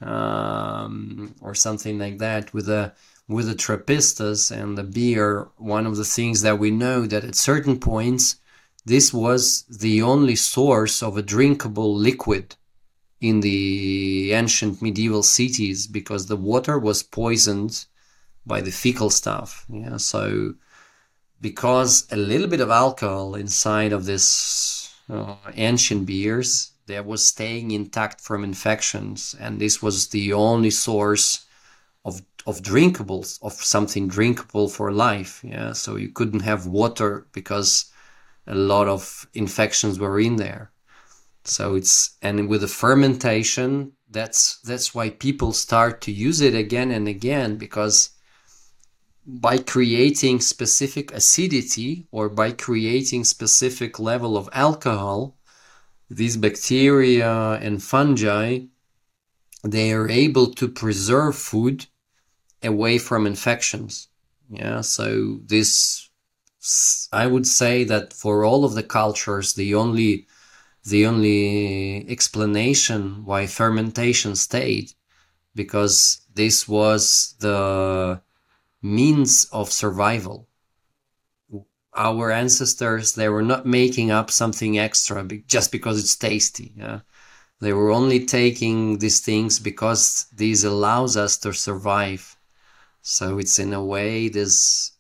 [0.01, 2.93] um, or something like that with a
[3.28, 5.49] with the Trappistas and the beer.
[5.57, 8.37] One of the things that we know that at certain points
[8.85, 12.57] this was the only source of a drinkable liquid
[13.23, 17.87] in the ancient medieval cities because the water was poisoned
[18.45, 19.64] by the fecal stuff.
[19.68, 20.55] Yeah, so
[21.41, 27.70] because a little bit of alcohol inside of this uh, ancient beers, there was staying
[27.70, 31.47] intact from infections, and this was the only source
[32.05, 35.45] of of drinkables of something drinkable for life.
[35.45, 37.93] Yeah, so you couldn't have water because
[38.49, 40.72] a lot of infections were in there.
[41.45, 46.90] So it's and with the fermentation, that's that's why people start to use it again
[46.90, 48.11] and again because
[49.26, 55.36] by creating specific acidity or by creating specific level of alcohol,
[56.11, 58.61] these bacteria and fungi
[59.64, 61.86] they are able to preserve food
[62.62, 64.09] away from infections.
[64.51, 66.09] Yeah, so this
[67.12, 70.26] I would say that for all of the cultures, the only
[70.85, 74.93] the only explanation why fermentation stayed
[75.55, 78.20] because this was the
[78.80, 80.49] means of survival.
[81.95, 86.72] Our ancestors, they were not making up something extra just because it's tasty.
[86.76, 87.01] Yeah?
[87.61, 92.37] They were only taking these things because these allows us to survive.
[93.03, 94.93] So it's in a way this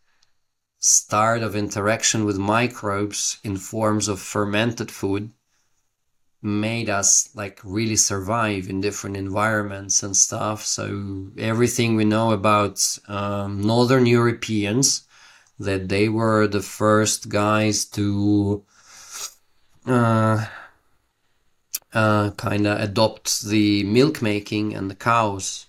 [0.78, 5.32] start of interaction with microbes in forms of fermented food
[6.42, 10.64] made us like really survive in different environments and stuff.
[10.64, 15.06] So everything we know about um, Northern Europeans,
[15.58, 18.64] that they were the first guys to
[19.86, 20.46] uh,
[21.92, 25.66] uh, kind of adopt the milk making and the cows.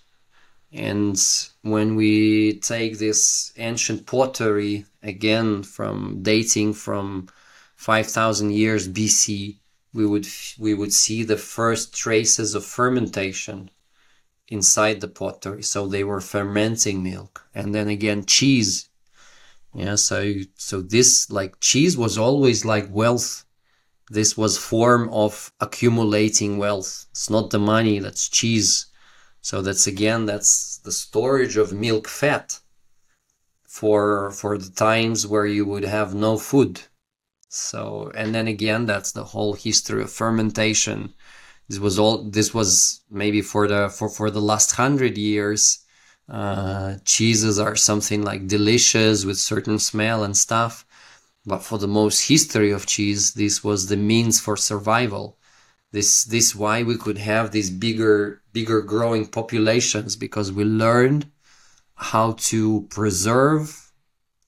[0.72, 1.16] And
[1.62, 7.28] when we take this ancient pottery again from dating from
[7.76, 9.58] 5000 years BC,
[9.94, 10.26] we would
[10.58, 13.70] we would see the first traces of fermentation
[14.48, 17.46] inside the pottery so they were fermenting milk.
[17.54, 18.88] And then again cheese.
[19.72, 23.44] Yeah so so this like cheese was always like wealth.
[24.10, 27.06] This was form of accumulating wealth.
[27.12, 28.86] It's not the money that's cheese.
[29.40, 32.60] So that's again that's the storage of milk fat
[33.62, 36.82] for for the times where you would have no food
[37.54, 41.14] so, and then again, that's the whole history of fermentation.
[41.68, 45.84] This was all, this was maybe for the, for, for the last hundred years.
[46.28, 50.84] Uh, cheeses are something like delicious with certain smell and stuff.
[51.46, 55.38] But for the most history of cheese, this was the means for survival.
[55.92, 61.30] This, this why we could have these bigger, bigger growing populations because we learned
[61.94, 63.92] how to preserve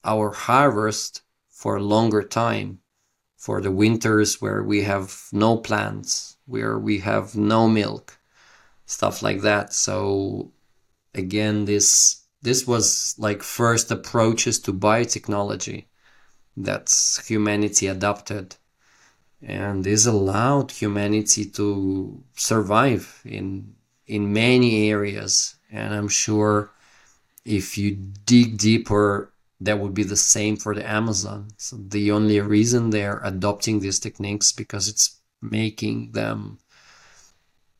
[0.03, 2.79] our harvest for a longer time
[3.37, 8.17] for the winters where we have no plants, where we have no milk,
[8.85, 9.73] stuff like that.
[9.73, 10.51] So
[11.13, 15.85] again, this this was like first approaches to biotechnology
[16.57, 16.93] that
[17.25, 18.55] humanity adopted.
[19.41, 23.75] And this allowed humanity to survive in
[24.07, 25.55] in many areas.
[25.71, 26.71] And I'm sure
[27.45, 31.49] if you dig deeper that would be the same for the Amazon.
[31.57, 36.59] So the only reason they're adopting these techniques because it's making them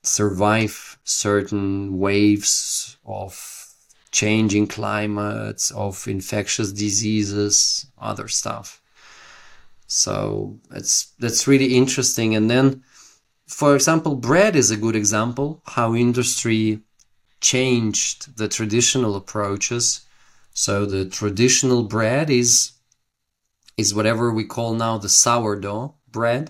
[0.04, 3.68] survive certain waves of
[4.12, 8.82] changing climates, of infectious diseases, other stuff.
[9.86, 12.36] So it's that's really interesting.
[12.36, 12.84] And then,
[13.46, 16.82] for example, bread is a good example how industry
[17.40, 20.07] changed the traditional approaches
[20.58, 22.72] so the traditional bread is
[23.78, 26.50] is whatever we call now the sourdough bread.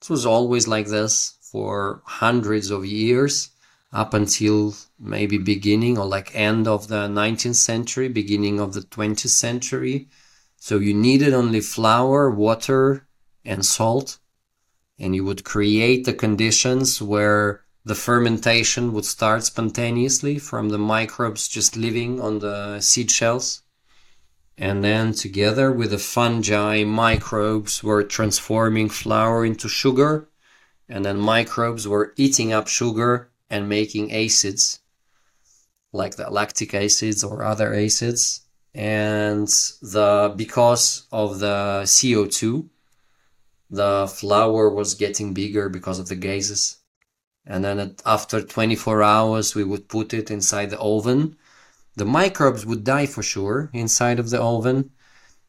[0.00, 3.50] It was always like this for hundreds of years
[3.92, 9.28] up until maybe beginning or like end of the 19th century, beginning of the 20th
[9.28, 10.08] century.
[10.56, 13.08] So you needed only flour, water,
[13.44, 14.18] and salt,
[14.96, 21.48] and you would create the conditions where the fermentation would start spontaneously from the microbes
[21.48, 23.62] just living on the seed shells.
[24.58, 30.28] And then together with the fungi, microbes were transforming flour into sugar.
[30.88, 34.80] And then microbes were eating up sugar and making acids,
[35.92, 38.42] like the lactic acids or other acids.
[38.74, 39.48] And
[39.80, 42.68] the, because of the CO2,
[43.70, 46.79] the flour was getting bigger because of the gases
[47.46, 51.36] and then after 24 hours we would put it inside the oven
[51.96, 54.90] the microbes would die for sure inside of the oven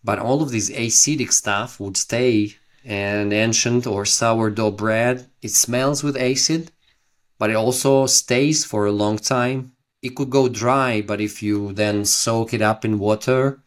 [0.04, 6.04] but all of this acidic stuff would stay and ancient or sourdough bread, it smells
[6.04, 6.72] with acid,
[7.38, 9.74] but it also stays for a long time.
[10.02, 13.62] It could go dry, but if you then soak it up in water,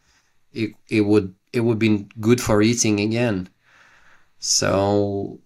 [0.51, 3.47] it, it would it would be good for eating again.
[4.39, 5.39] So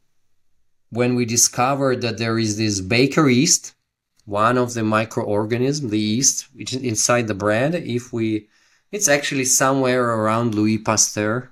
[0.89, 3.73] when we discovered that there is this baker yeast,
[4.25, 8.47] one of the microorganisms, the yeast, which is inside the bread, if we,
[8.91, 11.51] it's actually somewhere around Louis Pasteur.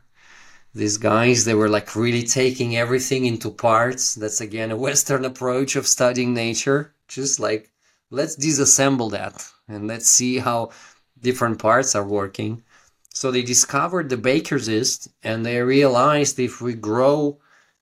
[0.73, 4.15] These guys, they were like really taking everything into parts.
[4.15, 6.93] That's again a Western approach of studying nature.
[7.07, 7.71] Just like,
[8.11, 10.71] let's disassemble that and let's see how
[11.19, 12.63] different parts are working.
[13.11, 17.39] So they discovered the baker's yeast and they realized if we grow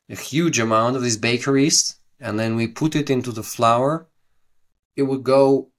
[0.09, 4.07] a huge amount of this baker yeast and then we put it into the flour,
[4.95, 5.69] it would go,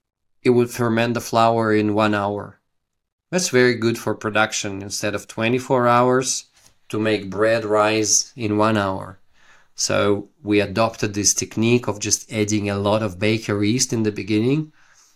[0.43, 2.59] it would ferment the flour in one hour.
[3.31, 6.45] That's very good for production instead of 24 hours
[6.89, 9.19] to make bread rise in one hour.
[9.75, 14.11] So we adopted this technique of just adding a lot of baker yeast in the
[14.11, 14.71] beginning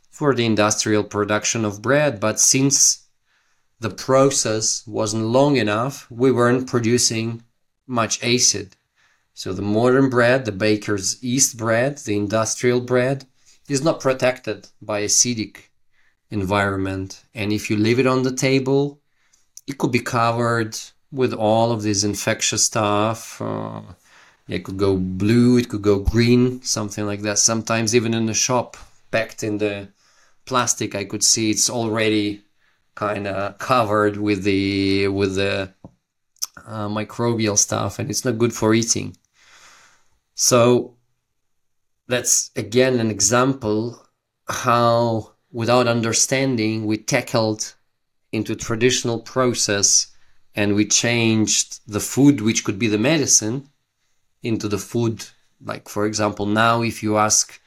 [0.10, 2.20] for the industrial production of bread.
[2.20, 3.08] But since
[3.80, 7.44] the process wasn't long enough, we weren't producing
[7.88, 8.76] much acid.
[9.42, 13.26] So the modern bread, the baker's yeast bread, the industrial bread,
[13.68, 15.72] is not protected by acidic
[16.30, 17.24] environment.
[17.34, 19.02] And if you leave it on the table,
[19.66, 20.78] it could be covered
[21.12, 23.42] with all of this infectious stuff.
[23.42, 23.82] Uh,
[24.48, 27.40] it could go blue, it could go green, something like that.
[27.40, 28.78] Sometimes even in the shop,
[29.10, 29.88] packed in the
[30.46, 32.44] plastic, I could see it's already
[32.94, 35.74] kind of covered with the with the
[36.64, 39.18] uh, microbial stuff, and it's not good for eating.
[40.42, 40.96] So
[42.08, 44.08] that's again an example
[44.50, 47.76] how without understanding we tackled
[48.32, 50.08] into traditional process
[50.56, 53.70] and we changed the food which could be the medicine
[54.42, 55.28] into the food.
[55.64, 57.62] Like for example now if you ask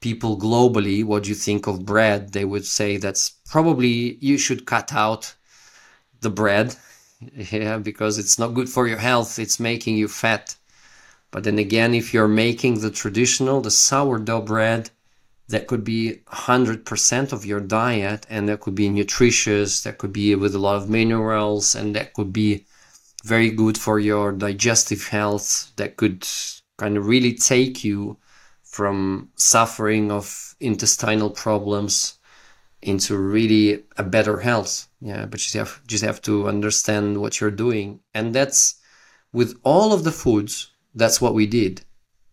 [0.00, 4.92] people globally what you think of bread they would say that's probably you should cut
[4.92, 5.34] out
[6.20, 6.76] the bread.
[7.52, 9.40] Yeah because it's not good for your health.
[9.40, 10.56] It's making you fat
[11.32, 14.90] but then again if you're making the traditional the sourdough bread
[15.48, 20.34] that could be 100% of your diet and that could be nutritious that could be
[20.36, 22.64] with a lot of minerals and that could be
[23.24, 26.26] very good for your digestive health that could
[26.78, 28.16] kind of really take you
[28.64, 32.18] from suffering of intestinal problems
[32.80, 34.88] into really a better health.
[35.00, 38.00] Yeah but you have just have to understand what you're doing.
[38.14, 38.80] And that's
[39.32, 41.82] with all of the foods that's what we did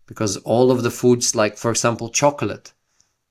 [0.06, 2.72] because all of the foods like for example chocolate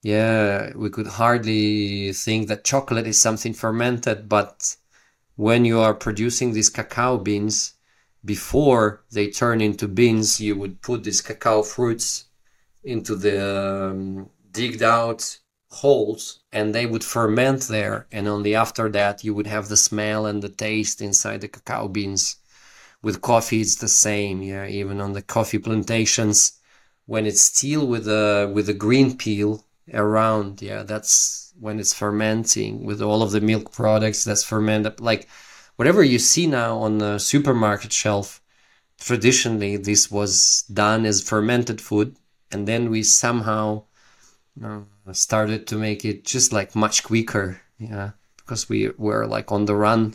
[0.01, 4.77] yeah, we could hardly think that chocolate is something fermented, but
[5.35, 7.73] when you are producing these cacao beans,
[8.23, 12.25] before they turn into beans, you would put these cacao fruits
[12.83, 15.39] into the um, digged out
[15.69, 18.07] holes and they would ferment there.
[18.11, 21.87] And only after that, you would have the smell and the taste inside the cacao
[21.87, 22.37] beans.
[23.01, 24.41] With coffee, it's the same.
[24.41, 26.59] Yeah, even on the coffee plantations,
[27.05, 32.85] when it's still with a with a green peel, around yeah that's when it's fermenting
[32.85, 35.27] with all of the milk products that's fermented like
[35.75, 38.41] whatever you see now on the supermarket shelf
[38.99, 42.15] traditionally this was done as fermented food
[42.51, 43.81] and then we somehow
[45.11, 49.75] started to make it just like much quicker yeah because we were like on the
[49.75, 50.13] run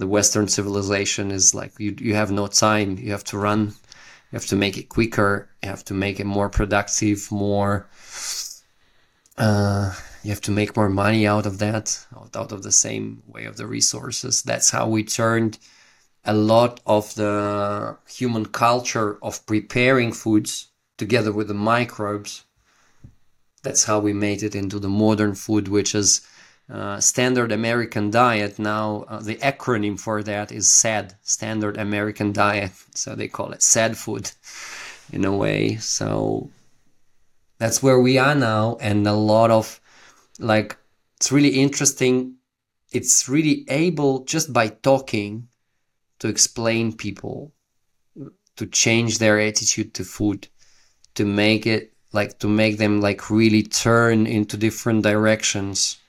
[0.00, 3.60] the western civilization is like you, you have no time you have to run
[4.30, 7.88] you have to make it quicker you have to make it more productive more
[9.40, 13.46] uh, you have to make more money out of that, out of the same way
[13.46, 14.42] of the resources.
[14.42, 15.58] That's how we turned
[16.24, 20.68] a lot of the human culture of preparing foods
[20.98, 22.44] together with the microbes.
[23.62, 26.20] That's how we made it into the modern food, which is
[26.70, 28.58] uh, standard American diet.
[28.58, 32.72] Now, uh, the acronym for that is SAD, Standard American Diet.
[32.94, 34.30] So they call it SAD food
[35.12, 35.76] in a way.
[35.76, 36.50] So
[37.60, 39.80] that's where we are now and a lot of
[40.40, 40.76] like
[41.18, 42.34] it's really interesting
[42.90, 45.46] it's really able just by talking
[46.18, 47.52] to explain people
[48.56, 50.48] to change their attitude to food
[51.14, 55.99] to make it like to make them like really turn into different directions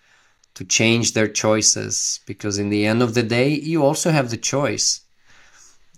[0.55, 4.37] to change their choices because in the end of the day you also have the
[4.37, 5.01] choice.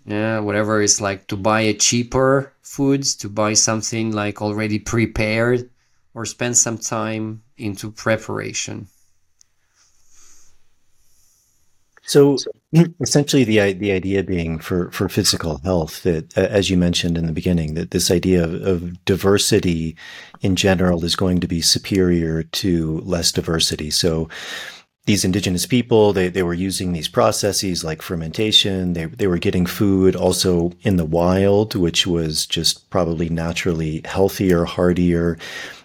[0.05, 5.69] Yeah whatever is like to buy a cheaper foods to buy something like already prepared
[6.13, 8.87] or spend some time into preparation.
[12.05, 12.37] So
[13.01, 17.33] essentially the the idea being for for physical health that as you mentioned in the
[17.33, 19.95] beginning that this idea of, of, diversity
[20.41, 23.89] in general is going to be superior to less diversity.
[23.89, 24.29] So
[25.05, 28.93] these indigenous people they, they were using these processes like fermentation.
[28.93, 34.65] They, they were getting food also in the wild which was just probably naturally healthier
[34.65, 35.37] hardier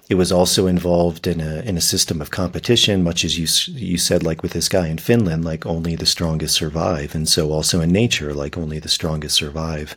[0.09, 3.98] it was also involved in a in a system of competition, much as you you
[3.98, 7.80] said, like with this guy in Finland, like only the strongest survive, and so also
[7.80, 9.97] in nature, like only the strongest survive.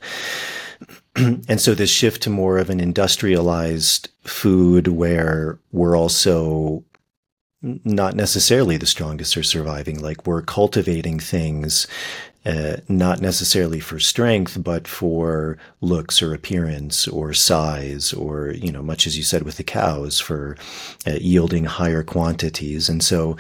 [1.16, 6.84] and so this shift to more of an industrialized food, where we're also
[7.62, 10.00] not necessarily the strongest are surviving.
[10.00, 11.88] Like we're cultivating things
[12.46, 18.82] uh, not necessarily for strength, but for looks or appearance or size, or, you know,
[18.82, 20.58] much as you said with the cows, for
[21.06, 22.90] uh, yielding higher quantities.
[22.90, 23.38] And so,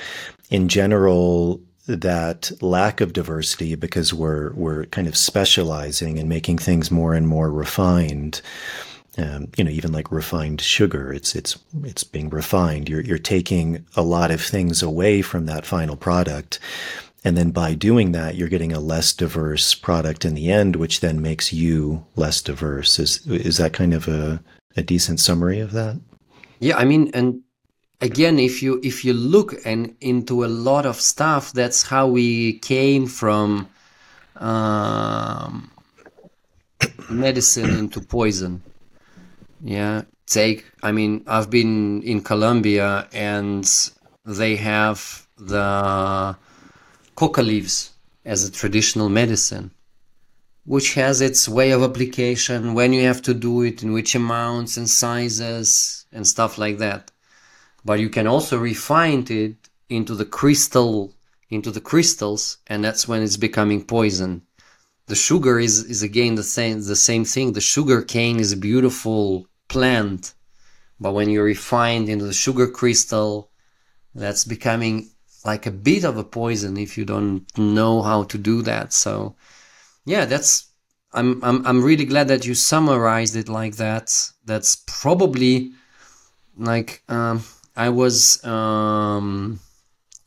[0.52, 6.92] in general, that lack of diversity, because we're, we're kind of specializing and making things
[6.92, 8.42] more and more refined.
[9.18, 12.88] Um, you know, even like refined sugar, it's it's it's being refined.
[12.88, 16.60] You're you're taking a lot of things away from that final product,
[17.24, 21.02] and then by doing that, you're getting a less diverse product in the end, which
[21.02, 22.98] then makes you less diverse.
[22.98, 24.42] Is is that kind of a,
[24.76, 26.00] a decent summary of that?
[26.60, 27.42] Yeah, I mean, and
[28.02, 32.60] again, if you if you look and into a lot of stuff, that's how we
[32.60, 33.70] came from
[34.38, 35.72] um,
[37.10, 38.64] medicine into poison.
[39.64, 40.66] Yeah, take.
[40.82, 43.70] I mean, I've been in Colombia, and
[44.26, 46.36] they have the
[47.22, 47.92] coca leaves
[48.26, 49.70] as a traditional medicine,
[50.66, 54.76] which has its way of application, when you have to do it, in which amounts
[54.76, 57.12] and sizes and stuff like that.
[57.86, 59.58] But you can also refine it
[59.88, 61.14] into the crystal,
[61.52, 64.42] into the crystals, and that's when it's becoming poison.
[65.06, 67.54] The sugar is, is again the same, the same thing.
[67.54, 70.34] The sugar cane is a beautiful plant,
[71.00, 73.52] but when you refine into the sugar crystal,
[74.16, 75.12] that's becoming
[75.46, 78.94] like a bit of a poison if you don't know how to do that.
[78.94, 79.36] So
[80.06, 80.68] yeah, that's
[81.14, 84.14] I'm I'm I'm really glad that you summarized it like that.
[84.46, 85.72] That's probably
[86.58, 87.44] like um,
[87.76, 89.60] I was um,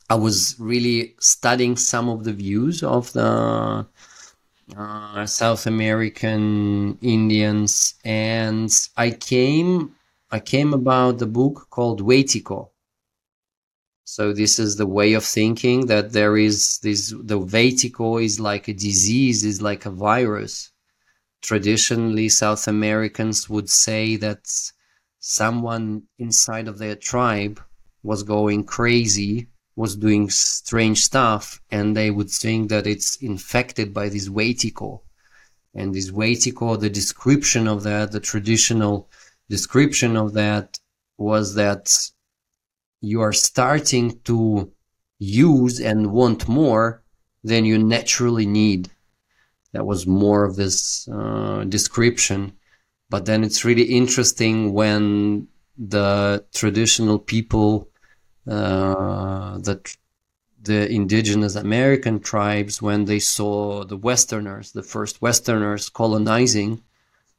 [0.09, 3.85] I was really studying some of the views of the
[4.77, 9.95] uh, South American Indians, and I came
[10.31, 12.69] I came about the book called Wetiko
[14.07, 18.67] so this is the way of thinking that there is this the Wetiko is like
[18.67, 20.71] a disease, is like a virus.
[21.41, 24.41] Traditionally, South Americans would say that
[25.19, 27.59] someone inside of their tribe
[28.03, 34.07] was going crazy, was doing strange stuff, and they would think that it's infected by
[34.09, 35.01] this Wetiko.
[35.73, 39.09] And this Wetiko, the description of that, the traditional
[39.49, 40.79] description of that
[41.17, 42.11] was that
[43.01, 44.71] you are starting to
[45.19, 47.03] use and want more
[47.43, 48.89] than you naturally need.
[49.73, 52.53] That was more of this uh, description.
[53.09, 55.47] But then it's really interesting when
[55.77, 57.89] the traditional people,
[58.47, 59.79] uh, the,
[60.61, 66.81] the indigenous American tribes, when they saw the Westerners, the first Westerners colonizing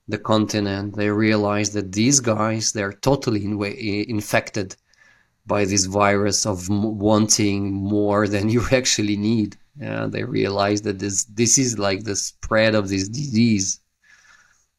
[0.07, 3.61] the continent, they realized that these guys, they're totally in
[4.09, 4.77] infected
[5.47, 9.57] by this virus of wanting more than you actually need.
[9.79, 13.81] Yeah, they realize that this this is like the spread of this disease.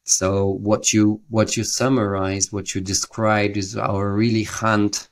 [0.04, 5.08] So what you what you summarized, what you described is our really hunt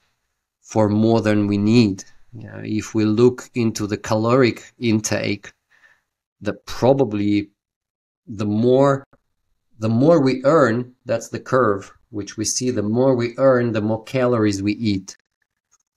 [0.61, 2.05] for more than we need.
[2.33, 5.53] Yeah, if we look into the caloric intake,
[6.41, 7.51] the probably
[8.27, 9.05] the more
[9.79, 12.71] the more we earn, that's the curve which we see.
[12.71, 15.17] The more we earn, the more calories we eat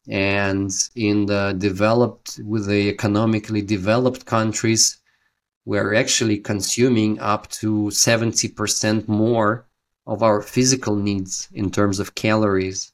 [0.10, 5.00] and in the developed with the economically developed countries
[5.66, 9.68] we're actually consuming up to 70% more
[10.08, 12.92] of our physical needs in terms of calories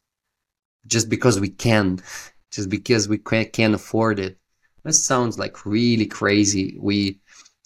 [0.85, 2.01] just because we can
[2.51, 4.37] just because we can afford it.
[4.83, 6.77] That sounds like really crazy.
[6.79, 7.19] We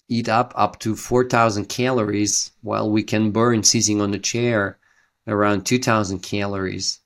[0.08, 4.78] eat up up to 4000 calories while we can burn sitting on a chair
[5.26, 6.99] around 2000 calories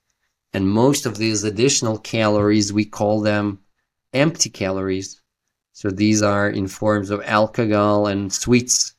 [0.55, 3.59] and most of these additional calories, we call them
[4.13, 5.21] empty calories.
[5.73, 8.95] So these are in forms of alcohol and sweets.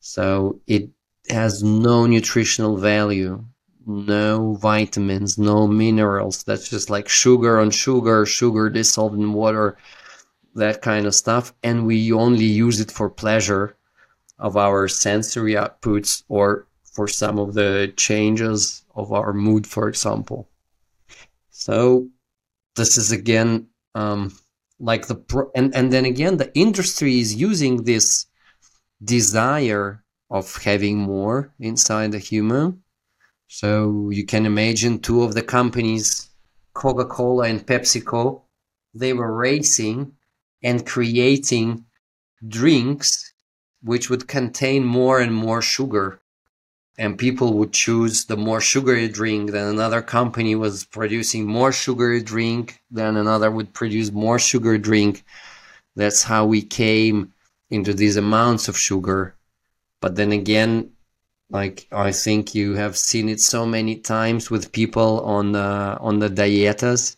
[0.00, 0.88] So it
[1.28, 3.44] has no nutritional value,
[3.84, 6.44] no vitamins, no minerals.
[6.44, 9.76] That's just like sugar on sugar, sugar dissolved in water.
[10.54, 13.76] that kind of stuff, and we only use it for pleasure
[14.38, 20.48] of our sensory outputs or for some of the changes of our mood, for example.
[21.58, 22.10] So
[22.76, 24.38] this is again um,
[24.78, 28.26] like the pro- and and then again the industry is using this
[29.02, 32.82] desire of having more inside the human.
[33.48, 36.28] So you can imagine two of the companies,
[36.74, 38.42] Coca-Cola and PepsiCo,
[38.92, 40.12] they were racing
[40.62, 41.86] and creating
[42.46, 43.32] drinks
[43.82, 46.20] which would contain more and more sugar
[46.98, 52.22] and people would choose the more sugary drink then another company was producing more sugary
[52.22, 55.24] drink then another would produce more sugar drink.
[55.94, 57.32] That's how we came
[57.70, 59.34] into these amounts of sugar.
[60.00, 60.92] But then again
[61.50, 66.18] like i think you have seen it so many times with people on the on
[66.18, 67.16] the dietas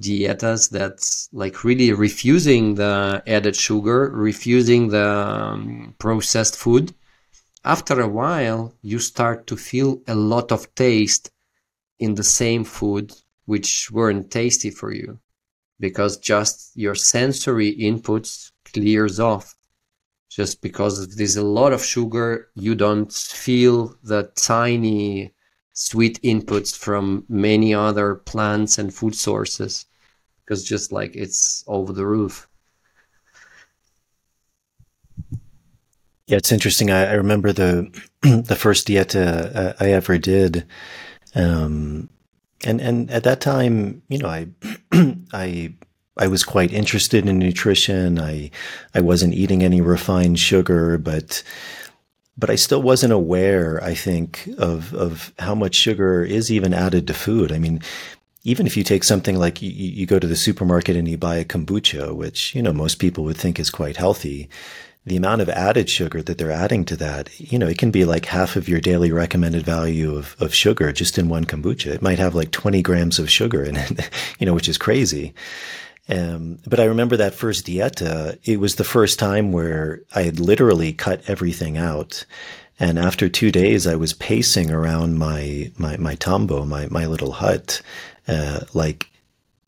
[0.00, 6.94] dietas that's like really refusing the added sugar refusing the um, processed food
[7.64, 11.30] after a while you start to feel a lot of taste
[11.98, 13.12] in the same food
[13.44, 15.18] which weren't tasty for you
[15.78, 19.56] because just your sensory inputs clears off.
[20.28, 25.34] Just because there's a lot of sugar you don't feel the tiny
[25.72, 29.86] sweet inputs from many other plants and food sources
[30.44, 32.48] because just like it's over the roof
[36.30, 36.92] Yeah, it's interesting.
[36.92, 37.90] I, I remember the
[38.22, 40.64] the first dieta uh, I ever did,
[41.34, 42.08] um,
[42.64, 44.46] and and at that time, you know, I
[45.32, 45.74] I
[46.16, 48.20] I was quite interested in nutrition.
[48.20, 48.52] I
[48.94, 51.42] I wasn't eating any refined sugar, but
[52.38, 53.82] but I still wasn't aware.
[53.82, 57.50] I think of of how much sugar is even added to food.
[57.50, 57.80] I mean,
[58.44, 61.38] even if you take something like you, you go to the supermarket and you buy
[61.38, 64.48] a kombucha, which you know most people would think is quite healthy
[65.06, 68.04] the amount of added sugar that they're adding to that, you know, it can be
[68.04, 71.86] like half of your daily recommended value of, of sugar just in one kombucha.
[71.86, 75.34] It might have like 20 grams of sugar in it, you know, which is crazy.
[76.08, 80.40] Um, but I remember that first dieta, it was the first time where I had
[80.40, 82.24] literally cut everything out.
[82.78, 87.32] And after two days, I was pacing around my, my, my tambo, my, my little
[87.32, 87.80] hut,
[88.26, 89.09] uh, like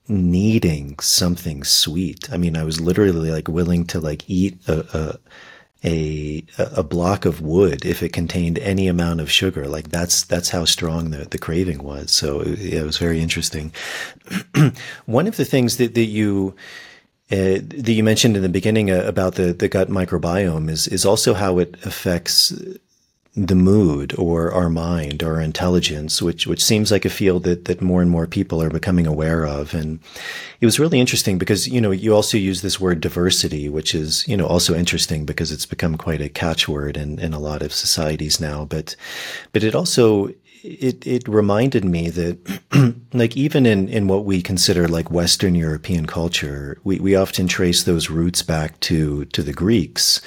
[0.08, 2.32] needing something sweet.
[2.32, 5.18] I mean, I was literally like willing to like eat a, a,
[5.84, 6.44] a,
[6.76, 9.66] a block of wood if it contained any amount of sugar.
[9.66, 12.10] Like that's, that's how strong the, the craving was.
[12.10, 13.72] So it, it was very interesting.
[15.06, 16.54] One of the things that, that you,
[17.30, 21.06] uh, that you mentioned in the beginning uh, about the, the gut microbiome is, is
[21.06, 22.52] also how it affects
[23.34, 27.64] the mood or our mind or our intelligence, which which seems like a field that
[27.64, 29.72] that more and more people are becoming aware of.
[29.72, 30.00] And
[30.60, 34.26] it was really interesting because you know you also use this word diversity, which is
[34.28, 37.72] you know also interesting because it's become quite a catchword in in a lot of
[37.72, 38.66] societies now.
[38.66, 38.96] But
[39.52, 40.28] but it also
[40.62, 46.04] it it reminded me that like even in in what we consider like Western European
[46.04, 50.20] culture, we we often trace those roots back to to the Greeks.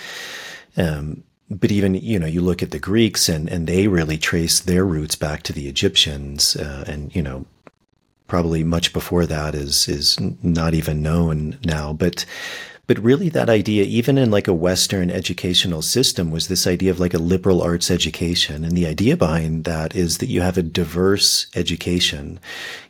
[0.76, 4.60] Um, but even you know you look at the Greeks and and they really trace
[4.60, 7.46] their roots back to the Egyptians uh, and you know
[8.28, 11.94] probably much before that is is not even known now.
[11.94, 12.26] But
[12.88, 17.00] but really that idea, even in like a Western educational system, was this idea of
[17.00, 18.64] like a liberal arts education.
[18.64, 22.40] And the idea behind that is that you have a diverse education.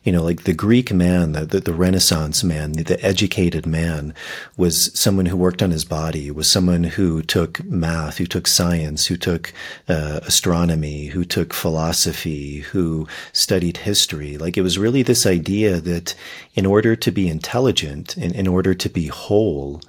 [0.04, 4.14] You know, like the Greek man, the, the, the Renaissance man, the, the, educated man
[4.56, 9.06] was someone who worked on his body, was someone who took math, who took science,
[9.06, 9.52] who took
[9.88, 14.36] uh, astronomy, who took philosophy, who studied history.
[14.36, 16.14] Like it was really this idea that
[16.54, 19.80] in order to be intelligent, in, in order to be whole,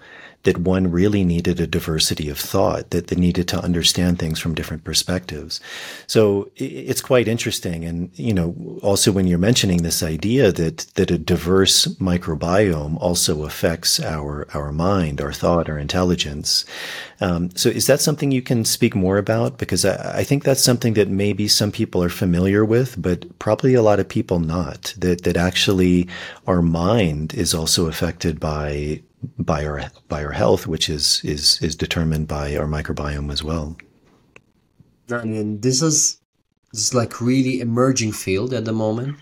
[0.48, 4.56] that one really needed a diversity of thought, that they needed to understand things from
[4.56, 5.60] different perspectives.
[6.08, 7.84] So it's quite interesting.
[7.84, 13.44] And, you know, also when you're mentioning this idea that, that a diverse microbiome also
[13.44, 16.64] affects our, our mind, our thought, our intelligence.
[17.20, 19.58] Um, so is that something you can speak more about?
[19.58, 23.74] Because I, I think that's something that maybe some people are familiar with, but probably
[23.74, 26.08] a lot of people not, that, that actually
[26.46, 29.02] our mind is also affected by
[29.38, 33.78] by our by our health, which is is is determined by our microbiome as well.
[35.10, 36.20] I mean, this is
[36.72, 39.18] this is like really emerging field at the moment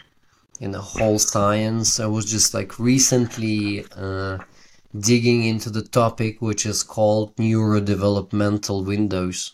[0.59, 1.99] in the whole science.
[1.99, 4.39] I was just like recently uh,
[4.97, 9.53] digging into the topic, which is called neurodevelopmental windows.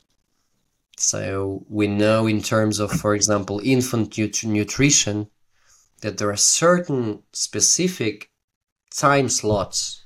[0.98, 5.28] So we know in terms of, for example, infant nut- nutrition,
[6.02, 8.30] that there are certain specific
[8.92, 10.01] time slots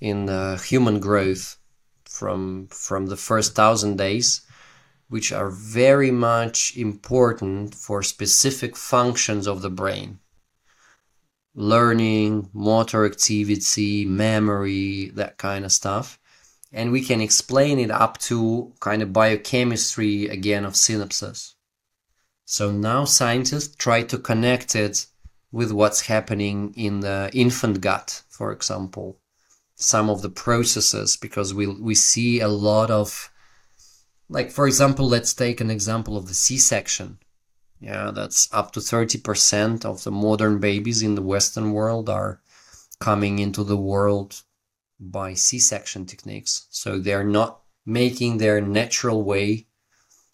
[0.00, 1.58] in the human growth
[2.04, 4.42] from from the first thousand days,
[5.08, 10.18] which are very much important for specific functions of the brain.
[11.54, 16.18] Learning, motor activity, memory, that kind of stuff.
[16.72, 21.54] And we can explain it up to kind of biochemistry again of synapses.
[22.44, 25.06] So now scientists try to connect it
[25.52, 29.19] with what's happening in the infant gut, for example.
[29.80, 33.32] Some of the processes, because we, we see a lot of,
[34.28, 37.18] like, for example, let's take an example of the C section.
[37.80, 42.42] Yeah, that's up to 30% of the modern babies in the Western world are
[43.00, 44.42] coming into the world
[45.00, 46.66] by C section techniques.
[46.70, 49.66] So they're not making their natural way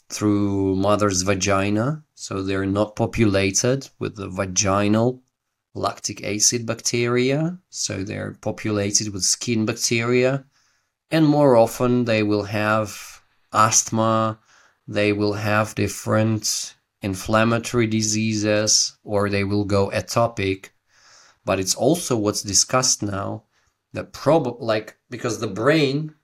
[0.08, 2.02] through mother's vagina.
[2.14, 5.22] So they're not populated with the vaginal
[5.76, 7.58] lactic acid bacteria.
[7.70, 10.44] So they're populated with skin bacteria.
[11.10, 13.22] And more often they will have
[13.52, 14.38] asthma,
[14.88, 20.70] they will have different inflammatory diseases, or they will go atopic.
[21.44, 23.44] But it's also what's discussed now
[23.92, 26.14] that probably like because the brain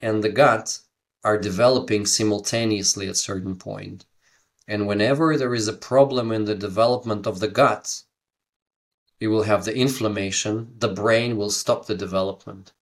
[0.00, 0.78] and the gut
[1.24, 4.06] are developing simultaneously at certain point.
[4.68, 8.02] And whenever there is a problem in the development of the gut,
[9.20, 12.72] you will have the inflammation, the brain will stop the development.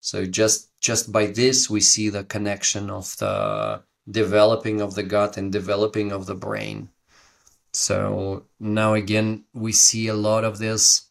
[0.00, 5.36] So just just by this we see the connection of the developing of the gut
[5.36, 6.88] and developing of the brain.
[7.72, 11.08] So now again we see a lot of this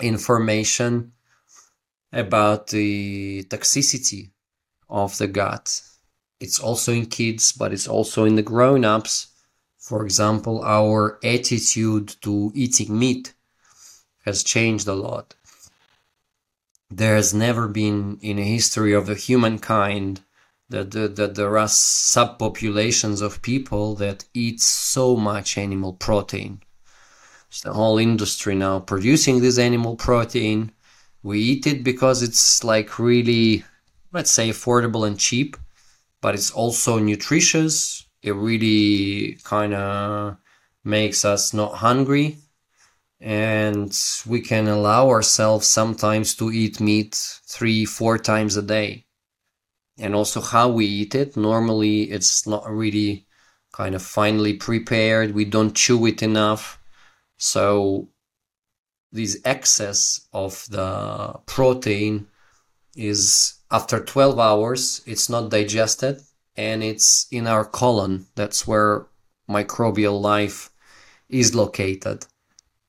[0.00, 1.12] information
[2.12, 4.30] about the toxicity
[4.88, 5.82] of the gut.
[6.40, 9.28] It's also in kids, but it's also in the grown ups.
[9.78, 13.34] For example, our attitude to eating meat
[14.28, 15.34] has changed a lot.
[16.90, 20.20] There has never been in the history of the humankind
[20.70, 26.60] that, that, that there are subpopulations of people that eat so much animal protein.
[27.48, 30.72] It's the whole industry now producing this animal protein.
[31.22, 33.64] We eat it because it's like really,
[34.12, 35.56] let's say, affordable and cheap,
[36.20, 38.06] but it's also nutritious.
[38.22, 40.36] It really kind of
[40.84, 42.38] makes us not hungry
[43.20, 43.96] and
[44.26, 47.14] we can allow ourselves sometimes to eat meat
[47.46, 49.06] three, four times a day.
[49.98, 51.36] And also how we eat it.
[51.36, 53.26] Normally, it's not really
[53.72, 55.34] kind of finely prepared.
[55.34, 56.80] We don't chew it enough.
[57.36, 58.08] So,
[59.10, 62.28] this excess of the protein
[62.94, 66.20] is after 12 hours, it's not digested
[66.56, 68.26] and it's in our colon.
[68.34, 69.06] That's where
[69.48, 70.70] microbial life
[71.28, 72.26] is located.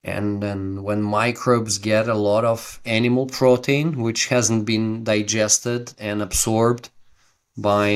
[0.04, 6.22] And then when microbes get a lot of animal protein, which hasn't been digested and
[6.22, 6.90] absorbed
[7.58, 7.90] by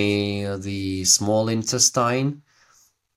[0.60, 2.42] the small intestine,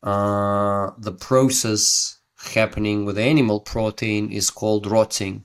[0.02, 2.18] uh, the process
[2.54, 5.44] happening with animal protein is called rotting.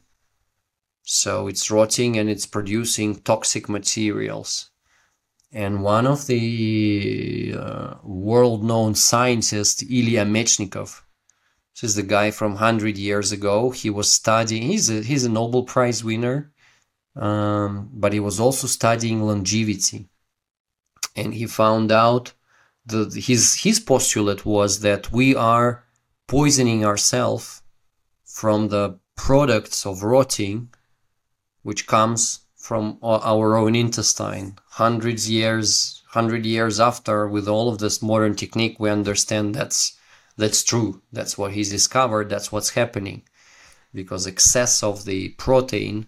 [1.03, 4.69] So it's rotting and it's producing toxic materials.
[5.51, 11.01] And one of the uh, world known scientists, Ilya Mechnikov,
[11.73, 13.72] this is the guy from 100 years ago.
[13.72, 16.52] He was studying, he's a, he's a Nobel Prize winner,
[17.15, 20.10] um, but he was also studying longevity.
[21.15, 22.34] And he found out
[22.85, 25.84] that his, his postulate was that we are
[26.27, 27.61] poisoning ourselves
[28.26, 30.69] from the products of rotting,
[31.64, 34.57] which comes from our own intestine.
[34.69, 39.98] Hundreds years, hundred years after, with all of this modern technique, we understand that's
[40.38, 41.02] that's true.
[41.12, 42.30] That's what he's discovered.
[42.30, 43.24] That's what's happening.
[43.94, 46.08] Because excess of the protein,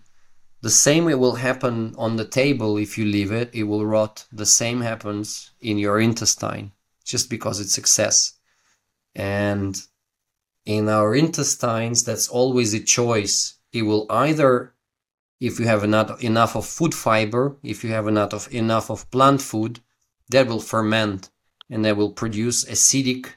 [0.62, 4.26] the same it will happen on the table if you leave it, it will rot.
[4.32, 6.72] The same happens in your intestine
[7.04, 8.34] just because it's excess.
[9.16, 9.80] And
[10.66, 13.56] in our intestines, that's always a choice.
[13.74, 14.74] It will either,
[15.40, 19.10] if you have enough, enough of food fiber, if you have enough of, enough of
[19.12, 19.82] plant food,
[20.30, 21.30] that will ferment
[21.70, 23.28] and that will produce acidic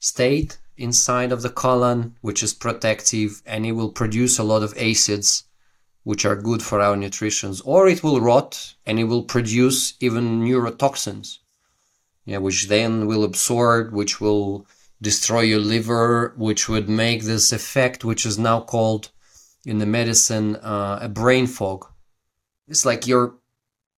[0.00, 4.76] state inside of the colon, which is protective, and it will produce a lot of
[4.76, 5.44] acids,
[6.02, 7.54] which are good for our nutrition.
[7.64, 11.38] Or it will rot and it will produce even neurotoxins,
[12.24, 14.66] yeah, which then will absorb, which will
[15.02, 19.10] destroy your liver, which would make this effect, which is now called
[19.64, 21.86] in the medicine uh, a brain fog.
[22.66, 23.34] It's like your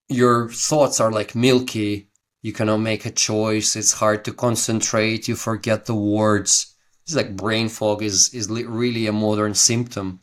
[0.08, 2.08] your thoughts are like milky
[2.42, 3.76] you cannot make a choice.
[3.76, 5.28] It's hard to concentrate.
[5.28, 6.74] You forget the words.
[7.04, 10.20] It's like brain fog is is really a modern symptom.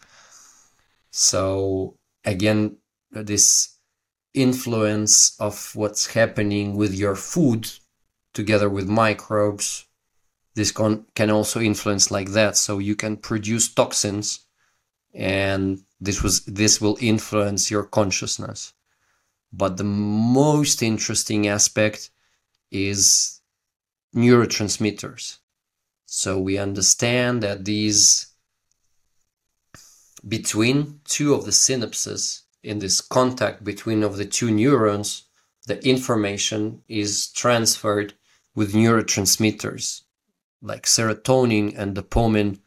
[1.11, 2.77] So again
[3.11, 3.77] this
[4.33, 7.67] influence of what's happening with your food
[8.33, 9.87] together with microbes
[10.55, 12.57] this con- can also influence like that.
[12.57, 14.45] So you can produce toxins
[15.13, 18.73] and this was this will influence your consciousness
[19.51, 22.11] but the most interesting aspect
[22.71, 23.41] is
[24.15, 25.37] neurotransmitters.
[26.05, 28.33] So we understand that these
[30.27, 35.23] between two of the synapses in this contact between of the two neurons
[35.67, 38.15] the information is transferred
[38.55, 40.01] with neurotransmitters.
[40.61, 42.59] Like serotonin and dopamine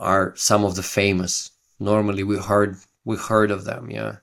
[0.00, 1.52] are some of the famous.
[1.78, 4.16] Normally we heard we heard of them yeah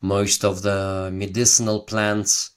[0.00, 2.52] most of the medicinal plants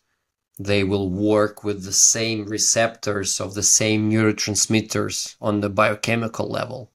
[0.59, 6.91] they will work with the same receptors of the same neurotransmitters on the biochemical level.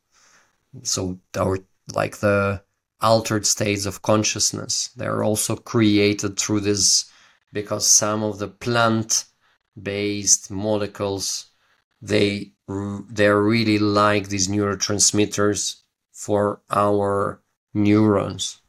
[0.85, 1.59] So our
[1.93, 2.63] like the
[3.01, 7.11] altered states of consciousness they're also created through this
[7.53, 9.25] because some of the plant
[9.81, 11.47] based molecules
[12.03, 12.53] they
[13.09, 15.77] they're really like these neurotransmitters
[16.13, 17.41] for our
[17.73, 18.61] neurons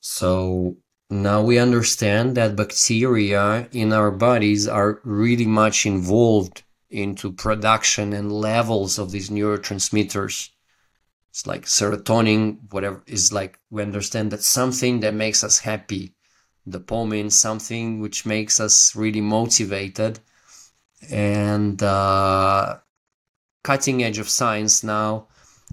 [0.00, 0.76] so
[1.10, 8.32] now we understand that bacteria in our bodies are really much involved into production and
[8.32, 10.50] levels of these neurotransmitters.
[11.30, 16.14] It's like serotonin whatever is like we understand that something that makes us happy.
[16.68, 20.18] Dopamine something which makes us really motivated.
[21.10, 22.78] And uh,
[23.62, 25.26] cutting edge of science now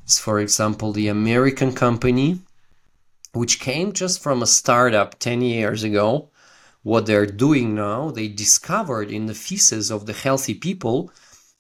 [0.05, 2.39] is for example the american company
[3.37, 6.29] which came just from a startup 10 years ago.
[6.83, 11.11] What they're doing now they discovered in the feces of the healthy people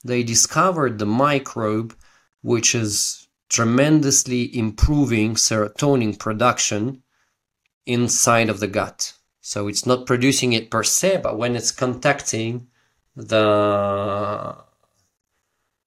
[0.03, 1.95] they discovered the microbe
[2.41, 7.03] which is tremendously improving serotonin production
[7.85, 9.13] inside of the gut.
[9.41, 12.67] So it's not producing it per se but when it's contacting
[13.15, 14.55] the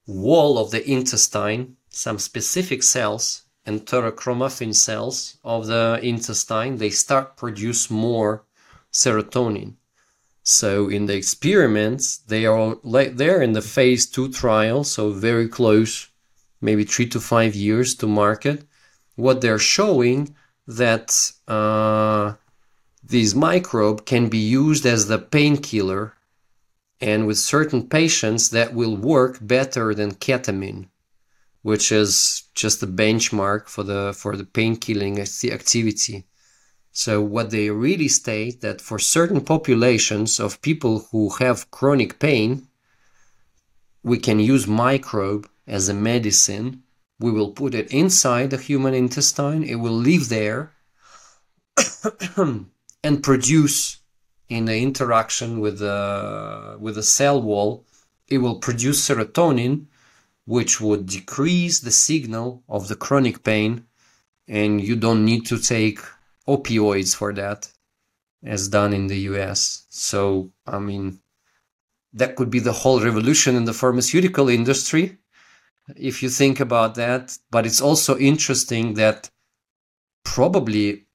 [0.06, 7.90] wall of the intestine some specific cells enterochromaffin cells of the intestine they start produce
[7.90, 8.44] more
[8.92, 9.74] serotonin.
[10.42, 16.08] So in the experiments they are they're in the phase 2 trial so very close
[16.60, 18.64] maybe 3 to 5 years to market.
[19.16, 20.34] What they're showing
[20.66, 22.34] that uh,
[23.02, 26.14] this microbe can be used as the painkiller
[27.00, 30.86] and with certain patients that will work better than ketamine
[31.62, 36.24] which is just a benchmark for the for the pain killing activity.
[36.92, 42.66] So what they really state that for certain populations of people who have chronic pain
[44.02, 46.82] we can use microbe as a medicine.
[47.18, 49.62] We will put it inside the human intestine.
[49.62, 50.72] It will live there
[52.36, 53.98] and produce
[54.48, 57.84] in the interaction with the with the cell wall
[58.28, 59.86] it will produce serotonin
[60.54, 63.72] which would decrease the signal of the chronic pain
[64.48, 65.98] and you don't need to take
[66.48, 67.60] opioids for that
[68.44, 69.60] as done in the US
[69.90, 71.20] so i mean
[72.12, 75.04] that could be the whole revolution in the pharmaceutical industry
[75.96, 77.36] if you think about that.
[77.50, 79.30] But it's also interesting that
[80.24, 81.06] probably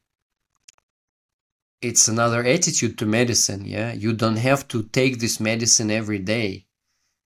[1.81, 3.93] it's another attitude to medicine yeah?
[3.93, 6.65] You don't have to take this medicine every day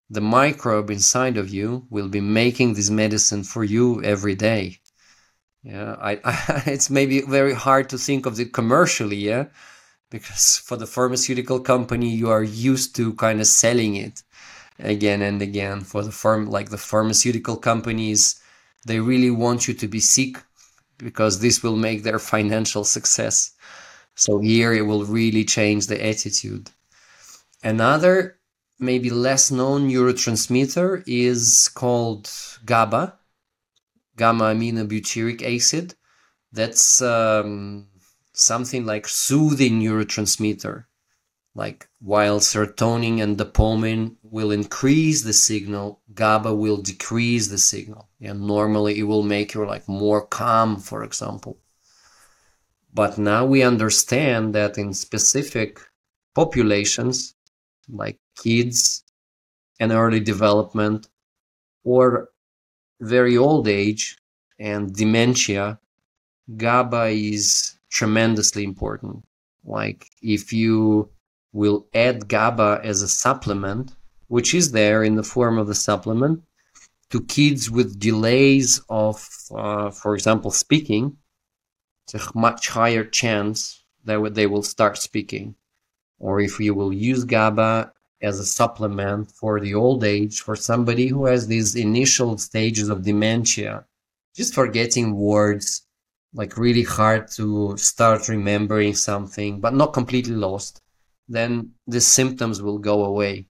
[0.10, 4.80] the microbe inside of you will be making this medicine for you every day.
[5.64, 9.46] Yeah I, I it's maybe very hard to think of it commercially yeah
[10.10, 14.24] because for the pharmaceutical company you are used to kind of selling it
[14.80, 15.82] again and again.
[15.82, 18.42] For the firm like the pharmaceutical companies
[18.86, 20.38] they really want you to be sick
[20.98, 23.52] because this will make their financial success.
[24.16, 26.72] So here it will really change the attitude.
[27.64, 28.39] Another
[28.80, 32.32] maybe less known neurotransmitter is called
[32.66, 33.18] GABA,
[34.16, 35.96] gamma aminobutyric acid.
[36.52, 37.88] That's um,
[38.34, 40.86] something like soothing neurotransmitter.
[41.56, 48.08] Like while serotonin and dopamine will increase the signal, GABA will decrease the signal.
[48.22, 51.60] And normally it will make you like more calm, for example.
[52.94, 55.80] But now we understand that in specific
[56.34, 57.36] populations,
[57.88, 59.04] like kids
[59.80, 61.08] and early development,
[61.84, 62.30] or
[63.02, 64.18] very old age
[64.60, 65.80] and dementia,
[66.58, 69.24] GABA is tremendously important.
[69.64, 71.10] Like if you
[71.54, 73.96] will add GABA as a supplement,
[74.28, 76.42] which is there in the form of a supplement,
[77.10, 81.18] to kids with delays of, uh, for example, speaking,
[82.04, 85.56] it's a much higher chance that they will start speaking.
[86.20, 91.08] Or if you will use GABA as a supplement for the old age, for somebody
[91.08, 93.86] who has these initial stages of dementia,
[94.36, 95.84] just forgetting words,
[96.34, 100.82] like really hard to start remembering something, but not completely lost,
[101.28, 103.48] then the symptoms will go away.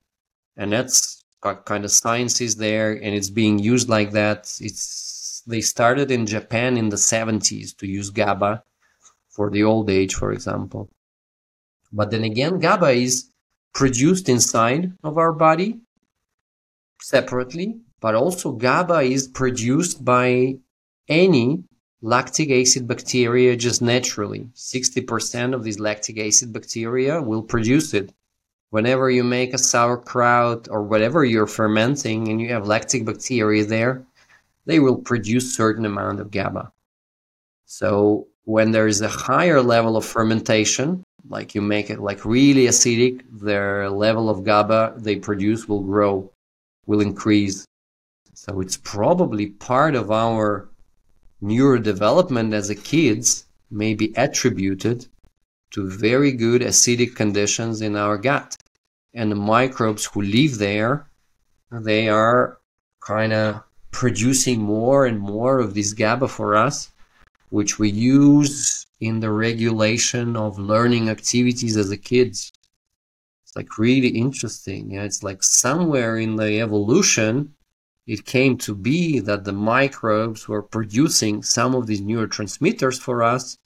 [0.56, 1.24] And that's
[1.64, 4.52] kind of science is there and it's being used like that.
[4.60, 8.62] It's they started in Japan in the 70s to use GABA
[9.30, 10.90] for the old age, for example.
[11.92, 13.29] But then again, GABA is
[13.72, 15.80] produced inside of our body
[17.00, 20.56] separately, but also GABA is produced by
[21.08, 21.64] any
[22.02, 24.48] lactic acid bacteria just naturally.
[24.54, 28.12] 60% of these lactic acid bacteria will produce it.
[28.70, 34.04] Whenever you make a sauerkraut or whatever you're fermenting and you have lactic bacteria there,
[34.66, 36.72] they will produce certain amount of GABA.
[37.66, 42.66] So when there is a higher level of fermentation, like you make it like really
[42.66, 46.30] acidic, their level of GABA they produce will grow,
[46.86, 47.64] will increase.
[48.34, 50.68] So it's probably part of our
[51.42, 55.06] neurodevelopment as a kids may be attributed
[55.70, 58.56] to very good acidic conditions in our gut.
[59.14, 61.06] And the microbes who live there,
[61.70, 62.58] they are
[63.00, 63.62] kind of
[63.92, 66.90] producing more and more of this GABA for us,
[67.50, 72.52] which we use in the regulation of learning activities as a kids.
[73.44, 74.92] It's like really interesting.
[74.92, 77.54] Yeah, it's like somewhere in the evolution,
[78.06, 83.58] it came to be that the microbes were producing some of these neurotransmitters for us,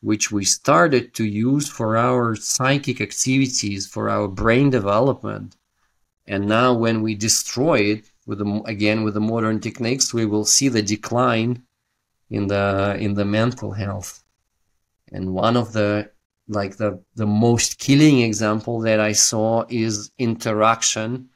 [0.00, 5.56] which we started to use for our psychic activities, for our brain development.
[6.26, 10.44] And now, when we destroy it, with the, again with the modern techniques, we will
[10.44, 11.62] see the decline
[12.30, 14.22] in the in the mental health.
[15.12, 16.10] And one of the
[16.48, 21.28] like the the most killing example that I saw is interaction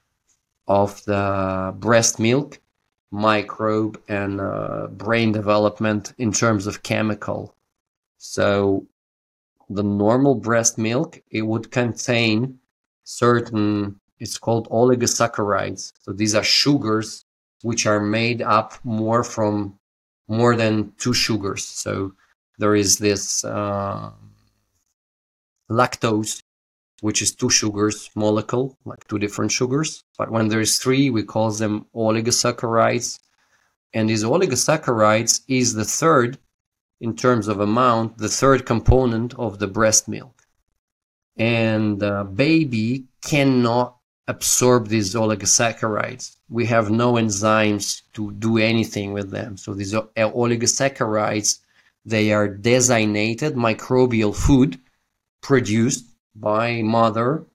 [0.67, 2.61] of the breast milk
[3.11, 7.55] microbe and uh, brain development in terms of chemical.
[8.19, 8.87] So
[9.71, 12.59] the normal breast milk it would contain
[13.05, 15.93] certain it's called oligosaccharides.
[16.01, 17.25] So these are sugars
[17.63, 19.79] which are made up more from
[20.29, 21.65] more than two sugars.
[21.65, 22.13] So
[22.59, 24.11] there is this uh,
[25.71, 26.43] lactose
[27.01, 30.05] which is two sugars molecule, like two different sugars.
[30.17, 33.21] But when there's three, we call them oligosaccharides.
[33.93, 36.39] And these oligosaccharides is the third,
[37.01, 40.43] in terms of amount, the third component of the breast milk.
[41.37, 43.98] And the baby cannot
[44.29, 46.37] absorb these oligosaccharides.
[46.49, 49.57] We have no enzymes to do anything with them.
[49.57, 51.59] So these uh, oligosaccharides,
[52.05, 54.79] they are designated microbial food
[55.43, 57.47] produced by mother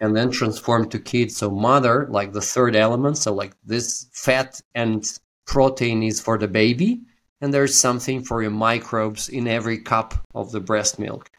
[0.00, 1.36] and then transformed to kids.
[1.36, 5.06] So mother, like the third element, so like this fat and
[5.46, 7.02] protein is for the baby,
[7.40, 11.30] and there's something for your microbes in every cup of the breast milk.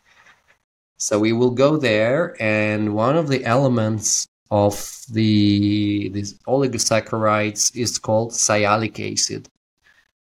[0.98, 4.74] So we will go there, and one of the elements of
[5.12, 9.50] the these oligosaccharides is called sialic acid.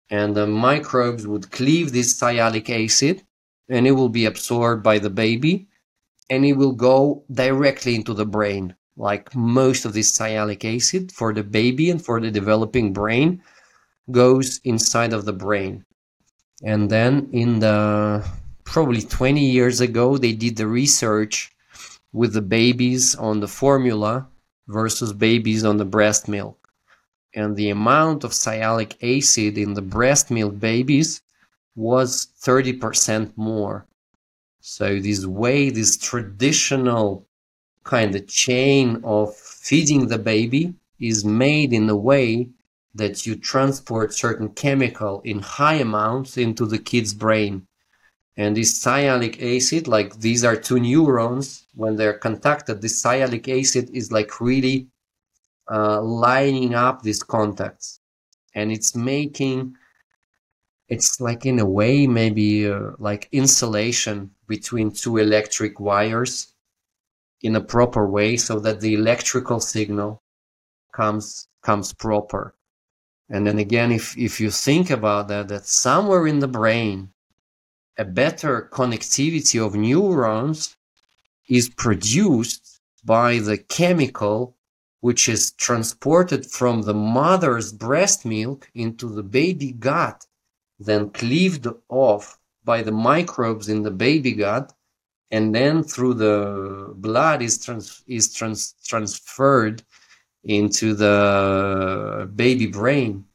[0.10, 3.24] And the microbes would cleave this sialic acid,
[3.70, 5.68] and it will be absorbed by the baby
[6.30, 8.76] and it will go directly into the brain.
[8.98, 13.44] Like most of this sialic acid for the baby and for the developing brain
[14.12, 15.86] goes inside of the brain.
[16.64, 18.26] And then in the
[18.66, 21.56] probably 20 years ago, they did the research
[22.12, 24.28] with the babies on the formula
[24.68, 26.70] versus babies on the breast milk.
[27.34, 31.22] And the amount of sialic acid in the breast milk babies
[31.76, 33.86] was 30% more
[34.68, 37.28] so this way, this traditional
[37.84, 42.50] kind of chain of feeding the baby is made in a way
[42.96, 47.68] that you transport certain chemical in high amounts into the kid's brain.
[48.38, 53.90] And this sialic acid, like these are two neurons, when they're contacted, this sialic acid
[53.94, 54.88] is like really
[55.72, 58.00] uh, lining up these contacts.
[58.54, 59.76] And it's making
[60.88, 66.54] it's like in a way maybe uh, like insulation between two electric wires
[67.42, 70.22] in a proper way so that the electrical signal
[70.94, 72.56] comes comes proper
[73.30, 77.10] and then again if if you think about that that somewhere in the brain
[77.98, 80.76] a better connectivity of neurons
[81.48, 84.56] is produced by the chemical
[85.02, 90.26] which is transported from the mother's breast milk into the baby gut
[90.80, 94.74] then cleaved off by the microbes in the baby gut
[95.32, 99.84] and then through the blood is trans- is trans- transferred
[100.44, 103.26] into the baby brain.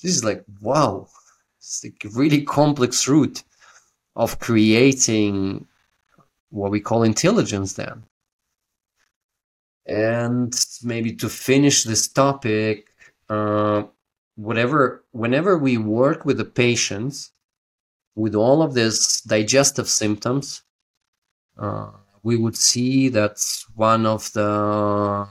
[0.00, 1.08] This is like wow
[1.58, 3.42] it's like a really complex route
[4.16, 5.66] of creating
[6.50, 8.04] what we call intelligence then.
[9.86, 12.88] And maybe to finish this topic
[13.28, 13.84] uh,
[14.36, 17.30] whatever whenever we work with the patients
[18.14, 20.62] with all of these digestive symptoms
[21.58, 21.90] uh,
[22.22, 23.38] we would see that
[23.74, 25.28] one of the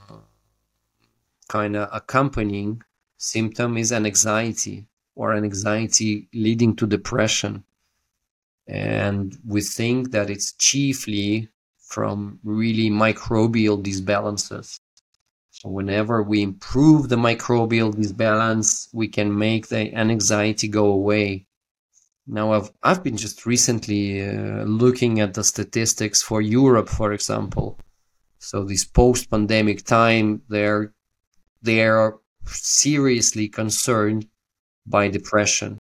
[1.49, 2.81] kind of accompanying
[3.17, 4.85] symptom is an anxiety
[5.15, 7.63] or an anxiety leading to depression
[8.67, 11.49] and we think that it's chiefly
[11.79, 14.79] from really microbial disbalances.
[15.51, 21.45] So whenever we improve the microbial disbalance we can make the anxiety go away.
[22.25, 27.77] Now, I've I've been just recently uh, looking at the statistics for Europe, for example.
[28.39, 30.93] So this post-pandemic time, they're
[31.61, 34.27] they are seriously concerned
[34.85, 35.79] by depression,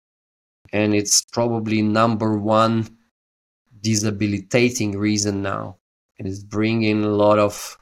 [0.74, 2.88] and it's probably number one
[3.82, 5.78] disabilitating reason now.
[6.18, 7.78] It is bringing a lot of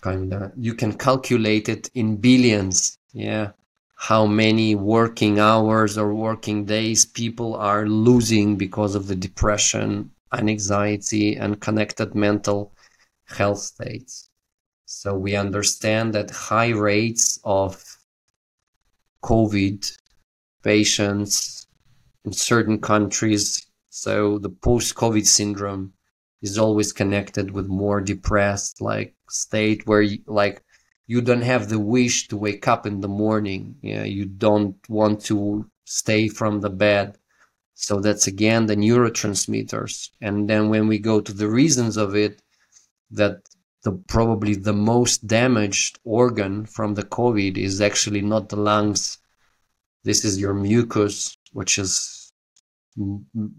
[0.00, 2.98] kind of you can calculate it in billions.
[3.12, 3.52] Yeah,
[3.96, 10.50] how many working hours or working days people are losing because of the depression and
[10.50, 12.74] anxiety and connected mental
[13.24, 14.28] health states.
[14.84, 17.82] So we understand that high rates of
[19.22, 19.96] COVID
[20.64, 21.68] patients
[22.24, 25.92] in certain countries, so the post-COVID syndrome
[26.42, 30.62] is always connected with more depressed like state where you, like
[31.06, 33.76] you don't have the wish to wake up in the morning.
[33.82, 37.18] Yeah, you don't want to stay from the bed.
[37.74, 40.10] So that's again the neurotransmitters.
[40.20, 42.40] And then when we go to the reasons of it,
[43.10, 43.42] that
[43.82, 49.18] the probably the most damaged organ from the COVID is actually not the lungs.
[50.04, 52.30] This is your mucus, which is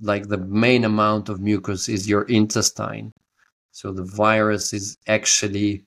[0.02, 3.12] like the main amount of mucus is your intestine.
[3.72, 5.86] So the virus is actually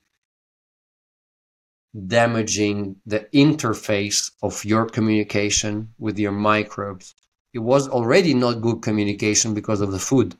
[2.07, 7.15] damaging the interface of your communication with your microbes.
[7.53, 10.35] It was already not good communication because of the food.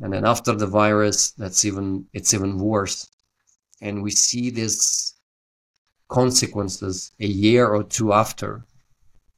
[0.00, 3.08] And then after the virus, that's even, it's even worse.
[3.80, 5.14] And we see these
[6.08, 8.66] consequences a year or two after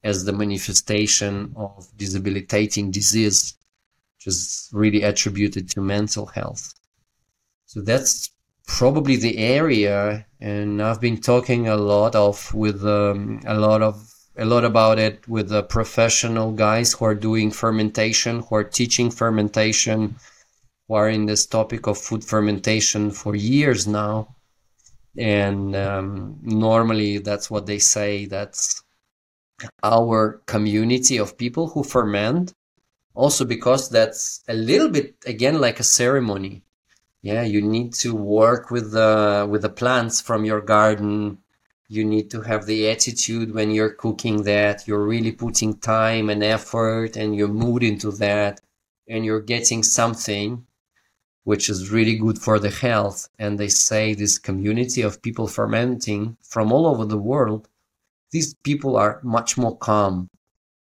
[0.06, 3.54] as the manifestation of debilitating disease,
[4.16, 6.72] which is really attributed to mental health.
[7.66, 8.30] So that's
[8.66, 14.12] probably the area and i've been talking a lot of with um, a lot of
[14.38, 19.10] a lot about it with the professional guys who are doing fermentation who are teaching
[19.10, 20.16] fermentation
[20.88, 24.34] who are in this topic of food fermentation for years now
[25.16, 28.82] and um, normally that's what they say that's
[29.82, 32.54] our community of people who ferment
[33.14, 36.62] also because that's a little bit again like a ceremony.
[37.22, 41.38] Yeah you need to work with the with the plants from your garden.
[41.88, 44.86] You need to have the attitude when you're cooking that.
[44.88, 48.60] You're really putting time and effort and your mood into that.
[49.08, 50.66] And you're getting something
[51.44, 53.28] which is really good for the health.
[53.38, 57.68] And they say this community of people fermenting from all over the world
[58.30, 60.28] these people are much more calm.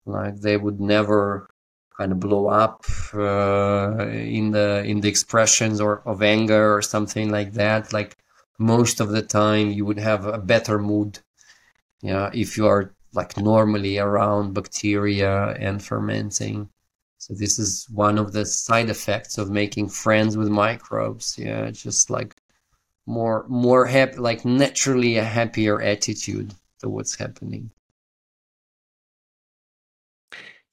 [0.05, 1.49] Like they would never
[1.97, 7.29] kind of blow up uh, in the in the expressions or of anger or something
[7.29, 7.93] like that.
[7.93, 8.17] Like
[8.57, 11.19] most of the time you would have a better mood
[12.01, 16.69] yeah if you are like normally around bacteria and fermenting.
[17.17, 22.09] So this is one of the side effects of making friends with microbes yeah just
[22.09, 22.35] like
[23.05, 27.71] more more happy like naturally a happier attitude to what's happening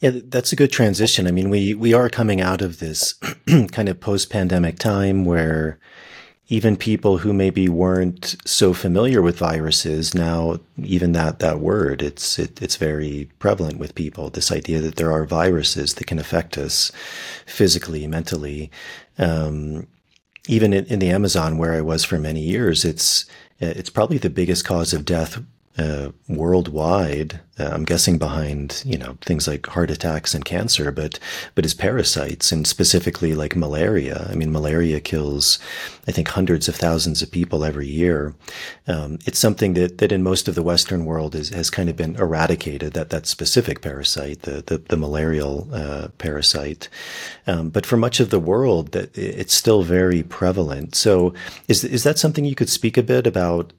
[0.01, 1.27] yeah, that's a good transition.
[1.27, 3.15] I mean, we, we are coming out of this
[3.73, 5.79] kind of post pandemic time where
[6.49, 12.39] even people who maybe weren't so familiar with viruses now, even that, that word, it's,
[12.39, 14.31] it, it's very prevalent with people.
[14.31, 16.93] This idea that there are viruses that can affect us
[17.45, 18.71] physically, mentally.
[19.19, 19.89] Um,
[20.47, 23.27] even in, in the Amazon where I was for many years, it's,
[23.59, 25.43] it's probably the biggest cause of death
[25.79, 27.41] uh, worldwide.
[27.59, 31.19] Uh, I'm guessing behind you know things like heart attacks and cancer, but
[31.55, 34.27] but is parasites and specifically like malaria.
[34.29, 35.59] I mean, malaria kills,
[36.07, 38.35] I think, hundreds of thousands of people every year.
[38.87, 41.97] Um, it's something that that in most of the Western world is, has kind of
[41.97, 42.93] been eradicated.
[42.95, 46.89] That that specific parasite, the the, the malarial uh, parasite,
[47.47, 50.97] um, but for much of the world, that it's still very prevalent.
[50.97, 51.35] So,
[51.69, 53.73] is is that something you could speak a bit about?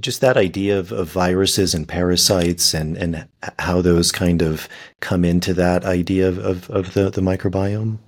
[0.00, 3.26] Just that idea of, of viruses and parasites and, and
[3.58, 4.68] how those kind of
[5.00, 7.98] come into that idea of, of, of the, the microbiome?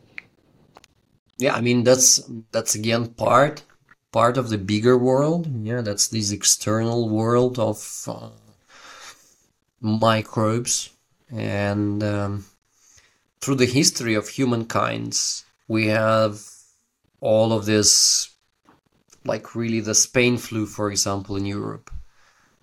[1.38, 3.62] Yeah, I mean that's that's again part
[4.10, 5.46] part of the bigger world.
[5.62, 8.30] Yeah, that's this external world of uh,
[9.80, 10.90] microbes,
[11.30, 12.46] and um,
[13.40, 15.20] through the history of humankind,
[15.68, 16.40] we have
[17.20, 18.30] all of this
[19.26, 21.90] like really the Spain flu, for example, in Europe.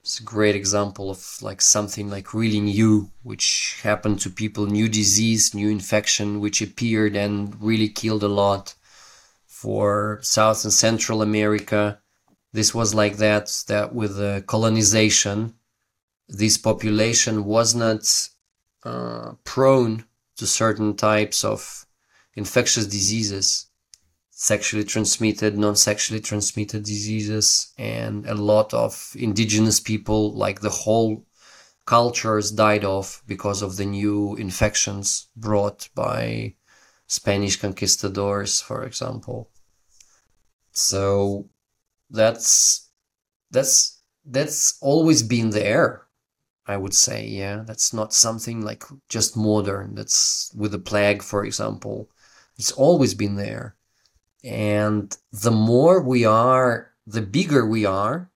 [0.02, 4.90] It's a great example of like something like really new, which happened to people, new
[4.90, 8.76] disease, new infection, which appeared and really killed a lot.
[9.46, 12.00] For South and Central America,
[12.52, 15.56] this was like that, that with the colonization,
[16.28, 18.04] this population was not
[18.84, 20.04] uh, prone
[20.36, 21.86] to certain types of
[22.36, 23.68] infectious diseases
[24.44, 31.26] sexually transmitted, non-sexually transmitted diseases, and a lot of indigenous people, like the whole
[31.86, 36.54] cultures died off because of the new infections brought by
[37.08, 39.50] Spanish conquistadors, for example.
[40.74, 41.48] So
[42.10, 42.90] that's
[43.50, 46.08] that's that's always been there.
[46.68, 49.96] I would say, yeah, that's not something like just modern.
[49.96, 52.10] That's with the plague, for example.
[52.58, 53.78] It's always been there.
[54.44, 58.30] And the more we are, the bigger we are,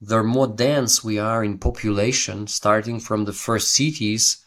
[0.00, 4.44] the more dense we are in population, starting from the first cities,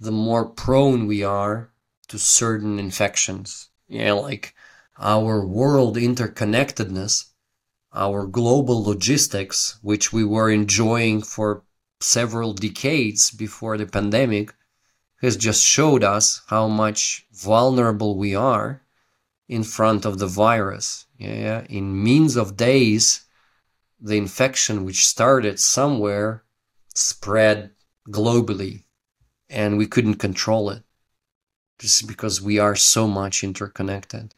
[0.00, 1.70] the more prone we are
[2.08, 3.68] to certain infections.
[3.86, 4.54] Yeah, like
[4.98, 7.26] our world interconnectedness,
[7.94, 11.62] our global logistics, which we were enjoying for
[12.00, 14.52] several decades before the pandemic,
[15.20, 18.82] has just showed us how much vulnerable we are
[19.52, 21.04] in front of the virus.
[21.18, 23.26] Yeah, in means of days,
[24.00, 26.42] the infection which started somewhere
[26.94, 27.70] spread
[28.08, 28.84] globally,
[29.50, 30.84] and we couldn't control it,
[31.78, 34.34] just because we are so much interconnected.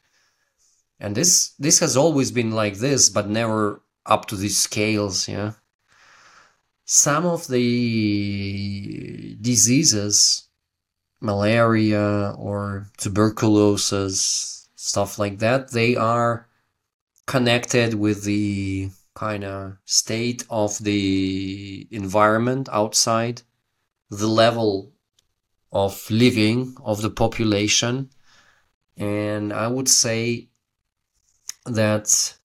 [0.98, 5.28] And this this has always been like this, but never up to these scales.
[5.28, 5.52] Yeah.
[6.84, 7.68] Some of the
[9.40, 10.48] diseases,
[11.20, 16.46] malaria or tuberculosis, stuff like that, they are
[17.26, 23.40] connected with the kind of state of the environment outside,
[24.10, 24.92] the level
[25.72, 28.10] of living of the population.
[28.96, 30.48] And I would say
[31.64, 32.38] that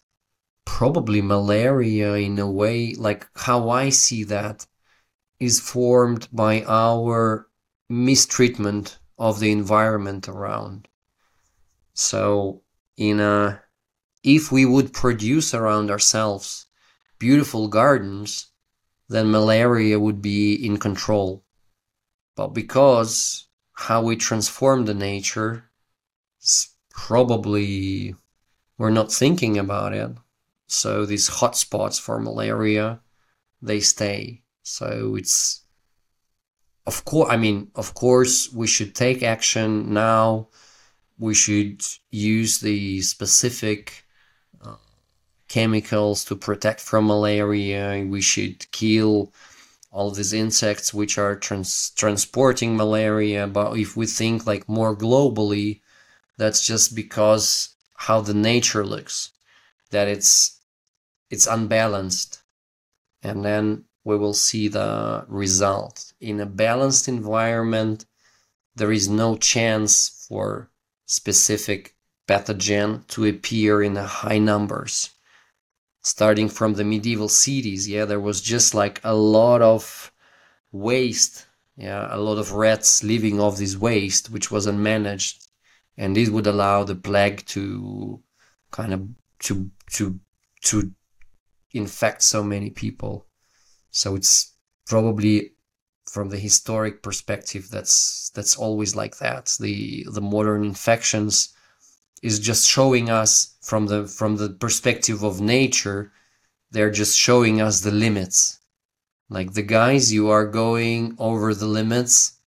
[0.64, 4.66] probably malaria, in a way, like how I see that,
[5.40, 7.48] is formed by our
[7.90, 10.89] mistreatment of the environment around.
[12.00, 12.62] So,
[12.96, 13.62] in a,
[14.24, 16.68] if we would produce around ourselves
[17.20, 18.48] beautiful gardens,
[19.10, 21.44] then malaria would be in control.
[22.38, 25.66] But because how we transform the nature,
[26.90, 28.16] probably
[28.78, 30.12] we're not thinking about it.
[30.68, 33.02] So these hotspots for malaria,
[33.62, 34.44] they stay.
[34.64, 35.66] So it's,
[36.88, 40.48] of course, I mean, of course, we should take action now
[41.20, 44.06] we should use the specific
[44.64, 44.76] uh,
[45.50, 48.06] chemicals to protect from malaria.
[48.08, 49.34] We should kill
[49.92, 53.48] all these insects which are trans- transporting malaria.
[53.48, 55.82] But if we think like more globally,
[56.38, 59.32] that's just because how the nature looks,
[59.92, 60.62] that it's
[61.30, 62.42] it's unbalanced,
[63.22, 66.14] and then we will see the result.
[66.22, 68.06] In a balanced environment,
[68.76, 70.69] there is no chance for
[71.10, 71.96] specific
[72.28, 75.10] pathogen to appear in high numbers.
[76.04, 80.12] Starting from the medieval cities, yeah, there was just like a lot of
[80.72, 85.48] waste, yeah, a lot of rats living off this waste, which was unmanaged,
[85.98, 88.22] and this would allow the plague to
[88.70, 89.10] kind of
[89.40, 90.20] to to
[90.62, 90.92] to
[91.72, 93.26] infect so many people.
[93.90, 94.54] So it's
[94.86, 95.54] probably
[96.14, 99.56] from the historic perspective, that's that's always like that.
[99.60, 101.54] The the modern infections
[102.22, 106.12] is just showing us from the from the perspective of nature,
[106.72, 108.60] they're just showing us the limits
[109.30, 112.40] Like the guys, you are going over the limits,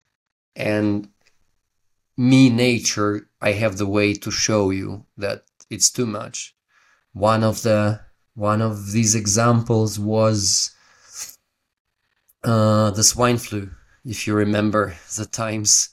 [0.56, 1.08] and
[2.16, 6.54] me, nature, I have the way to show you that it's too much.
[7.12, 8.00] One of the
[8.34, 10.72] one of these examples was
[12.44, 13.70] uh, the swine flu.
[14.04, 15.90] If you remember the times,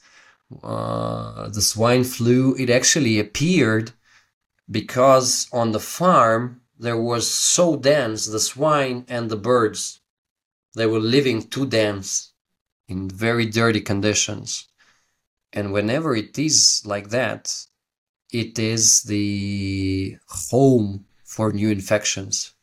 [0.63, 3.91] uh, the swine flu, it actually appeared
[4.69, 9.99] because on the farm there was so dense the swine and the birds
[10.75, 12.31] they were living too dense
[12.87, 14.67] in very dirty conditions
[15.51, 17.65] and whenever it is like that
[18.31, 22.53] it is the home for new infections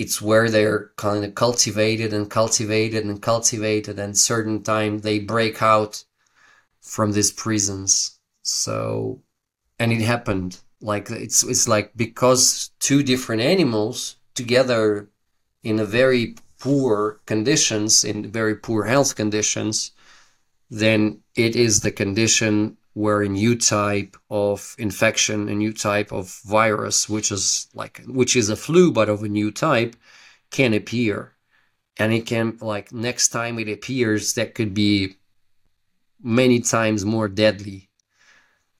[0.00, 5.62] it's where they're kind of cultivated and cultivated and cultivated and certain time they break
[5.62, 6.04] out
[6.80, 8.18] from these prisons.
[8.42, 9.20] So
[9.78, 10.58] and it happened.
[10.80, 15.10] Like it's it's like because two different animals together
[15.62, 19.92] in a very poor conditions in very poor health conditions
[20.70, 26.40] then it is the condition where a new type of infection a new type of
[26.44, 29.96] virus which is like which is a flu but of a new type
[30.50, 31.32] can appear.
[31.98, 35.16] And it can like next time it appears that could be
[36.22, 37.90] many times more deadly.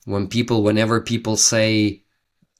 [0.05, 2.03] When people whenever people say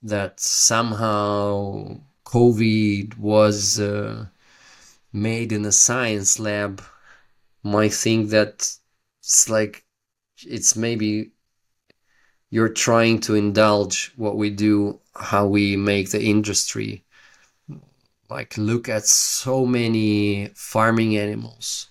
[0.03, 4.27] that somehow covid was uh,
[5.13, 6.83] made in a science lab
[7.63, 8.73] might think that
[9.21, 9.85] it's like
[10.47, 11.33] it's maybe
[12.51, 17.05] you're trying to indulge what we do how we make the industry
[18.29, 21.89] like look at so many farming animals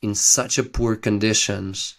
[0.00, 1.96] in such a poor conditions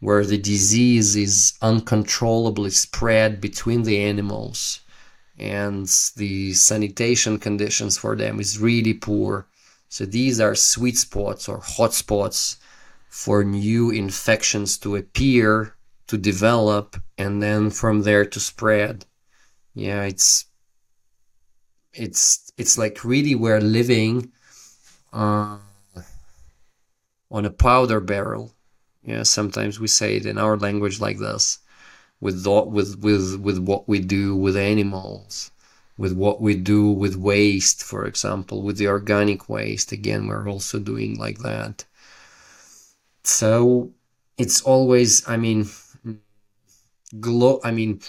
[0.00, 4.80] where the disease is uncontrollably spread between the animals
[5.38, 9.46] and the sanitation conditions for them is really poor.
[9.88, 12.58] So these are sweet spots or hot spots
[13.08, 15.74] for new infections to appear
[16.06, 19.06] to develop and then from there to spread.
[19.74, 20.46] Yeah it's
[21.94, 24.32] it's it's like really we're living
[25.12, 25.58] uh,
[27.30, 28.52] on a powder barrel.
[29.04, 31.58] Yeah sometimes we say it in our language like this
[32.20, 35.50] with with with with what we do with animals
[35.98, 39.92] with what we do with waste for example with the organic waste.
[39.92, 41.84] Again we're also doing like that.
[43.24, 43.92] So
[44.38, 45.64] it's always i mean
[47.20, 48.00] glo- i mean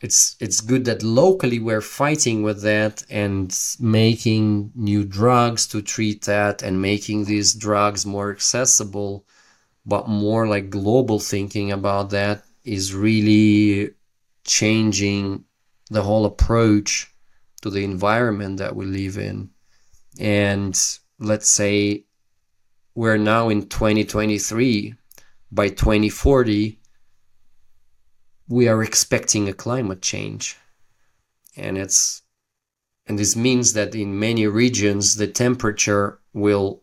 [0.00, 6.22] it's it's good that locally we're fighting with that and making new drugs to treat
[6.22, 9.26] that and making these drugs more accessible.
[9.84, 13.90] But more like global thinking about that is really
[14.44, 15.44] changing
[15.90, 17.12] the whole approach
[17.62, 19.50] to the environment that we live in.
[20.18, 20.78] And
[21.18, 22.04] let's say
[22.94, 24.94] we're now in 2023
[25.50, 26.79] by 2040
[28.50, 30.58] we are expecting a climate change.
[31.56, 32.22] And it's
[33.06, 36.82] and this means that in many regions the temperature will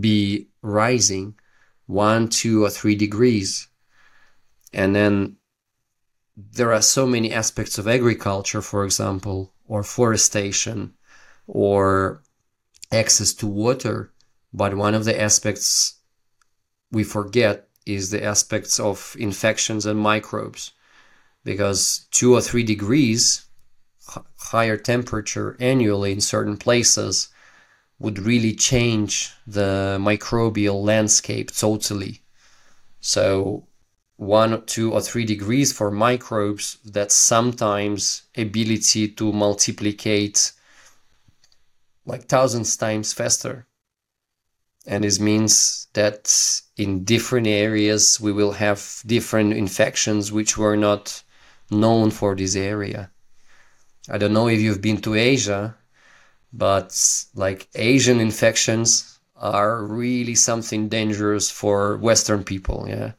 [0.00, 1.34] be rising
[1.86, 3.68] one two or three degrees.
[4.72, 5.36] And then
[6.36, 10.94] there are so many aspects of agriculture for example or forestation
[11.46, 12.22] or
[12.90, 14.12] access to water.
[14.54, 15.96] But one of the aspects
[16.90, 20.72] we forget is the aspects of infections and microbes.
[21.44, 23.46] Because two or three degrees
[24.36, 27.28] higher temperature annually in certain places
[27.98, 32.22] would really change the microbial landscape totally.
[33.00, 33.66] So
[34.16, 40.52] one two or three degrees for microbes that sometimes ability to multiplicate
[42.04, 43.67] like thousands times faster
[44.88, 46.22] and this means that
[46.78, 51.22] in different areas we will have different infections which were not
[51.70, 53.10] known for this area.
[54.08, 55.76] I don't know if you've been to asia
[56.50, 56.90] but
[57.34, 63.12] like asian infections are really something dangerous for western people yeah?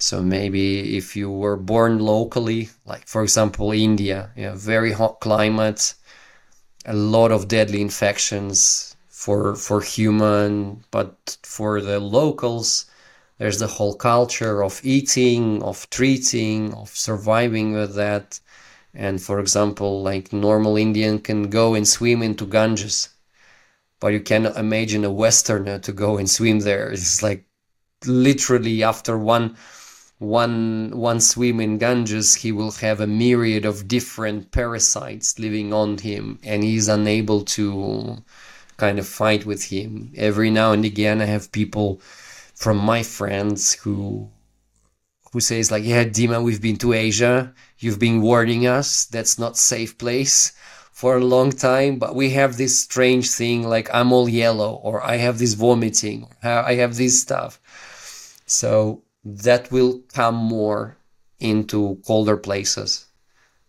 [0.00, 5.94] So maybe if you were born locally like for example india yeah very hot climate
[6.84, 12.86] a lot of deadly infections for for human but for the locals
[13.38, 18.38] there's the whole culture of eating of treating of surviving with that.
[18.94, 23.08] And for example like normal indian can go and swim into ganges
[24.00, 26.88] but you cannot imagine a westerner to go and swim there.
[26.92, 27.44] It's like
[28.06, 29.56] literally after one
[30.18, 35.98] one one swim in ganges he will have a myriad of different parasites living on
[35.98, 38.22] him and he's unable to
[38.78, 40.12] kind of fight with him.
[40.16, 42.00] Every now and again, I have people
[42.54, 44.30] from my friends who
[45.32, 47.52] who says like, "Yeah, Dima, we've been to Asia.
[47.78, 49.04] You've been warning us.
[49.04, 50.52] That's not safe place."
[50.92, 54.96] For a long time, but we have this strange thing like I'm all yellow, or
[55.04, 57.60] I have this vomiting, or I have this stuff.
[58.46, 60.96] So that will come more
[61.38, 63.06] into colder places.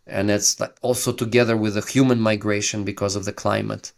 [0.07, 3.91] And it's also together with the human migration because of the climate.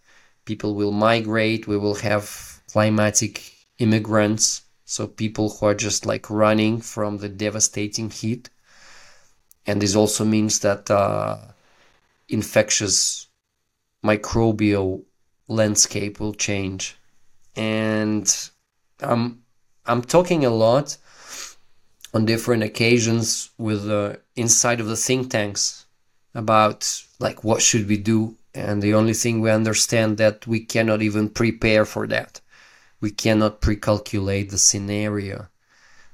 [0.46, 6.82] People will migrate, we will have climatic immigrants, so people who are just like running
[6.82, 8.50] from the devastating heat.
[9.66, 11.38] And this also means that uh,
[12.28, 13.28] infectious
[14.04, 15.04] microbial
[15.48, 16.98] landscape will change.
[17.56, 18.26] And
[19.00, 19.44] I'm
[19.86, 20.98] I'm talking a lot
[22.14, 25.86] on different occasions with uh, inside of the think tanks
[26.34, 31.02] about like what should we do and the only thing we understand that we cannot
[31.02, 32.42] even prepare for that.
[33.00, 35.48] We cannot pre-calculate the scenario.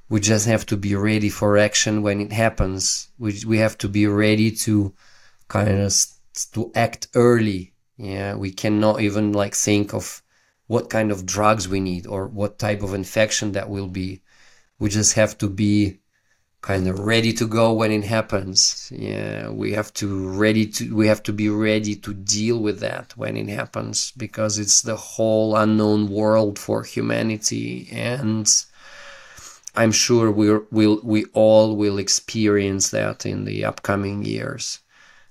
[0.09, 3.09] We just have to be ready for action when it happens.
[3.19, 4.93] We, we have to be ready to
[5.47, 5.93] kind of
[6.53, 7.73] to act early.
[7.97, 10.21] Yeah we cannot even like think of
[10.67, 14.21] what kind of drugs we need or what type of infection that will be.
[14.79, 15.99] We just have to be
[16.67, 18.91] kind of ready to go when it happens.
[18.93, 20.07] Yeah we have to
[20.45, 24.59] ready to we have to be ready to deal with that when it happens because
[24.59, 27.87] it's the whole unknown world for humanity.
[27.91, 28.45] And
[29.75, 34.79] i'm sure we will we all will experience that in the upcoming years.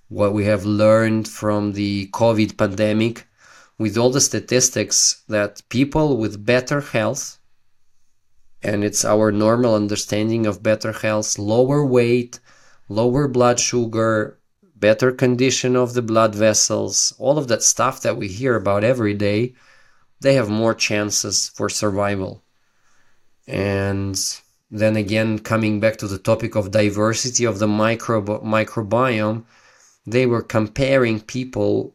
[0.09, 3.27] What we have learned from the covid pandemic
[3.83, 4.99] with all the statistics
[5.29, 7.39] that people with better health
[8.67, 12.41] and it's our normal understanding of better health lower weight
[12.89, 14.39] lower blood sugar
[14.75, 19.15] better condition of the blood vessels all of that stuff that we hear about every
[19.15, 19.55] day
[20.21, 22.43] they have more chances for survival.
[23.47, 24.19] And
[24.71, 29.45] then again coming back to the topic of diversity of the micro microbiome
[30.05, 31.95] they were comparing people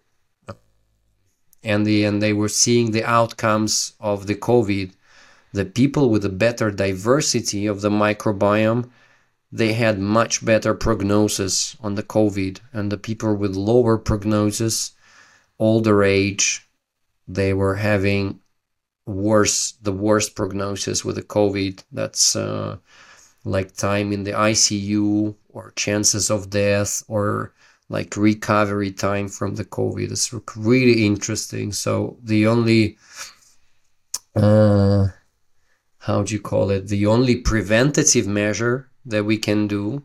[1.64, 4.94] and the and they were seeing the outcomes of the covid
[5.54, 8.90] the people with a better diversity of the microbiome
[9.52, 12.60] they had much better prognosis on the covid.
[12.72, 14.94] And the people with lower prognosis
[15.60, 16.68] older age
[17.28, 18.40] they were having
[19.06, 21.84] worse the worst prognosis with the covid.
[21.92, 22.78] That's uh,
[23.44, 27.54] like time in the icu or chances of death or
[27.90, 30.12] like recovery time from the covid.
[30.12, 31.74] It's really interesting.
[31.74, 32.98] So the only
[34.36, 35.10] uh,
[36.02, 36.88] how do you call it?
[36.88, 40.02] The only preventative measure that we can do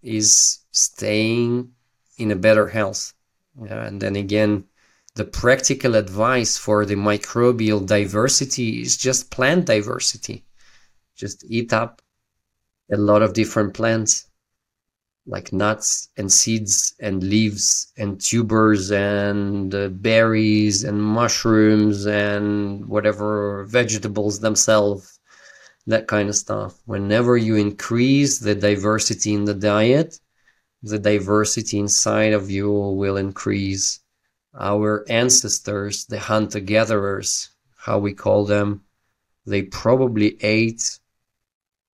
[0.00, 1.72] is staying
[2.16, 3.12] in a better health.
[3.60, 4.66] Yeah, and then again,
[5.16, 10.44] the practical advice for the microbial diversity is just plant diversity.
[11.16, 12.02] Just eat up
[12.92, 14.28] a lot of different plants
[15.26, 23.64] like nuts and seeds and leaves and tubers and uh, berries and mushrooms and whatever
[23.64, 25.15] vegetables themselves
[25.86, 26.80] that kind of stuff.
[26.84, 30.18] Whenever you increase the diversity in the diet,
[30.82, 34.00] the diversity inside of you will increase.
[34.58, 38.84] Our ancestors, the hunter gatherers, how we call them,
[39.46, 40.98] they probably ate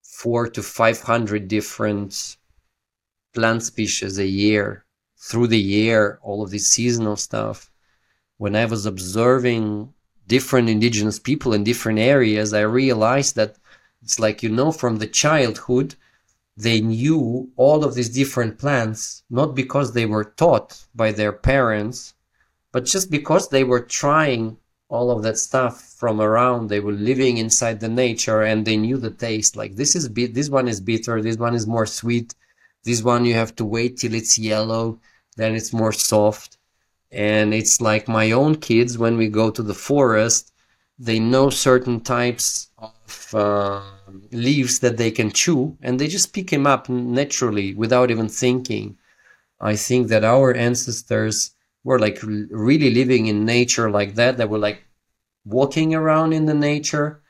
[0.02, 2.36] four to 500 different
[3.32, 4.84] plant species a year
[5.16, 7.70] through the year, all of this seasonal stuff.
[8.36, 9.92] When I was observing
[10.26, 13.56] different indigenous people in different areas, I realized that
[14.02, 15.94] it's like, you know, from the childhood,
[16.56, 22.14] they knew all of these different plants, not because they were taught by their parents,
[22.72, 24.56] but just because they were trying
[24.88, 26.68] all of that stuff from around.
[26.68, 29.56] They were living inside the nature and they knew the taste.
[29.56, 32.34] Like this is bit, this one is bitter, this one is more sweet,
[32.84, 34.98] this one you have to wait till it's yellow,
[35.36, 36.56] then it's more soft.
[37.10, 40.52] And it's like my own kids when we go to the forest,
[40.98, 42.92] they know certain types of
[43.34, 43.82] uh,
[44.32, 48.96] leaves that they can chew and they just pick them up naturally without even thinking.
[49.60, 51.52] I think that our ancestors
[51.84, 54.36] were like really living in nature like that.
[54.36, 54.84] They were like
[55.44, 57.22] walking around in the nature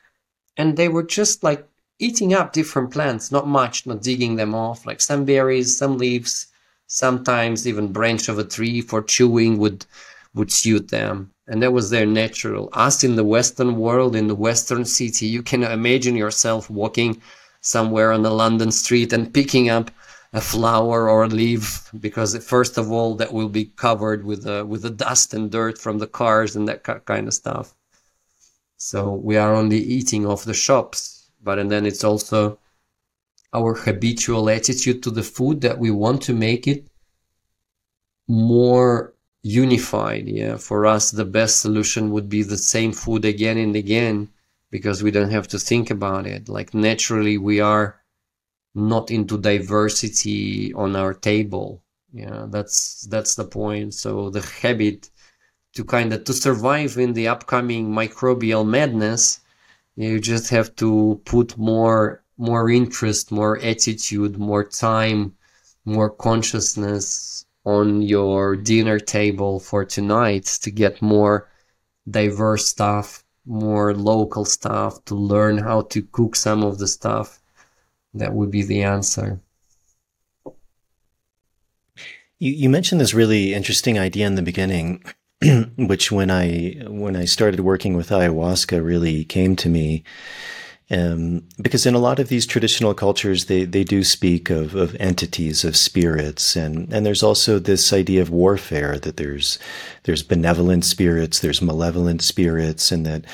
[0.57, 1.67] and they were just like
[1.99, 6.47] eating up different plants, not much, not digging them off, like some berries, some leaves,
[6.87, 9.85] sometimes even branch of a tree for chewing would
[10.33, 12.69] would suit them and that was their natural.
[12.73, 17.21] Us in the Western world, in the Western city, you can imagine yourself walking
[17.61, 19.91] somewhere on a London street and picking up
[20.31, 24.63] a flower or a leaf because first of all that will be covered with uh,
[24.67, 27.73] with the dust and dirt from the cars and that kind of stuff
[28.77, 32.59] so we are only eating off the shops but and then it's also
[33.53, 36.87] our habitual attitude to the food that we want to make it
[38.27, 43.75] more unified yeah for us the best solution would be the same food again and
[43.75, 44.29] again
[44.69, 47.99] because we don't have to think about it like naturally we are
[48.75, 51.83] not into diversity on our table.
[52.13, 53.93] Yeah, that's that's the point.
[53.93, 55.09] So the habit
[55.73, 59.41] to kind of to survive in the upcoming microbial madness,
[59.95, 65.35] you just have to put more more interest, more attitude, more time,
[65.85, 71.47] more consciousness on your dinner table for tonight to get more
[72.09, 77.39] diverse stuff, more local stuff, to learn how to cook some of the stuff
[78.13, 79.39] that would be the answer.
[82.39, 85.03] You, you mentioned this really interesting idea in the beginning,
[85.77, 90.03] which when I when I started working with ayahuasca really came to me.
[90.91, 94.95] Um, because in a lot of these traditional cultures, they, they do speak of, of
[94.99, 99.59] entities, of spirits, and, and there's also this idea of warfare that there's
[100.03, 103.25] there's benevolent spirits, there's malevolent spirits, and that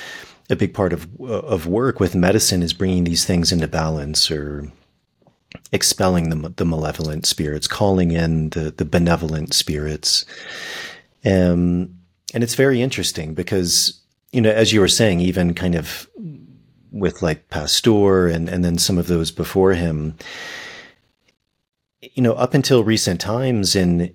[0.50, 4.70] a big part of of work with medicine is bringing these things into balance or
[5.72, 10.26] expelling the, the malevolent spirits, calling in the, the benevolent spirits.
[11.24, 11.96] Um,
[12.34, 14.02] and it's very interesting because,
[14.32, 16.10] you know, as you were saying, even kind of
[16.96, 20.16] with like Pasteur and, and then some of those before him,
[22.02, 24.14] you know, up until recent times in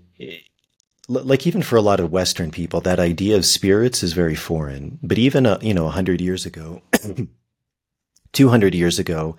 [1.08, 4.98] like even for a lot of Western people, that idea of spirits is very foreign.
[5.02, 6.82] But even, uh, you know, a hundred years ago,
[8.32, 9.36] 200 years ago,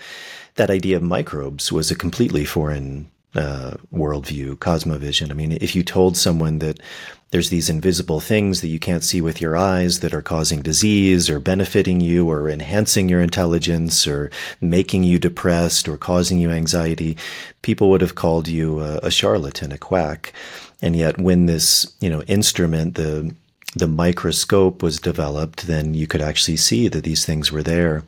[0.55, 5.31] that idea of microbes was a completely foreign uh, worldview, cosmovision.
[5.31, 6.79] I mean, if you told someone that
[7.31, 11.29] there's these invisible things that you can't see with your eyes that are causing disease
[11.29, 14.29] or benefiting you or enhancing your intelligence or
[14.59, 17.15] making you depressed or causing you anxiety,
[17.61, 20.33] people would have called you a, a charlatan, a quack.
[20.81, 23.33] And yet when this, you know, instrument, the,
[23.75, 28.03] the microscope was developed, then you could actually see that these things were there.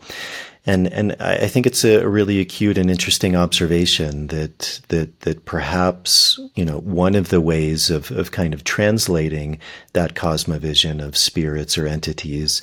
[0.66, 6.40] And, and I think it's a really acute and interesting observation that, that, that perhaps,
[6.56, 9.60] you know, one of the ways of, of kind of translating
[9.92, 12.62] that cosmovision of spirits or entities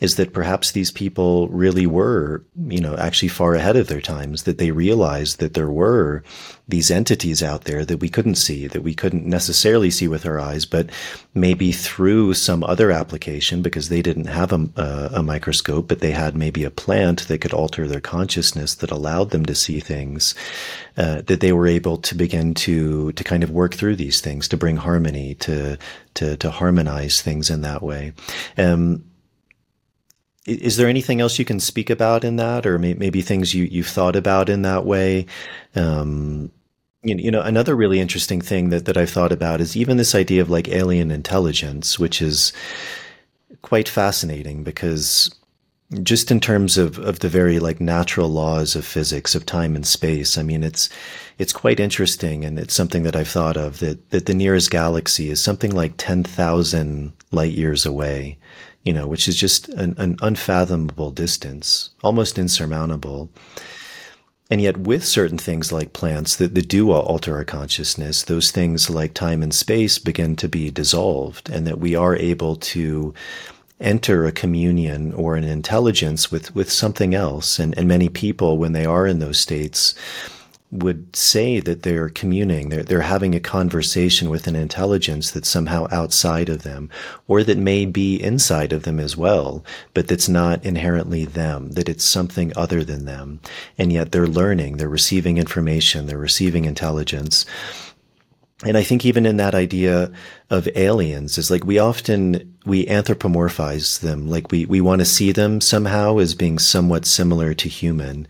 [0.00, 4.44] is that perhaps these people really were, you know, actually far ahead of their times,
[4.44, 6.22] that they realized that there were
[6.68, 10.38] these entities out there that we couldn't see, that we couldn't necessarily see with our
[10.38, 10.90] eyes, but
[11.34, 16.12] maybe through some other application because they didn't have a, a, a microscope, but they
[16.12, 20.34] had maybe a plant that could alter their consciousness that allowed them to see things,
[20.96, 24.46] uh, that they were able to begin to, to kind of work through these things,
[24.46, 25.78] to bring harmony, to,
[26.14, 28.12] to, to harmonize things in that way.
[28.58, 29.04] Um,
[30.48, 33.86] is there anything else you can speak about in that, or maybe things you you've
[33.86, 35.26] thought about in that way?
[35.74, 36.50] Um,
[37.02, 40.42] you know, another really interesting thing that that I've thought about is even this idea
[40.42, 42.52] of like alien intelligence, which is
[43.62, 45.30] quite fascinating because
[46.02, 49.86] just in terms of, of the very like natural laws of physics of time and
[49.86, 50.90] space i mean it's
[51.38, 55.30] it's quite interesting and it's something that i've thought of that that the nearest galaxy
[55.30, 58.36] is something like 10,000 light years away
[58.82, 63.30] you know, which is just an, an unfathomable distance, almost insurmountable.
[64.50, 68.88] And yet, with certain things like plants that, that do alter our consciousness, those things
[68.88, 73.12] like time and space begin to be dissolved, and that we are able to
[73.78, 77.58] enter a communion or an intelligence with, with something else.
[77.58, 79.94] And, and many people, when they are in those states,
[80.70, 85.86] would say that they're communing, they're, they're having a conversation with an intelligence that's somehow
[85.90, 86.90] outside of them,
[87.26, 89.64] or that may be inside of them as well,
[89.94, 93.40] but that's not inherently them, that it's something other than them.
[93.78, 97.46] And yet they're learning, they're receiving information, they're receiving intelligence.
[98.64, 100.12] And I think even in that idea
[100.50, 105.32] of aliens is like we often, we anthropomorphize them, like we, we want to see
[105.32, 108.26] them somehow as being somewhat similar to human.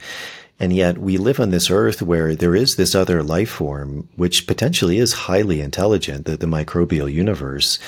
[0.60, 4.46] And yet we live on this earth where there is this other life form, which
[4.46, 7.78] potentially is highly intelligent, the, the microbial universe.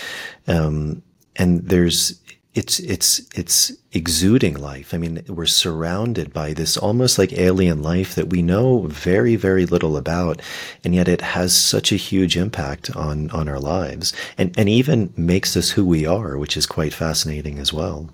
[0.46, 1.02] Um,
[1.34, 2.20] and there's,
[2.54, 4.94] it's, it's, it's exuding life.
[4.94, 9.66] I mean, we're surrounded by this almost like alien life that we know very, very
[9.66, 10.40] little about.
[10.84, 15.12] And yet it has such a huge impact on, on our lives and, and even
[15.16, 18.10] makes us who we are, which is quite fascinating as well.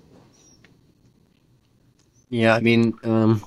[2.29, 2.55] Yeah.
[2.55, 3.43] I mean, um,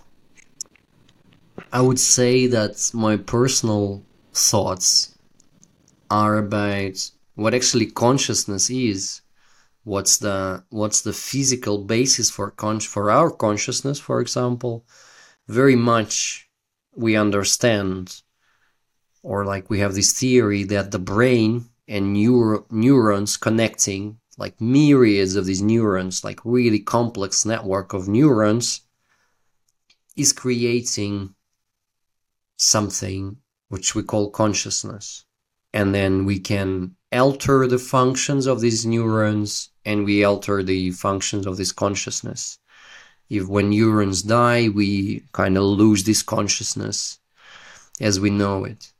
[1.72, 4.02] I would say that my personal
[4.32, 5.16] thoughts
[6.10, 9.20] are about what actually consciousness is
[9.84, 14.84] what's the what's the physical basis for con- for our consciousness for example.
[15.46, 16.48] Very much
[16.96, 18.20] we understand
[19.22, 25.36] or like we have this theory that the brain and neuro- neurons connecting like myriads
[25.36, 28.80] of these neurons like really complex network of neurons
[30.16, 31.34] is creating
[32.60, 33.38] something
[33.68, 35.24] which we call consciousness.
[35.72, 41.46] And then we can alter the functions of these neurons and we alter the functions
[41.46, 42.58] of this consciousness.
[43.30, 47.18] If when neurons die we kind of lose this consciousness
[48.00, 48.92] as we know it.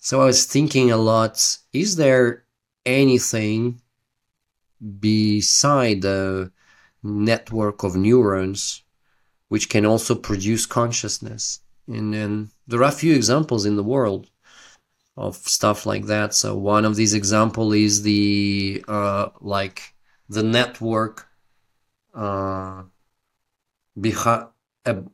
[0.00, 2.44] So i was thinking a lot is there
[2.84, 3.80] anything
[5.00, 6.50] beside the
[7.02, 8.82] network of neurons
[9.48, 11.60] which can also produce consciousness
[11.90, 14.30] and then there are a few examples in the world
[15.16, 16.34] of stuff like that.
[16.34, 19.94] So one of these example is the uh, like
[20.28, 21.28] the network
[22.14, 22.84] uh,
[24.00, 24.46] behind
[24.86, 25.10] ab-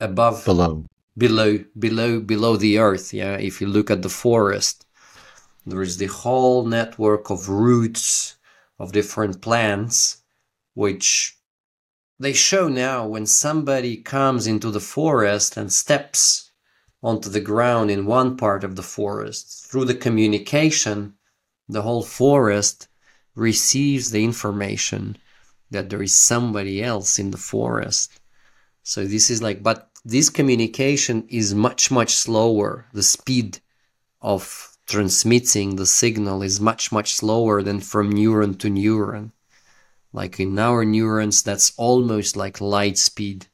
[0.00, 0.84] above below
[1.16, 3.12] below below below the earth.
[3.12, 4.86] Yeah, if you look at the forest,
[5.66, 8.36] there is the whole network of roots
[8.78, 10.22] of different plants,
[10.74, 11.36] which
[12.20, 16.50] they show now when somebody comes into the forest and steps
[17.02, 19.66] onto the ground in one part of the forest.
[19.70, 21.14] Through the communication,
[21.66, 22.88] the whole forest
[23.34, 25.16] receives the information
[25.70, 28.20] that there is somebody else in the forest.
[28.82, 32.84] So this is like, but this communication is much, much slower.
[32.92, 33.60] The speed
[34.20, 39.32] of transmitting the signal is much, much slower than from neuron to neuron.
[40.12, 43.46] Like in our neurons, that's almost like light speed.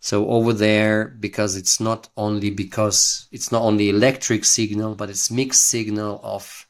[0.00, 5.30] So over there, because it's not only because it's not only electric signal, but it's
[5.30, 6.66] mixed signal of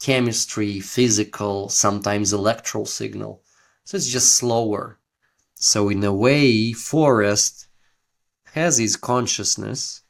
[0.00, 3.42] chemistry, physical, sometimes electrical signal.
[3.84, 4.98] So it's just slower.
[5.54, 7.66] So in a way, forest
[8.52, 10.02] has his consciousness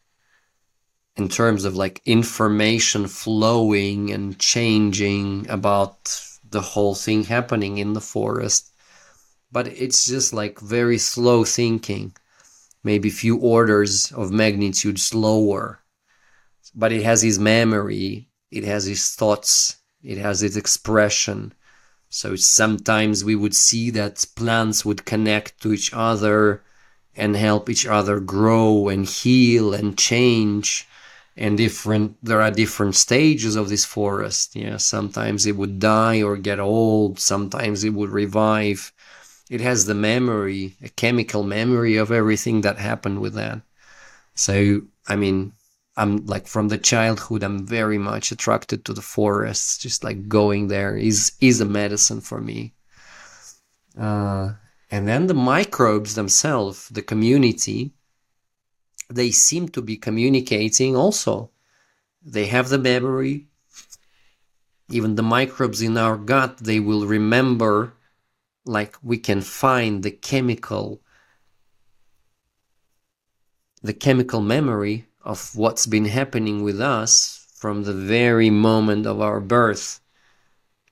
[1.17, 6.21] in terms of like information flowing and changing about
[6.57, 8.73] the whole thing happening in the forest.
[9.53, 12.15] But it's just like very slow thinking
[12.83, 15.81] maybe few orders of magnitude slower.
[16.75, 21.53] But it has his memory, it has his thoughts, it has its expression.
[22.09, 26.63] So sometimes we would see that plants would connect to each other
[27.15, 30.89] and help each other grow and heal and change
[31.37, 36.37] and different there are different stages of this forest yeah sometimes it would die or
[36.37, 38.93] get old sometimes it would revive
[39.49, 43.61] it has the memory, a chemical memory of everything that happened with that.
[44.35, 45.53] So, I mean,
[45.97, 49.79] I'm like from the childhood, I'm very much attracted to the forests.
[49.79, 52.75] Just like going there is is a medicine for me.
[53.99, 54.55] Uh,
[54.91, 57.93] and then the microbes themselves, the community,
[59.09, 61.51] they seem to be communicating also.
[62.23, 63.47] They have the memory.
[64.89, 67.95] Even the microbes in our gut, they will remember
[68.67, 71.01] like we can find the chemical
[73.83, 79.41] the chemical memory of what's been happening with us from the very moment of our
[79.41, 80.01] birth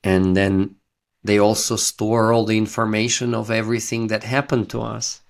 [0.03, 0.75] and then
[1.23, 5.21] they also store all the information of everything that happened to us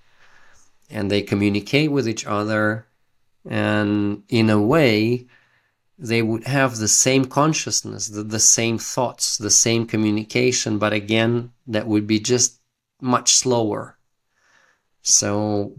[0.90, 2.86] and they communicate with each other
[3.48, 5.26] and in a way
[5.98, 11.50] they would have the same consciousness, the, the same thoughts, the same communication, but again,
[11.66, 12.60] that would be just
[13.00, 13.98] much slower.
[15.02, 15.78] So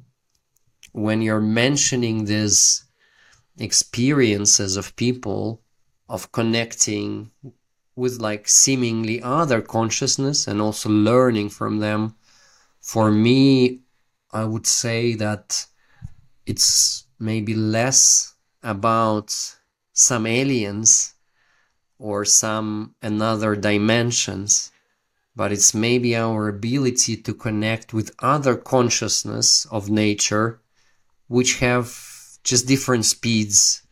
[0.91, 2.85] when you're mentioning these
[3.59, 5.61] experiences of people
[6.09, 7.31] of connecting
[7.95, 12.15] with like seemingly other consciousness and also learning from them,
[12.79, 13.81] for me,
[14.31, 15.65] I would say that
[16.45, 19.35] it's maybe less about
[19.93, 21.13] some aliens
[21.99, 24.71] or some another dimensions
[25.35, 30.59] but it's maybe our ability to connect with other consciousness of nature
[31.27, 31.95] which have
[32.43, 33.83] just different speeds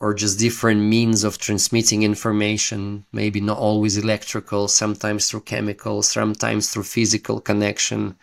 [0.00, 6.70] or just different means of transmitting information maybe not always electrical sometimes through chemical sometimes
[6.70, 8.16] through physical connection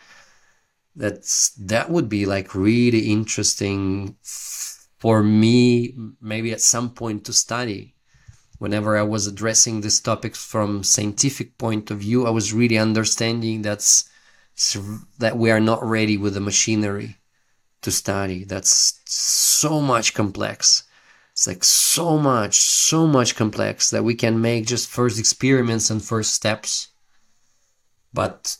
[0.95, 7.95] that's that would be like really interesting for me, maybe at some point to study.
[8.57, 13.61] Whenever I was addressing this topic from scientific point of view, I was really understanding
[13.61, 14.09] that's
[15.19, 17.17] that we are not ready with the machinery
[17.81, 18.45] to study.
[18.45, 20.84] That's so much complex.
[21.34, 26.01] It's like so much, so much complex that we can make just first experiments and
[26.01, 26.88] first steps.
[28.13, 28.55] But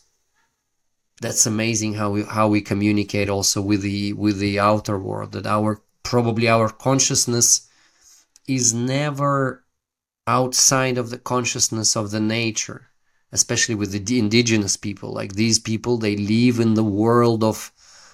[1.22, 5.48] that's amazing how we how we communicate also with the with the outer world that
[5.48, 7.70] our probably our consciousness
[8.48, 9.64] is never
[10.28, 12.90] outside of the consciousness of the nature
[13.36, 15.12] especially with the indigenous people.
[15.12, 17.72] Like these people they live in the world of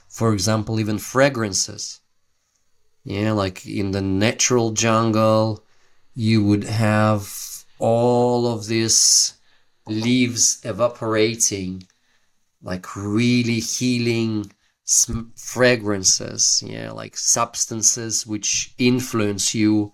[0.09, 2.01] for example even fragrances.
[3.03, 5.63] Yeah like in the natural jungle
[6.13, 7.23] you would have
[7.79, 9.33] all of these
[9.87, 11.83] leaves evaporating
[12.61, 14.51] like really healing
[15.35, 19.93] fragrances yeah like substances which influence you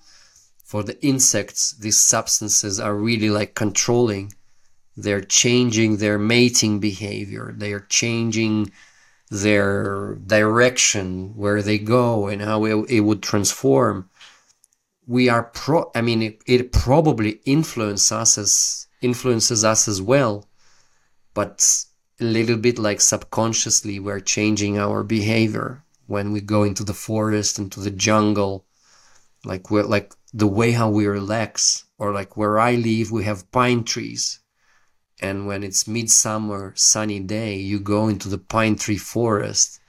[0.67, 1.71] for the insects.
[1.79, 4.33] These substances are really like controlling.
[4.97, 7.53] They're changing their mating behavior.
[7.55, 8.71] They are changing
[9.29, 14.09] their direction where they go and how it, it would transform.
[15.07, 20.49] We are pro i mean it, it probably influences us as influences us as well
[21.33, 21.85] but
[22.19, 27.59] a little bit like subconsciously we're changing our behavior when we go into the forest
[27.59, 28.65] into the jungle
[29.45, 33.51] like we're like the way how we relax or like where i live we have
[33.51, 34.39] pine trees.
[35.19, 39.79] And when it's midsummer sunny day you go into the pine tree forest.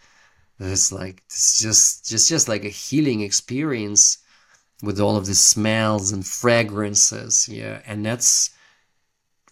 [0.58, 4.18] It's like it's just just just like a healing experience
[4.82, 7.82] with all of the smells and fragrances yeah.
[7.86, 8.50] And that's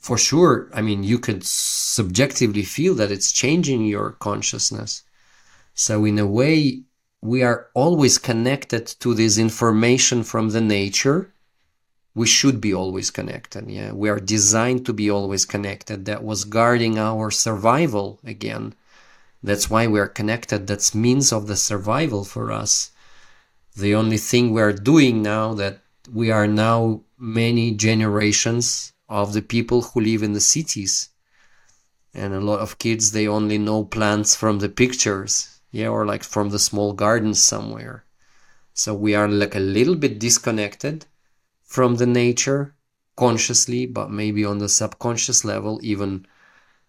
[0.07, 5.03] for sure, I mean, you could subjectively feel that it's changing your consciousness.
[5.75, 6.83] So, in a way,
[7.21, 11.33] we are always connected to this information from the nature.
[12.15, 13.69] We should be always connected.
[13.69, 16.05] Yeah, we are designed to be always connected.
[16.05, 18.75] That was guarding our survival again.
[19.43, 20.69] That's why we are connected.
[20.69, 22.93] That's means of the survival for us.
[23.77, 25.81] The only thing we are doing now that
[26.15, 31.11] we are now many generations of the people who live in the cities.
[32.15, 36.25] And a lot of kids they only know plants from the pictures yeah or like
[36.25, 38.05] from the small gardens somewhere.
[38.75, 41.07] So we are like a little bit disconnected
[41.63, 42.75] from the nature
[43.17, 46.27] consciously but maybe on the subconscious level even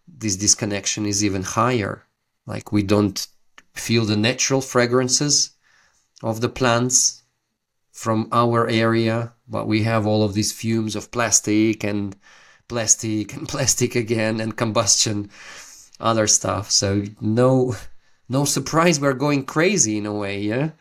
[0.07, 2.03] this disconnection is even higher.
[2.45, 3.27] Like we don't
[3.73, 5.51] feel the natural fragrances
[6.23, 7.23] of the plants
[7.91, 12.15] from our area, but we have all of these fumes of plastic and
[12.67, 15.29] plastic and plastic again and combustion,
[15.99, 16.69] other stuff.
[16.71, 17.75] So no,
[18.29, 20.71] no surprise we're going crazy in a way, yeah.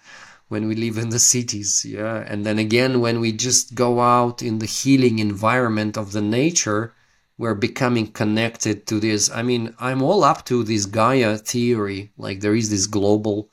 [0.48, 4.42] When we live in the cities, yeah, and then again when we just go out
[4.42, 6.94] in the healing environment of the nature,
[7.38, 9.28] we're becoming connected to this.
[9.30, 12.12] I mean, I'm all up to this Gaia theory.
[12.16, 13.50] Like there is this global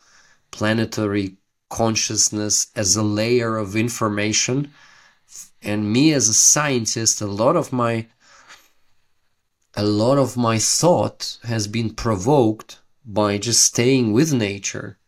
[0.52, 1.38] planetary
[1.70, 4.72] consciousness as a layer of information.
[5.64, 8.08] And me as a scientist, a lot of my
[9.76, 15.00] a lot of my thought has been provoked by just staying with nature,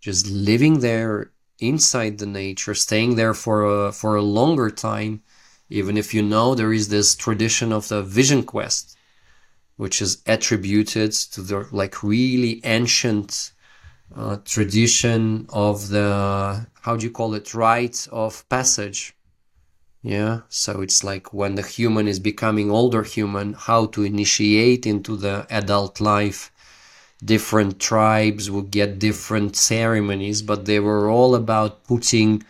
[0.00, 5.22] just living there inside the nature, staying there for a for a longer time,
[5.70, 8.96] even if you know there is this tradition of the vision quest,
[9.76, 13.52] which is attributed to the like really ancient
[14.14, 19.16] uh, tradition of the how do you call it rite of passage
[20.02, 20.40] yeah?
[20.48, 25.46] So it's like when the human is becoming older human how to initiate into the
[25.48, 26.50] adult life.
[27.24, 32.42] Different tribes would get different ceremonies but they were all about putting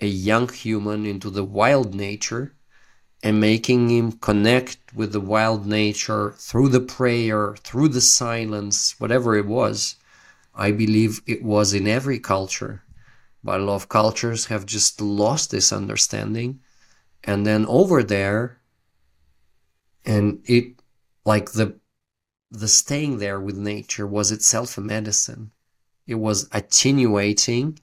[0.00, 2.54] a young human into the wild nature
[3.22, 9.36] and making him connect with the wild nature through the prayer through the silence whatever
[9.36, 9.96] it was.
[10.54, 12.82] I believe it was in every culture,
[13.44, 16.60] but a lot of cultures have just lost this understanding.
[17.24, 18.60] And then over there,
[20.04, 20.80] and it,
[21.24, 21.78] like the,
[22.50, 25.52] the staying there with nature was itself a medicine.
[26.06, 27.78] It was attenuating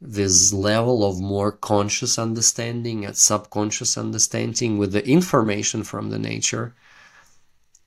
[0.00, 6.74] this level of more conscious understanding and subconscious understanding with the information from the nature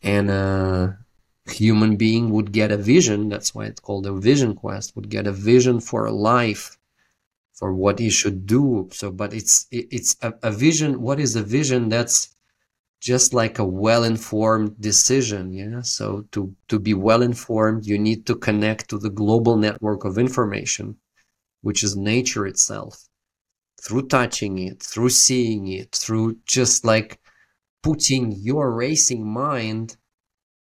[0.04, 0.90] and uh,
[1.46, 5.26] human being would get a vision that's why it's called a vision quest would get
[5.26, 6.78] a vision for a life
[7.62, 11.44] for what he should do so but it's it's a, a vision what is a
[11.44, 12.36] vision that's
[13.00, 18.90] just like a well-informed decision yeah so to to be well-informed you need to connect
[18.90, 20.98] to the global network of information
[21.62, 23.08] which is nature itself
[23.82, 27.22] through touching it through seeing it through just like
[27.84, 29.98] putting your racing mind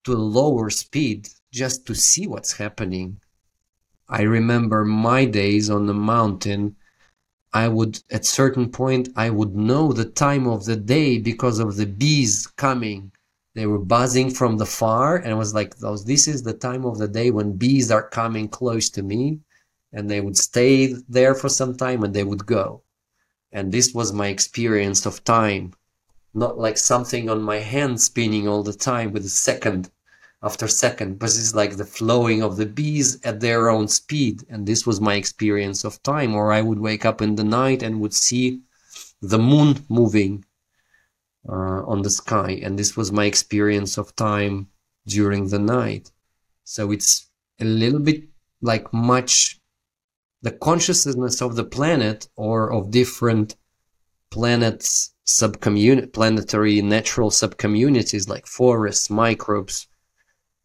[0.06, 3.20] to a lower speed just to see what's happening.
[4.08, 6.76] I remember my days on the mountain.
[7.56, 11.76] I would, at certain point, I would know the time of the day because of
[11.76, 13.12] the bees coming.
[13.54, 16.84] They were buzzing from the far, and I was like, "Those, this is the time
[16.84, 19.40] of the day when bees are coming close to me,"
[19.90, 22.82] and they would stay there for some time and they would go.
[23.50, 25.72] And this was my experience of time,
[26.34, 29.90] not like something on my hand spinning all the time with a second
[30.42, 34.44] after second, but it's like the flowing of the bees at their own speed.
[34.48, 36.34] And this was my experience of time.
[36.34, 38.60] Or I would wake up in the night and would see
[39.22, 40.44] the moon moving
[41.48, 42.60] uh, on the sky.
[42.62, 44.68] And this was my experience of time
[45.06, 46.12] during the night.
[46.64, 47.30] So it's
[47.60, 48.24] a little bit
[48.60, 49.60] like much
[50.42, 53.56] the consciousness of the planet or of different
[54.30, 59.88] planets subcommunity planetary natural subcommunities like forests microbes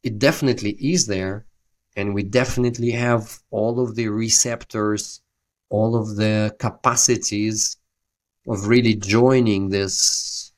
[0.04, 1.46] it definitely is there
[1.96, 5.22] and we definitely have all of the receptors
[5.72, 7.78] all of the capacities
[8.48, 10.52] of really joining this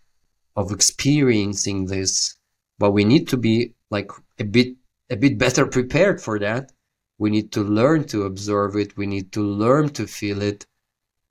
[0.56, 2.36] of experiencing this.
[2.78, 4.76] But we need to be like a bit
[5.10, 6.72] a bit better prepared for that.
[7.20, 8.98] We need to learn to observe it.
[8.98, 10.66] We need to learn to feel it.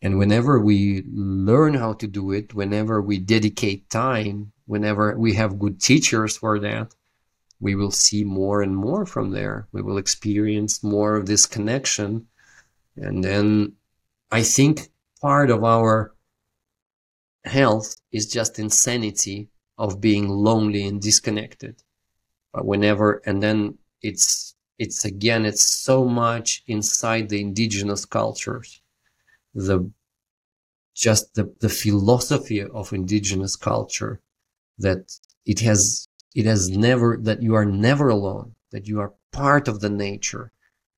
[0.01, 5.59] And whenever we learn how to do it whenever we dedicate time whenever we have
[5.59, 6.93] good teachers for that
[7.62, 9.68] we will see more and more from there.
[9.70, 12.26] We will experience more of this connection.
[12.97, 13.74] And then
[14.32, 14.89] I think
[15.20, 16.12] part of our
[17.44, 19.48] health is just insanity
[19.78, 21.84] of being lonely and disconnected.
[22.52, 28.82] But whenever, and then it's, it's again, it's so much inside the indigenous cultures.
[29.55, 29.89] The,
[30.97, 34.20] just the, the philosophy of indigenous culture
[34.78, 35.16] that
[35.47, 39.80] it has it has never, that you are never alone, that you are part of
[39.80, 40.52] the nature,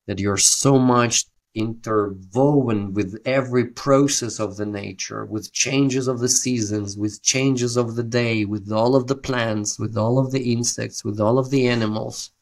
[0.06, 6.28] that you're so much interwoven with every process of the nature, with changes of the
[6.28, 10.52] seasons, with changes of the day, with all of the plants, with all of the
[10.52, 12.32] insects, with all of the animals.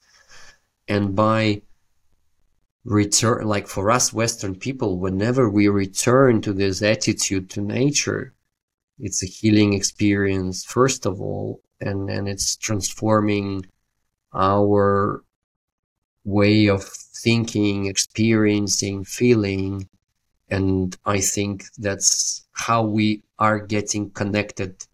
[0.88, 1.62] And by
[2.84, 8.34] return, like for us Western people, whenever we return to this attitude to nature,
[8.98, 13.66] it's a healing experience, first of all, and and it's transforming
[14.34, 15.22] our
[16.24, 19.88] way of thinking, experiencing, feeling.
[20.48, 24.86] And I think that's how we are getting connected,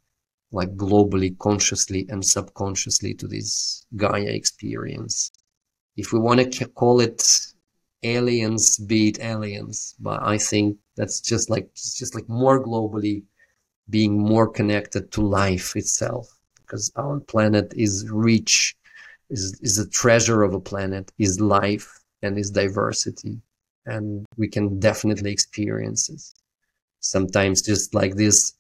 [0.53, 5.31] like globally, consciously and subconsciously to this Gaia experience.
[5.97, 7.23] If we want to call it
[8.03, 13.25] aliens, be it aliens, but I think that's just like, just like more globally
[13.91, 16.38] being more connected to life itself
[16.69, 18.77] because our planet is rich,
[19.31, 23.41] is, is a treasure of a planet, is life and is diversity.
[23.87, 26.21] And we can definitely experience it.
[27.01, 28.53] Sometimes just like this,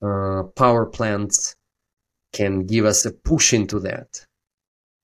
[0.00, 1.54] uh, power plants
[2.32, 4.24] can give us a push into that.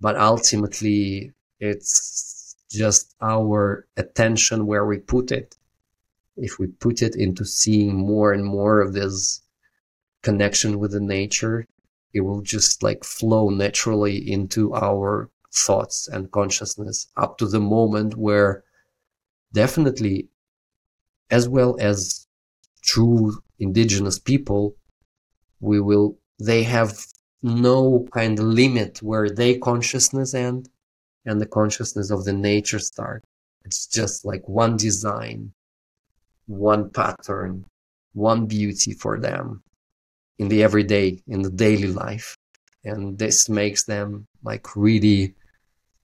[0.01, 5.57] But ultimately, it's just our attention where we put it.
[6.37, 9.43] If we put it into seeing more and more of this
[10.23, 11.67] connection with the nature,
[12.15, 18.17] it will just like flow naturally into our thoughts and consciousness up to the moment
[18.17, 18.65] where
[19.53, 20.29] definitely
[21.31, 22.27] as well as
[22.83, 24.77] true indigenous people
[25.61, 27.07] we will they have
[27.43, 30.69] no kind of limit where they consciousness end
[31.27, 33.23] and the consciousness of the nature start.
[33.65, 35.53] It's just like one design
[36.47, 37.65] one pattern
[38.13, 39.63] one beauty for them
[40.39, 42.37] in the everyday, in the daily life.
[42.85, 45.35] And this makes them like really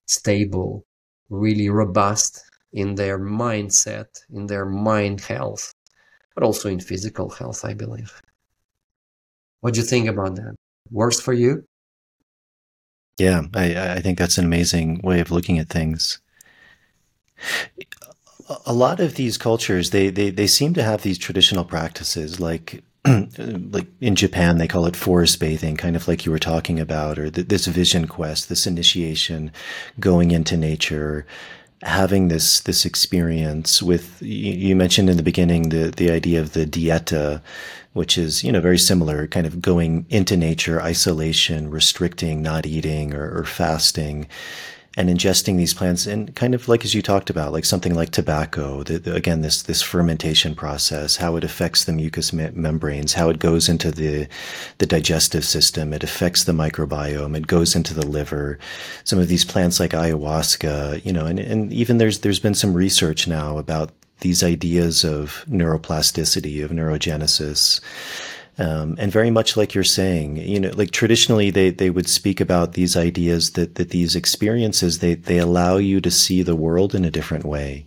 [0.07, 0.85] stable,
[1.29, 2.43] really robust
[2.73, 5.73] in their mindset, in their mind health,
[6.35, 8.21] but also in physical health, I believe.
[9.61, 10.55] What do you think about that?
[10.91, 11.65] Works for you?
[13.19, 16.21] Yeah, I, I think that's an amazing way of looking at things.
[18.65, 22.83] A lot of these cultures, they, they, they seem to have these traditional practices like
[23.39, 27.19] like in Japan, they call it forest bathing, kind of like you were talking about,
[27.19, 29.51] or th- this vision quest, this initiation,
[29.99, 31.27] going into nature,
[31.83, 34.21] having this this experience with.
[34.21, 37.41] You, you mentioned in the beginning the the idea of the dieta,
[37.95, 43.15] which is you know very similar, kind of going into nature, isolation, restricting, not eating
[43.15, 44.27] or, or fasting
[45.01, 48.11] and ingesting these plants and kind of like as you talked about like something like
[48.11, 53.15] tobacco the, the, again this this fermentation process how it affects the mucous me- membranes
[53.15, 54.29] how it goes into the
[54.77, 58.59] the digestive system it affects the microbiome it goes into the liver
[59.05, 62.75] some of these plants like ayahuasca you know and, and even there's there's been some
[62.75, 67.81] research now about these ideas of neuroplasticity, of neurogenesis.
[68.61, 72.43] Um, and very much like you're saying, you know, like traditionally they, they would speak
[72.43, 76.95] about these ideas that, that these experiences, they, they allow you to see the world
[76.95, 77.87] in a different way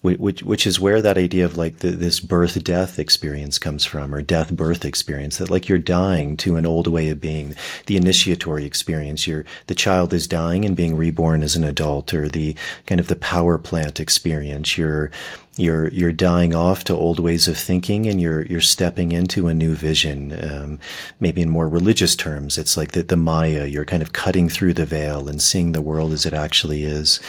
[0.00, 4.14] which which is where that idea of like the, this birth death experience comes from,
[4.14, 5.38] or death birth experience.
[5.38, 7.54] That like you're dying to an old way of being,
[7.86, 9.26] the initiatory experience.
[9.26, 12.54] You're the child is dying and being reborn as an adult, or the
[12.86, 14.78] kind of the power plant experience.
[14.78, 15.10] You're
[15.58, 19.54] you're you're dying off to old ways of thinking and you're you're stepping into a
[19.54, 20.78] new vision um,
[21.20, 22.58] maybe in more religious terms.
[22.58, 25.82] It's like the, the maya you're kind of cutting through the veil and seeing the
[25.82, 27.20] world as it actually is.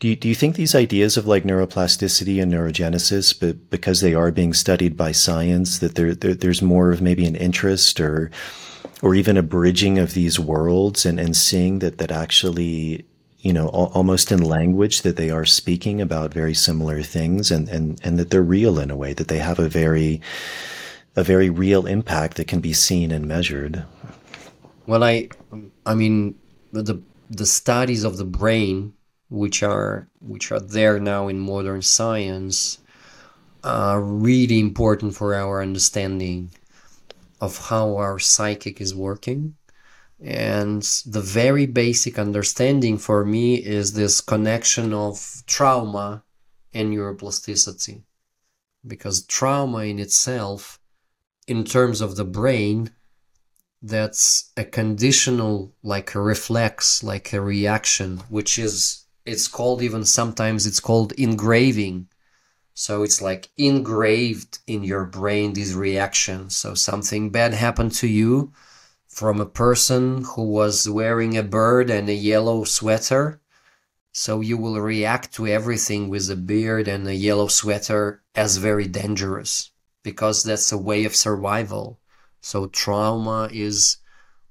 [0.00, 4.12] Do you, do you think these ideas of like neuroplasticity and neurogenesis, but because they
[4.12, 8.30] are being studied by science, that there, there there's more of maybe an interest or
[9.02, 13.04] or even a bridging of these worlds and, and seeing that that actually
[13.44, 17.68] you know al- almost in language that they are speaking about very similar things and,
[17.68, 20.20] and and that they're real in a way that they have a very
[21.14, 23.84] a very real impact that can be seen and measured.
[24.86, 25.28] Well i
[25.86, 26.34] i mean
[26.72, 27.00] the
[27.30, 28.94] the studies of the brain
[29.28, 32.78] which are which are there now in modern science
[33.62, 36.50] are really important for our understanding
[37.40, 39.54] of how our psychic is working
[40.24, 46.24] and the very basic understanding for me is this connection of trauma
[46.72, 48.04] and neuroplasticity.
[48.86, 50.80] Because trauma in itself
[51.46, 52.90] in terms of the brain
[53.82, 60.66] that's a conditional like a reflex like a reaction which is it's called even sometimes
[60.66, 62.08] it's called engraving.
[62.72, 66.56] So it's like engraved in your brain these reactions.
[66.56, 68.54] So something bad happened to you
[69.14, 73.40] from a person who was wearing a bird and a yellow sweater
[74.12, 78.86] so you will react to everything with a beard and a yellow sweater as very
[78.86, 79.70] dangerous
[80.02, 81.98] because that's a way of survival
[82.40, 83.98] so trauma is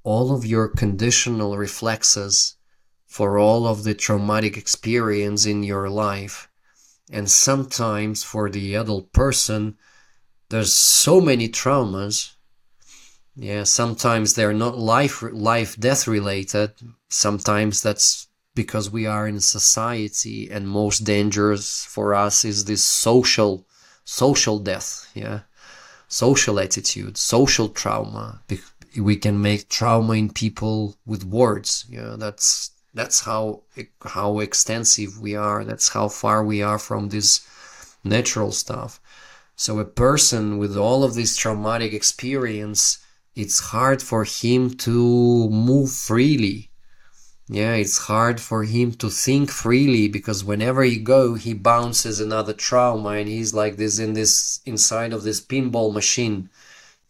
[0.04, 2.58] all of your conditional reflexes
[3.14, 6.50] for all of the traumatic experience in your life.
[7.12, 9.78] And sometimes for the adult person,
[10.50, 12.32] there's so many traumas.
[13.36, 16.72] Yeah, sometimes they're not life life death related.
[17.10, 23.66] Sometimes that's because we are in society and most dangerous for us is this social
[24.04, 25.42] social death, yeah.
[26.08, 28.42] Social attitude, social trauma.
[28.96, 31.86] We can make trauma in people with words.
[31.90, 33.64] Yeah, that's that's how
[34.02, 37.42] how extensive we are that's how far we are from this
[38.04, 39.00] natural stuff
[39.56, 43.03] so a person with all of this traumatic experience
[43.36, 46.70] it's hard for him to move freely.
[47.48, 52.54] Yeah it's hard for him to think freely because whenever he go he bounces another
[52.54, 56.50] trauma and he's like this in this inside of this pinball machine.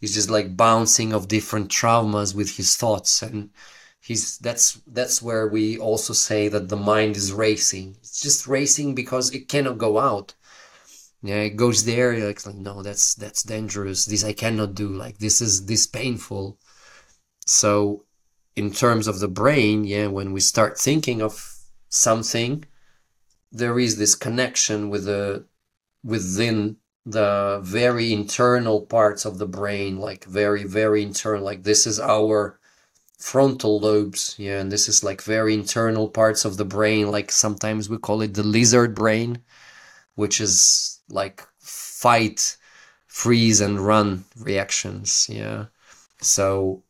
[0.00, 3.50] He's just like bouncing of different traumas with his thoughts and
[4.00, 7.96] he's that's that's where we also say that the mind is racing.
[8.00, 10.34] It's just racing because it cannot go out
[11.24, 14.04] yeah it goes there like, like no that's that's dangerous.
[14.04, 16.58] This i cannot do like this is this painful.
[17.46, 18.04] So
[18.56, 21.56] in terms of the brain yeah when we start thinking of
[21.88, 22.64] something
[23.50, 25.44] there is this connection with the
[26.04, 31.98] within the very internal parts of the brain like very very internal like this is
[32.00, 32.58] our
[33.18, 37.88] frontal lobes yeah and this is like very internal parts of the brain like sometimes
[37.88, 39.38] we call it the lizard brain
[40.14, 42.56] which is like fight
[43.06, 45.66] freeze and run reactions yeah.
[46.20, 46.82] So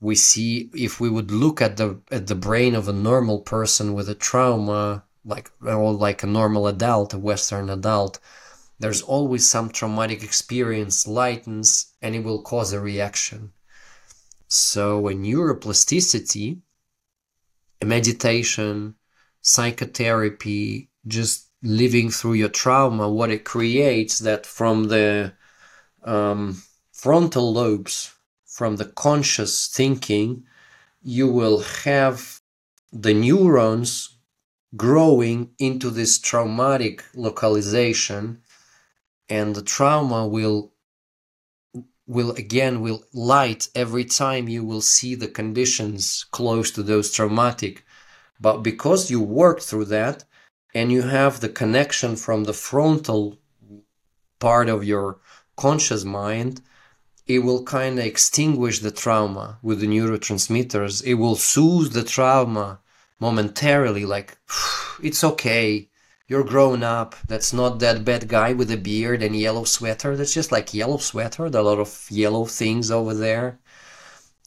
[0.00, 3.94] we see if we would look at the at the brain of a normal person
[3.94, 8.18] with a trauma like or like a normal adult a western adult
[8.82, 13.52] there's always some traumatic experience lightens and it will cause a reaction.
[14.48, 16.62] So a neuroplasticity,
[17.80, 18.96] a meditation,
[19.40, 25.32] psychotherapy, just living through your trauma, what it creates that from the
[26.02, 30.44] um, frontal lobes, from the conscious thinking,
[31.02, 32.40] you will have
[32.92, 34.16] the neurons
[34.76, 38.40] growing into this traumatic localization
[39.28, 40.72] and the trauma will
[42.06, 47.84] will again will light every time you will see the conditions close to those traumatic.
[48.40, 50.24] But because you work through that
[50.74, 53.38] and you have the connection from the frontal
[54.38, 55.18] part of your
[55.56, 56.60] conscious mind
[57.26, 62.80] it will kind of extinguish the trauma with the neurotransmitters it will soothe the trauma
[63.20, 64.38] momentarily like
[65.02, 65.88] it's okay
[66.32, 67.14] you're grown up.
[67.28, 70.16] That's not that bad guy with a beard and yellow sweater.
[70.16, 71.50] That's just like yellow sweater.
[71.50, 73.58] There are a lot of yellow things over there.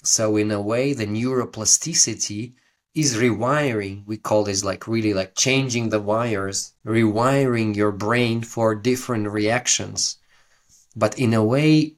[0.02, 2.54] So in a way, the neuroplasticity
[2.96, 4.04] is rewiring.
[4.06, 10.18] We call this like really like changing the wires, rewiring your brain for different reactions.
[10.96, 11.98] But in a way,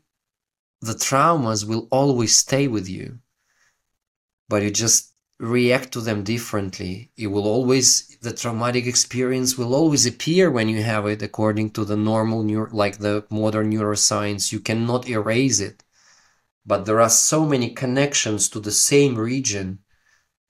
[0.81, 3.19] the traumas will always stay with you.
[4.49, 7.11] But you just react to them differently.
[7.15, 11.85] It will always, the traumatic experience will always appear when you have it according to
[11.85, 14.51] the normal, neuro, like the modern neuroscience.
[14.51, 15.83] You cannot erase it.
[16.65, 19.79] But there are so many connections to the same region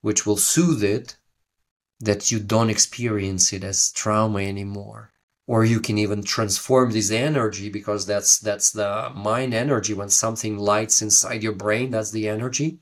[0.02, 1.18] which will soothe it
[2.00, 5.12] that you don't experience it as trauma anymore.
[5.48, 9.94] Or you can even transform this energy because that's that's the mind energy.
[9.94, 12.80] When something lights inside your brain that's the energy.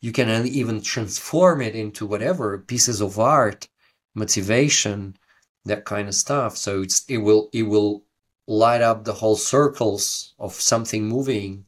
[0.00, 3.68] You can even transform it into whatever pieces of art
[4.14, 5.16] motivation
[5.64, 6.56] that kind of stuff.
[6.56, 8.04] So it's it will it will
[8.46, 11.66] light up the whole circles of something moving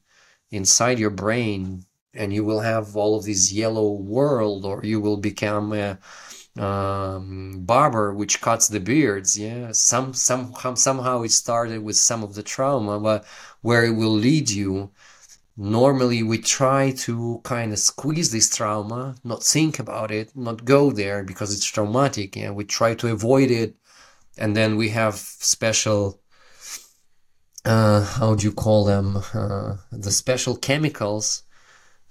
[0.51, 5.17] inside your brain and you will have all of this yellow world or you will
[5.17, 5.99] become a
[6.59, 9.39] um, barber which cuts the beards.
[9.39, 13.25] Yeah some somehow somehow it started with some of the trauma but
[13.63, 14.91] where it will lead you
[15.57, 20.91] normally we try to kind of squeeze this trauma not think about it not go
[20.91, 23.77] there because it's traumatic and we try to avoid it
[24.39, 26.21] and then we have special
[27.67, 31.43] uh, how do you call them uh, the special chemicals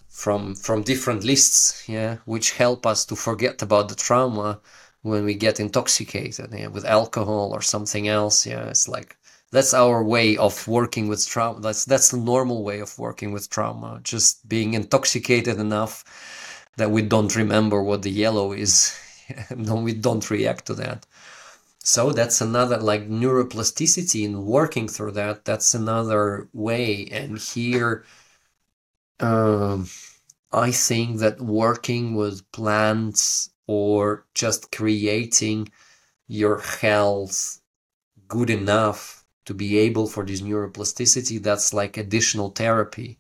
[0.10, 4.60] from from different lists yeah which help us to forget about the trauma
[5.02, 8.66] when we get intoxicated yeah, with alcohol or something else yeah.
[8.68, 9.16] It's like
[9.52, 11.60] that's our way of working with trauma.
[11.60, 16.04] That's that's the normal way of working with trauma just being intoxicated enough
[16.78, 18.98] that we don't remember what the yellow is
[19.56, 21.06] no we don't react to that.
[21.82, 25.46] So that's another like neuroplasticity in working through that.
[25.46, 27.08] That's another way.
[27.12, 28.04] And here
[29.20, 29.88] um,
[30.52, 35.70] I think that working with plants or just creating
[36.28, 37.62] your health
[38.28, 43.20] good enough to be able for this neuroplasticity, that's like additional therapy,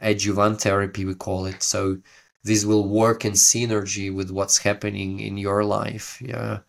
[0.00, 1.62] adjuvant therapy, we call it.
[1.62, 1.98] So
[2.44, 6.20] this will work in synergy with what's happening in your life.
[6.20, 6.60] Yeah.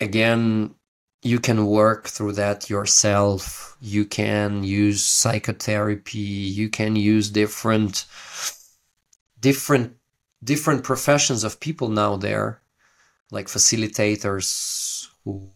[0.00, 0.74] Again,
[1.22, 3.76] you can work through that yourself.
[3.80, 6.18] You can use psychotherapy.
[6.18, 8.04] You can use different,
[9.40, 9.96] different,
[10.42, 12.62] different professions of people now there,
[13.30, 15.50] like facilitators who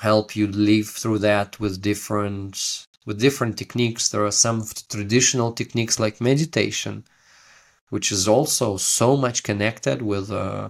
[0.00, 4.08] help you live through that with different, with different techniques.
[4.08, 7.04] There are some traditional techniques like meditation,
[7.90, 10.68] which is also so much connected with, uh,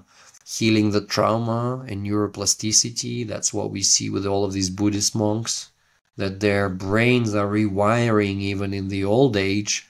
[0.56, 3.26] healing the trauma and neuroplasticity.
[3.26, 5.70] That's what we see with all of these Buddhist monks,
[6.16, 9.86] that their brains are rewiring even in the old age.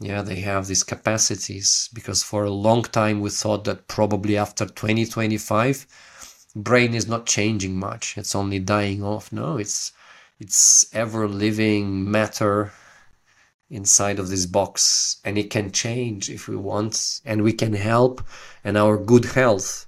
[0.00, 4.66] Yeah, they have these capacities because for a long time we thought that probably after
[4.66, 5.86] 2025,
[6.56, 8.18] brain is not changing much.
[8.18, 9.32] It's only dying off.
[9.32, 9.92] No, it's
[10.40, 12.72] it's ever living matter
[13.70, 18.20] inside of this box and it can change if we want and we can help
[18.64, 19.86] and our good health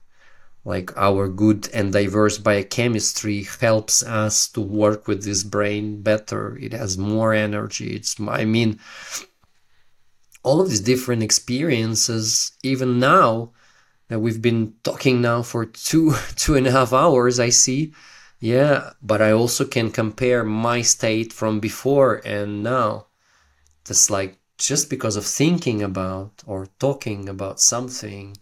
[0.65, 6.57] like our good and diverse biochemistry helps us to work with this brain better.
[6.57, 7.95] It has more energy.
[7.95, 8.81] It's i mean
[10.43, 13.53] all of these different experiences even now
[14.09, 17.93] that we've been talking now for two two and a half hours i see.
[18.41, 23.07] Yeah but i also can compare my state from before and now.
[23.85, 28.37] That's like just because of thinking about or talking about something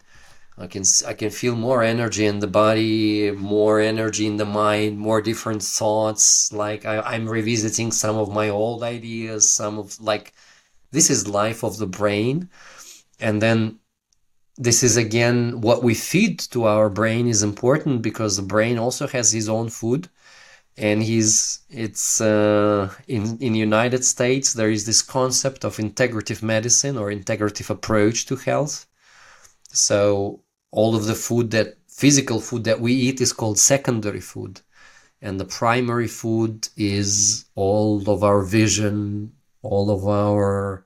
[0.57, 4.99] I can I can feel more energy in the body, more energy in the mind,
[4.99, 6.51] more different thoughts.
[6.53, 10.33] Like I, I'm revisiting some of my old ideas, some of like
[10.91, 12.49] this is life of the brain,
[13.19, 13.79] and then
[14.57, 19.07] this is again what we feed to our brain is important because the brain also
[19.07, 20.09] has his own food.
[20.77, 26.97] And he's it's uh, in in united states there is this concept of integrative medicine
[26.97, 28.87] or integrative approach to health
[29.73, 34.61] so all of the food that physical food that we eat is called secondary food.
[35.21, 40.85] And the primary food is all of our vision, all of our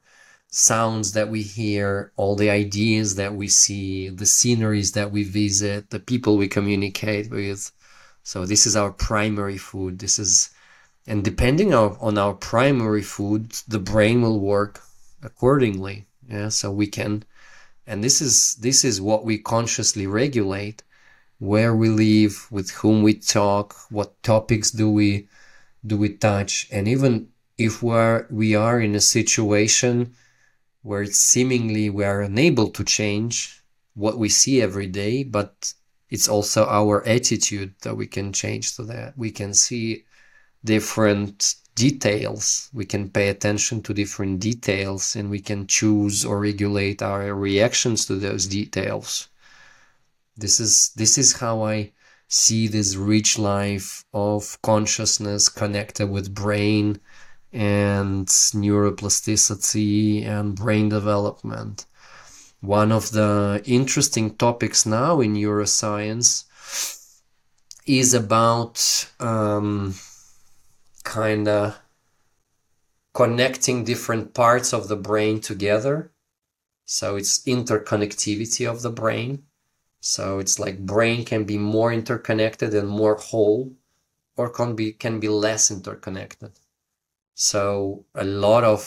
[0.49, 5.89] sounds that we hear, all the ideas that we see, the sceneries that we visit,
[5.89, 7.71] the people we communicate with.
[8.23, 9.99] So this is our primary food.
[9.99, 10.49] This is,
[11.07, 14.81] and depending on, on our primary food, the brain will work
[15.23, 16.05] accordingly.
[16.29, 16.49] Yeah.
[16.49, 17.23] So we can
[17.87, 20.83] and this is this is what we consciously regulate
[21.39, 25.27] where we live, with whom we talk, what topics do we
[25.85, 30.13] do we touch, and even if we're we are in a situation
[30.81, 35.73] where seemingly we are unable to change what we see every day, but
[36.09, 39.17] it's also our attitude that we can change to that.
[39.17, 40.05] We can see
[40.63, 42.69] different details.
[42.73, 48.07] We can pay attention to different details and we can choose or regulate our reactions
[48.07, 49.29] to those details.
[50.35, 51.91] This is this is how I
[52.27, 56.99] see this rich life of consciousness connected with brain
[57.53, 61.85] and neuroplasticity and brain development.
[62.59, 66.45] One of the interesting topics now in neuroscience
[67.85, 68.75] is about
[69.19, 69.93] um,
[71.07, 71.79] kind of
[73.13, 76.11] connecting different parts of the brain together.
[76.85, 79.43] So it's interconnectivity of the brain.
[80.01, 83.73] So it's like brain can be more interconnected and more whole,
[84.35, 86.51] or can be can be less interconnected.
[87.33, 88.81] So a lot of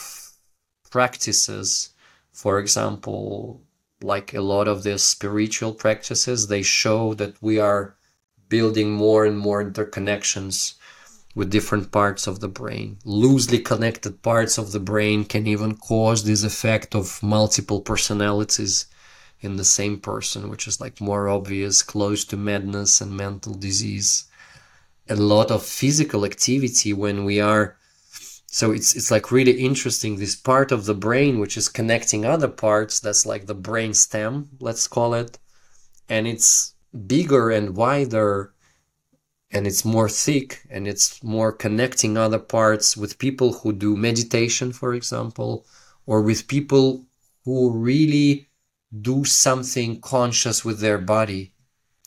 [0.90, 1.94] practices,
[2.32, 3.62] for example,
[4.02, 7.96] like a lot of the spiritual practices, they show that we are
[8.48, 10.74] building more and more interconnections
[11.34, 12.98] with different parts of the brain.
[13.04, 18.86] Loosely connected parts of the brain can even cause this effect of multiple personalities
[19.40, 24.24] in the same person, which is like more obvious, close to madness and mental disease.
[25.08, 27.76] A lot of physical activity when we are
[28.52, 32.48] so it's it's like really interesting this part of the brain which is connecting other
[32.48, 35.38] parts that's like the brain stem let's call it
[36.08, 36.74] and it's
[37.06, 38.52] bigger and wider
[39.52, 44.72] and it's more thick and it's more connecting other parts with people who do meditation
[44.72, 45.66] for example
[46.06, 47.04] or with people
[47.44, 48.48] who really
[49.00, 51.52] do something conscious with their body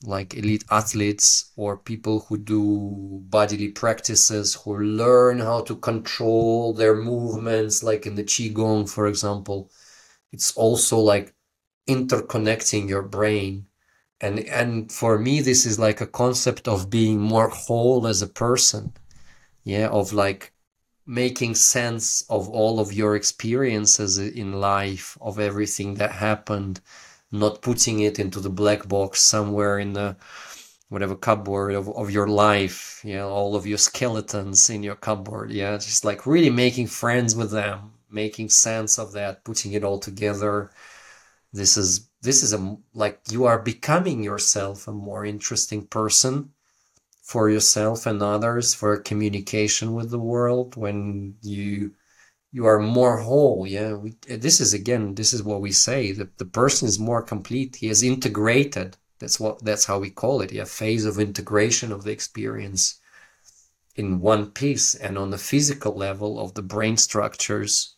[0.04, 6.96] like elite athletes or people who do bodily practices who learn how to control their
[6.96, 9.72] movements like in the qigong for example.
[10.32, 11.34] It's also like
[11.88, 13.68] interconnecting your brain
[14.24, 18.28] and and for me this is like a concept of being more whole as a
[18.28, 18.94] person.
[19.64, 20.54] Yeah of like
[21.06, 26.80] making sense of all of your experiences in life of everything that happened
[27.32, 30.16] not putting it into the black box somewhere in the
[30.90, 35.76] whatever cupboard of, of your life yeah all of your skeletons in your cupboard yeah
[35.78, 40.70] just like really making friends with them making sense of that putting it all together.
[41.52, 46.50] This is this is a like you are becoming yourself a more interesting person
[47.22, 51.92] for yourself and others for communication with the world when you
[52.52, 53.94] you are more whole yeah?
[53.94, 57.22] We, eh, this is again this is what we say that the person is more
[57.22, 58.98] complete he is integrated.
[59.20, 63.00] That's what that's how we call it a phase of integration of the experience
[63.96, 64.96] in one piece.
[64.96, 67.96] And on the physical level of the brain structures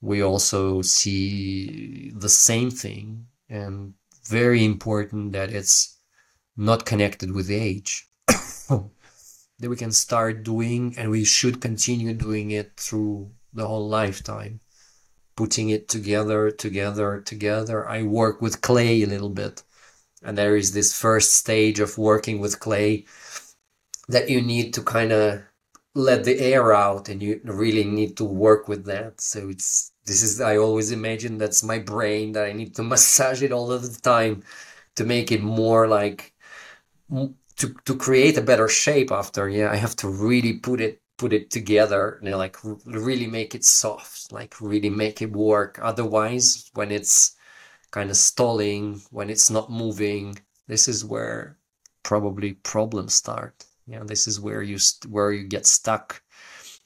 [0.00, 5.98] we also see the same thing and very important that it's
[6.56, 8.08] not connected with age.
[9.58, 14.60] That we can start doing and we should continue doing it through the whole lifetime.
[15.36, 17.86] Putting it together together together.
[17.86, 19.62] I work with clay a little bit
[20.22, 23.04] and there is this first stage of working with clay
[24.08, 25.42] that you need to kind of
[25.94, 29.20] let the air out and you really need to work with that.
[29.20, 33.42] So it's this is i always imagine that's my brain that i need to massage
[33.42, 34.42] it all of the time
[34.96, 36.34] to make it more like
[37.56, 39.48] to to create a better shape after.
[39.48, 42.56] Yeah i have to really put it put it together and like
[42.86, 45.78] really make it soft like really make it work.
[45.82, 47.36] Otherwise when it's
[47.90, 51.58] kind of stalling when it's not moving this is where
[52.02, 53.64] probably problems start.
[53.86, 56.22] Yeah this is where you where you get stuck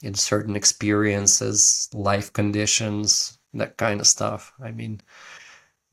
[0.05, 4.53] in certain experiences life conditions that kind of stuff.
[4.61, 5.01] I mean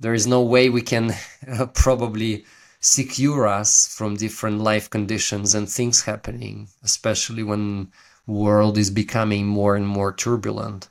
[0.01, 1.15] there is no way we can
[1.49, 2.45] uh, probably
[2.81, 7.91] secure us from different life conditions and things happening especially when
[8.27, 10.89] world is becoming more and more turbulent.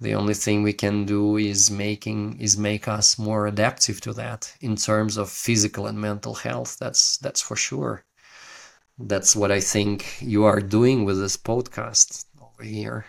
[0.00, 4.54] The only thing we can do is making is make us more adaptive to that
[4.60, 6.76] in terms of physical and mental health.
[6.78, 8.04] That's that's for sure.
[8.98, 12.26] That's what I think you are doing with this podcast
[12.62, 13.06] here.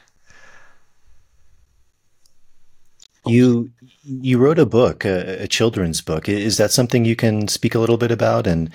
[3.25, 3.71] You
[4.03, 6.29] you wrote a book, a, a, children's book.
[6.29, 8.47] Is that something you can speak a little bit about?
[8.47, 8.71] And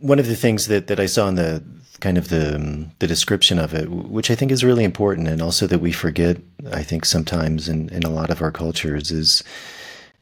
[0.00, 1.62] one of the things that, that I saw in the
[2.00, 5.66] kind of the the description of it, which I think is really important, and also
[5.66, 6.38] that we forget,
[6.72, 9.44] I think sometimes in, in a lot of our cultures, is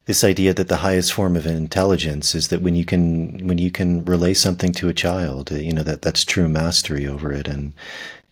[0.05, 3.71] this idea that the highest form of intelligence is that when you can when you
[3.71, 7.73] can relay something to a child, you know that that's true mastery over it, and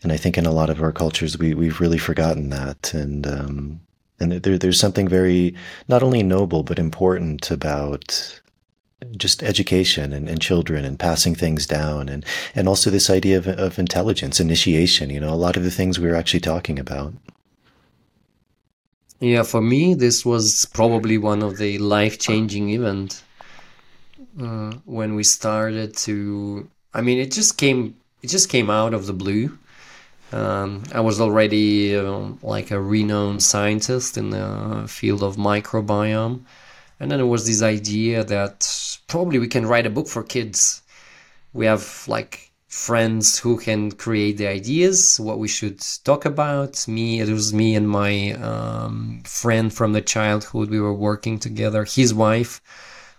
[0.07, 3.27] and I think in a lot of our cultures we we've really forgotten that, and
[3.27, 3.81] um,
[4.21, 5.53] and there there's something very
[5.89, 8.39] not only noble but important about
[9.17, 13.47] just education and, and children and passing things down and and also this idea of,
[13.47, 17.13] of intelligence initiation you know a lot of the things we were actually talking about
[19.19, 23.23] yeah, for me, this was probably one of the life-changing event
[24.39, 26.69] uh, when we started to.
[26.93, 27.95] I mean, it just came.
[28.21, 29.57] It just came out of the blue.
[30.31, 36.41] Um, I was already uh, like a renowned scientist in the field of microbiome,
[36.99, 40.81] and then there was this idea that probably we can write a book for kids.
[41.53, 46.85] We have like friends who can create the ideas, what we should talk about.
[46.87, 50.69] Me, it was me and my um, friend from the childhood.
[50.69, 51.85] We were working together.
[51.85, 52.61] His wife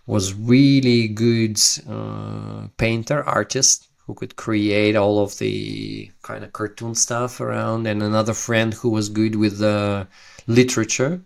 [0.06, 6.94] was really good uh, painter, artist who could create all of the kind of cartoon
[6.94, 10.08] stuff around, and another friend who was good with the
[10.46, 11.20] literature.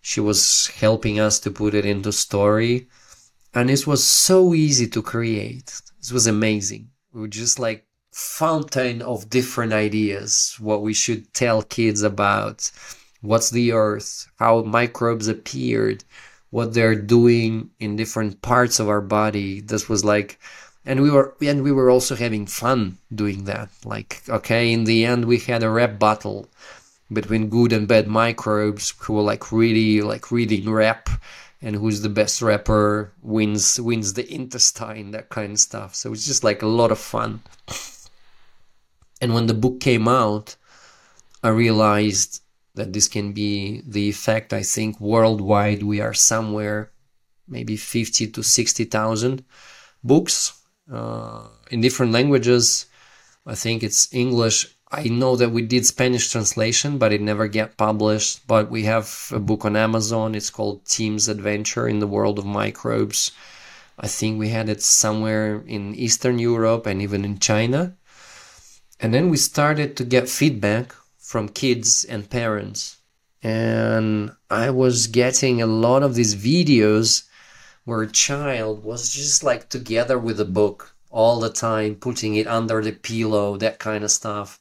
[0.00, 2.88] She was helping us to put it into story,
[3.54, 5.80] and it was so easy to create.
[6.02, 6.90] It was amazing.
[7.12, 12.72] We were just like fountain of different ideas what we should tell kids about.
[13.20, 14.26] What's the earth?
[14.36, 16.02] How microbes appeared?
[16.50, 19.60] What they're doing in different parts of our body.
[19.60, 20.40] This was like
[20.84, 23.68] and we were and we were also having fun doing that.
[23.84, 26.48] Like okay in the end we had a rap battle
[27.12, 31.08] between good and bad microbes who were like really like reading rap
[31.62, 35.94] and who's the best rapper wins wins the intestine that kind of stuff.
[35.94, 37.42] So it's just like a lot of fun.
[39.20, 40.56] And when the book came out
[41.42, 42.42] i realized
[42.74, 44.52] that this can be the effect.
[44.52, 46.90] I think worldwide we are somewhere
[47.48, 49.44] maybe 50 to 60,000
[50.04, 50.59] books
[50.92, 52.86] uh, in different languages
[53.46, 57.76] i think it's english I know that we did Spanish translation, but it never get
[57.76, 58.44] published.
[58.48, 60.34] But we have a book on Amazon.
[60.34, 63.30] It's called Team's Adventure in the World of Microbes.
[64.00, 67.96] I think we had it somewhere in Eastern Europe and even in China.
[68.98, 72.96] And then we started to get feedback from kids and parents.
[73.42, 77.28] And I was getting a lot of these videos
[77.90, 82.46] where a child was just like together with a book all the time, putting it
[82.46, 84.60] under the pillow, that kind of stuff.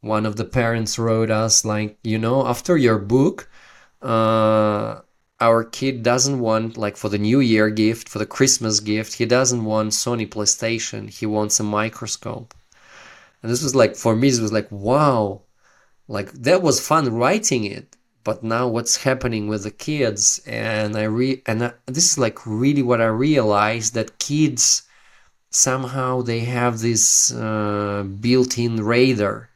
[0.00, 3.48] One of the parents wrote us like you know after your book
[4.02, 5.02] uh,
[5.40, 9.24] our kid doesn't want like for the new year gift for the christmas gift he
[9.24, 11.08] doesn't want sony playstation.
[11.08, 12.54] He wants a microscope.
[13.40, 15.42] And this was like for me it was like wow.
[16.08, 17.96] Like that was fun writing it
[18.28, 22.38] but now what's happening with the kids and i re and I, this is like
[22.46, 24.64] really what i realized that kids
[25.50, 29.50] somehow they have this uh, built-in radar.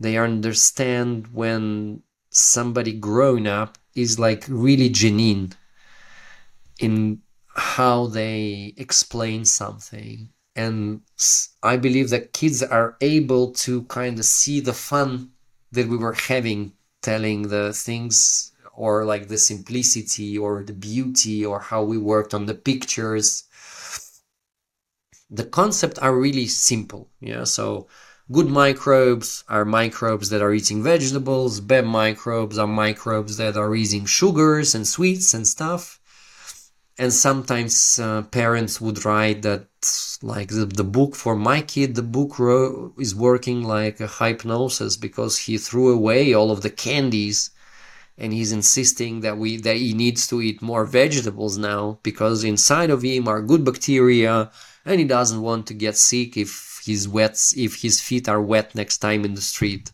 [0.00, 5.52] They understand when somebody grown up is like really genuine
[6.78, 7.22] in
[7.54, 10.30] how they explain something.
[10.54, 11.02] And
[11.62, 15.30] i believe that kids are able to kind of see the fun
[15.70, 21.60] that we were having telling the things or like the simplicity or the beauty or
[21.60, 23.44] how we worked on the pictures
[25.30, 27.86] the concept are really simple yeah so
[28.30, 31.60] Good microbes are microbes that are eating vegetables.
[31.60, 35.98] Bad microbes are microbes that are eating sugars and sweets and stuff.
[37.00, 39.66] And sometimes uh, parents would write that,
[40.20, 42.34] like the, the book for my kid, the book
[42.98, 47.50] is working like a hypnosis because he threw away all of the candies
[48.18, 52.90] and he's insisting that we that he needs to eat more vegetables now because inside
[52.90, 54.50] of him are good bacteria
[54.84, 58.74] and he doesn't want to get sick if his wet if his feet are wet
[58.74, 59.92] next time in the street.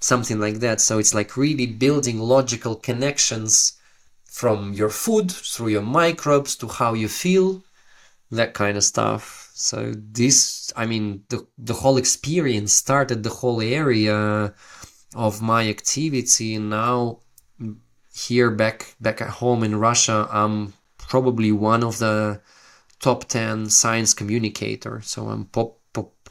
[0.00, 0.80] Something like that.
[0.80, 3.74] So it's like really building logical connections
[4.40, 7.62] from your food through your microbes to how you feel
[8.30, 13.60] that kind of stuff so this i mean the, the whole experience started the whole
[13.60, 14.52] area
[15.14, 17.18] of my activity and now
[18.26, 22.40] here back back at home in russia i'm probably one of the
[23.00, 25.80] top 10 science communicator so i'm pop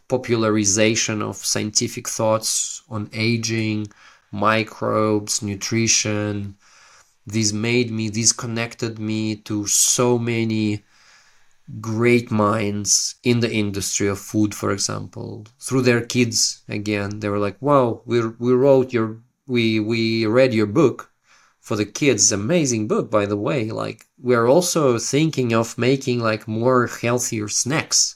[0.10, 3.88] popularization of scientific thoughts on aging,
[4.32, 6.56] microbes, nutrition.
[7.32, 10.84] These made me, these connected me to so many
[11.80, 16.62] great minds in the industry of food, for example, through their kids.
[16.68, 19.18] Again, they were like, "Wow, we we wrote your,
[19.48, 21.12] we we read your book
[21.70, 22.32] for the kids.
[22.32, 23.70] Amazing book, by the way.
[23.70, 28.16] Like we're also thinking of making like more healthier snacks.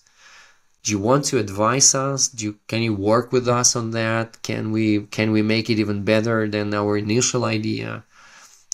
[0.83, 2.27] Do you want to advise us?
[2.27, 4.41] Do you, can you work with us on that?
[4.41, 8.03] Can we can we make it even better than our initial idea?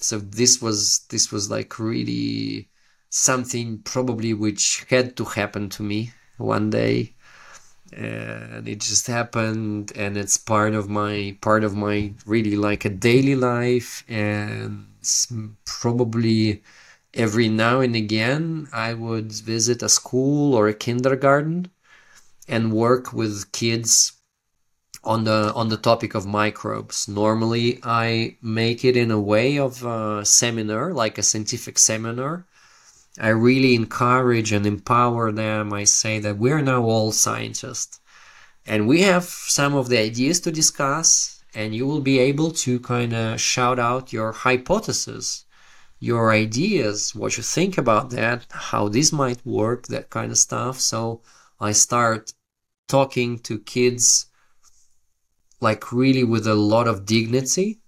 [0.02, 2.70] So this was this was like really
[3.10, 7.16] something probably which had to happen to me one day.
[7.94, 12.90] And it just happened and it's part of my part of my really like a
[12.90, 14.04] daily life.
[14.08, 14.88] And
[15.66, 16.64] probably
[17.14, 21.68] every now and again i would visit a school or a kindergarten
[22.48, 24.14] and work with kids
[25.14, 29.84] on the on the topic of microbes normally i make it in a way of
[29.84, 32.34] a seminar like a scientific seminar
[33.20, 35.74] I really encourage and empower them.
[35.74, 38.00] I say that we're now all scientists
[38.66, 42.80] and we have some of the ideas to discuss and you will be able to
[42.80, 45.46] kind of shout out your hypothesis,
[46.00, 50.80] your ideas, what you think about that, how this might work, that kind of stuff.
[50.80, 51.22] So
[51.60, 52.34] I start
[52.88, 54.28] talking to kids
[55.60, 57.80] like really with a lot of dignity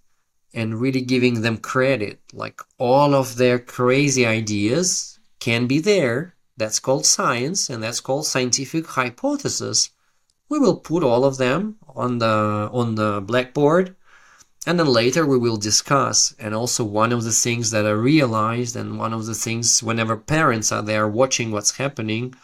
[0.53, 2.19] and really giving them credit.
[2.33, 6.35] Like all of their crazy ideas can be there.
[6.58, 9.90] That's called science and that's called scientific hypothesis.
[10.50, 13.95] We will put all of them on the on the blackboard
[14.67, 16.35] and then later we will discuss.
[16.38, 20.16] And also one of the things that I realized and one of the things whenever
[20.17, 22.35] parents are there watching what's happening,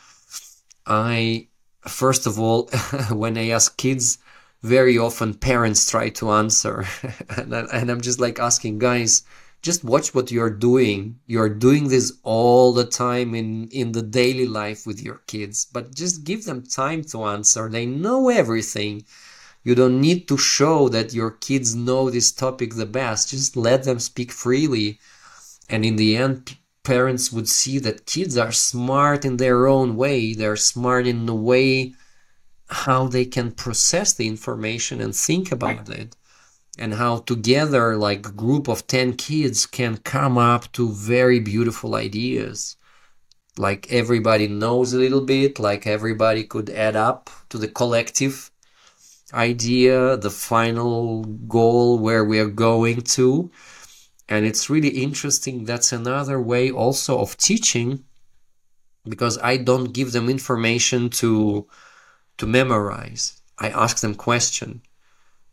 [0.86, 1.48] I
[1.82, 2.68] first of all
[3.12, 4.18] when I ask kids
[4.64, 6.86] very often parents try to answer.
[7.38, 9.24] And, I, and i'm just like asking guys
[9.62, 11.20] just watch what you're doing.
[11.26, 15.96] You're doing this all the time in in the daily life with your kids but
[15.96, 17.70] just give them time to answer.
[17.70, 19.04] They know everything.
[19.64, 23.32] You don't need to show that your kids know this topic the best.
[23.32, 25.00] Just let them speak freely.
[25.70, 30.34] And in the end parents would see that kids are smart in their own way.
[30.34, 31.94] They're smart in the way
[32.70, 36.16] how they can process the information and think about it
[36.78, 41.96] and how together like a group of 10 kids can come up to very beautiful
[41.96, 42.76] ideas.
[43.58, 48.52] Like everybody knows a little bit like everybody could add up to the collective
[49.34, 53.50] idea the final goal where we are going to.
[54.30, 58.04] And it's really interesting that's another way also of teaching
[59.08, 61.68] because i don't give them information to
[62.38, 64.82] to memorize i ask them question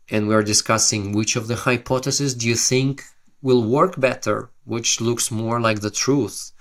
[0.09, 3.03] and we are discussing which of the hypotheses do you think
[3.41, 6.51] will work better, which looks more like the truth,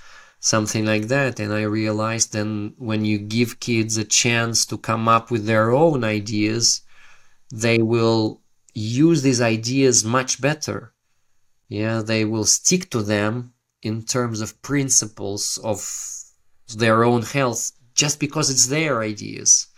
[0.41, 1.41] something like that.
[1.41, 5.71] And I realized then when you give kids a chance to come up with their
[5.71, 6.83] own ideas,
[7.51, 8.43] they will
[8.75, 10.93] use these ideas much better.
[11.69, 15.79] Yeah, they will stick to them in terms of principles of
[16.77, 19.69] their own health just because it's their ideas.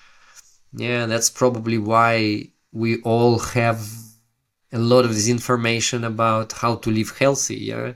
[0.77, 3.81] Yeah, that's probably why we all have
[4.73, 7.95] a lot of this information about how to live healthy yeah?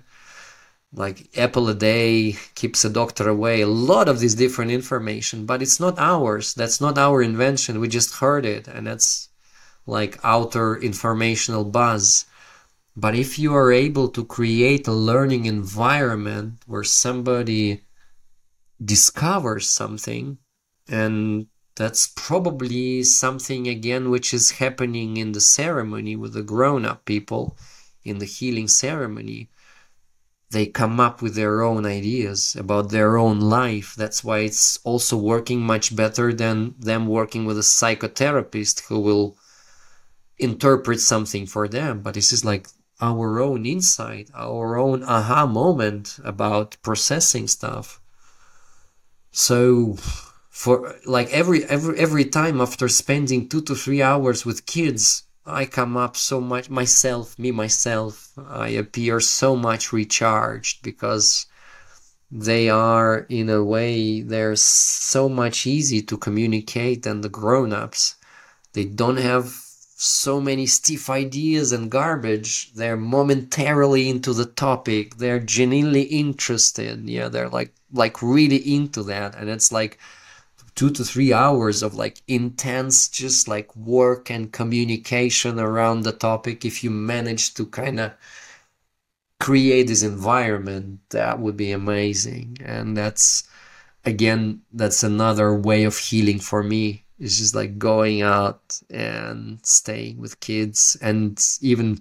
[0.92, 3.60] Like apple a day keeps a doctor away.
[3.60, 6.54] A lot of this different information but it's not ours.
[6.54, 7.80] That's not our invention.
[7.80, 9.28] We just heard it and that's
[9.86, 12.24] like outer informational buzz.
[12.96, 17.82] But if you are able to create a learning environment where somebody
[18.82, 20.38] discovers something
[20.88, 21.46] and
[21.80, 27.56] that's probably something again which is happening in the ceremony with the grown up people
[28.04, 29.48] in the healing ceremony.
[30.50, 33.94] They come up with their own ideas about their own life.
[33.96, 39.38] That's why it's also working much better than them working with a psychotherapist who will
[40.36, 42.02] interpret something for them.
[42.02, 42.68] But this is like
[43.00, 48.02] our own insight, our own aha moment about processing stuff.
[49.32, 49.96] So
[50.60, 55.64] for like every every every time after spending two to three hours with kids i
[55.64, 58.12] come up so much myself me myself
[58.48, 61.46] i appear so much recharged because
[62.30, 68.16] they are in a way they're so much easy to communicate than the grown-ups.
[68.72, 69.46] They don't have
[69.96, 72.72] so many stiff ideas and garbage.
[72.74, 75.16] They're momentarily into the topic.
[75.16, 77.08] They're genuinely interested.
[77.08, 79.34] Yeah they're like like really into that.
[79.34, 79.98] And it's like
[80.80, 86.64] two to three hours of like intense just like work and communication around the topic
[86.64, 88.10] if you manage to kind of
[89.38, 92.56] create this environment that would be amazing.
[92.64, 93.46] And that's
[94.06, 97.04] again that's another way of healing for me.
[97.18, 100.96] It's just like going out and staying with kids.
[101.02, 102.00] And even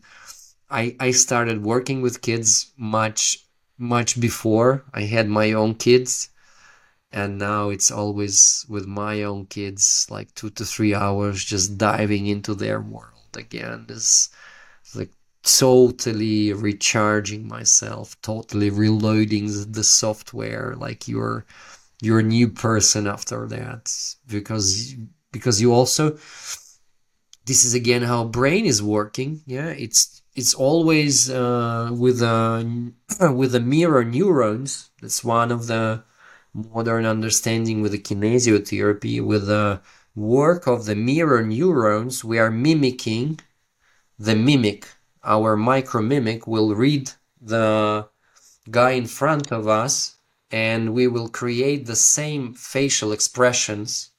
[0.72, 3.46] I, I started working with kids much
[3.78, 6.30] much before I had my own kids
[7.12, 12.28] and now it's always with my own kids like two to three hours just diving
[12.28, 13.86] into their world again.
[13.88, 14.30] This
[14.96, 15.12] like
[15.44, 21.46] totally recharging myself totally reloading the software like you're
[22.02, 23.92] you're a new person after that.
[24.28, 24.96] Because
[25.32, 26.18] because you also
[27.46, 29.70] this is again how brain is working yeah?
[29.70, 32.94] It's it's always uh, with a
[33.34, 34.92] with the mirror neurons.
[35.02, 36.04] That's one of the
[36.74, 39.82] modern understanding with the kinesiotherapy with the
[40.16, 43.40] work of the mirror neurons we are mimicking
[44.18, 44.88] the mimic
[45.24, 48.08] our micro mimic will read the
[48.70, 50.16] guy in front of us
[50.52, 54.12] and we will create the same facial expressions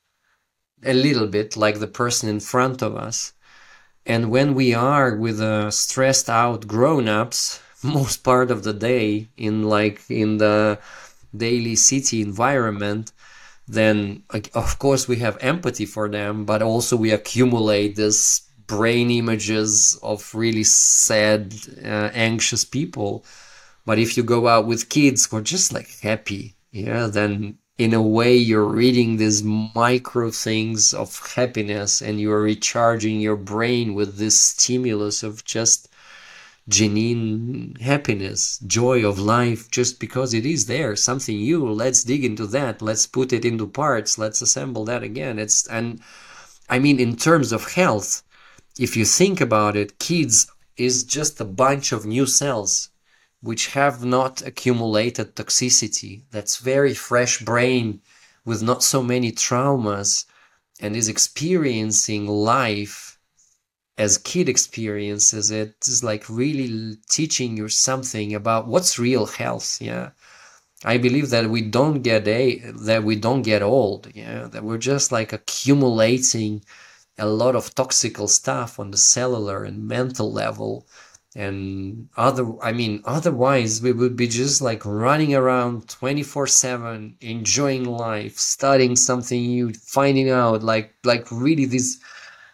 [0.85, 3.33] a little bit like the person in front of us.
[4.07, 9.29] And when we are with uh, stressed out grown ups, most part of the day
[9.37, 10.79] in like in the
[11.37, 13.13] daily city environment,
[13.69, 14.23] then
[14.55, 20.35] of course we have empathy for them, but also we accumulate this brain images of
[20.35, 23.25] really sad, uh, anxious people.
[23.87, 27.95] But if you go out with kids who are just like happy, yeah, then in
[27.95, 34.19] a way you're reading these micro things of happiness and you're recharging your brain with
[34.19, 35.89] this stimulus of just
[36.71, 41.69] genuine happiness, joy of life, just because it is there, something new.
[41.69, 42.81] Let's dig into that.
[42.81, 44.17] Let's put it into parts.
[44.17, 45.39] Let's assemble that again.
[45.39, 46.01] It's and
[46.69, 48.23] I mean, in terms of health,
[48.79, 52.91] if you think about it, kids is just a bunch of new cells
[53.43, 56.23] which have not accumulated toxicity.
[56.31, 58.01] That's very fresh brain
[58.45, 60.27] with not so many traumas
[60.81, 63.19] and is experiencing life
[64.01, 70.11] as kid experiences it is like really teaching you something about what's real health yeah?
[70.83, 72.43] I believe that we don't get a
[72.89, 74.49] that we don't get old yeah?
[74.53, 76.63] That we're just like accumulating
[77.19, 80.87] a lot of toxical stuff on the cellular and mental level
[81.37, 87.85] and other i mean otherwise we would be just like running around 24 7 enjoying
[87.85, 92.01] life studying something new finding out like like really this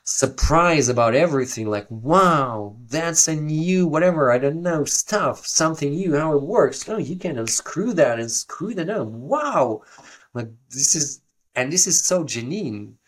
[0.09, 6.15] surprise about everything like wow that's a new whatever i don't know stuff something new
[6.15, 6.89] how it works.
[6.89, 9.09] Oh you can unscrew that and screw that up.
[9.09, 9.83] Wow!
[10.33, 11.23] Like this is
[11.57, 12.99] and this is so genuine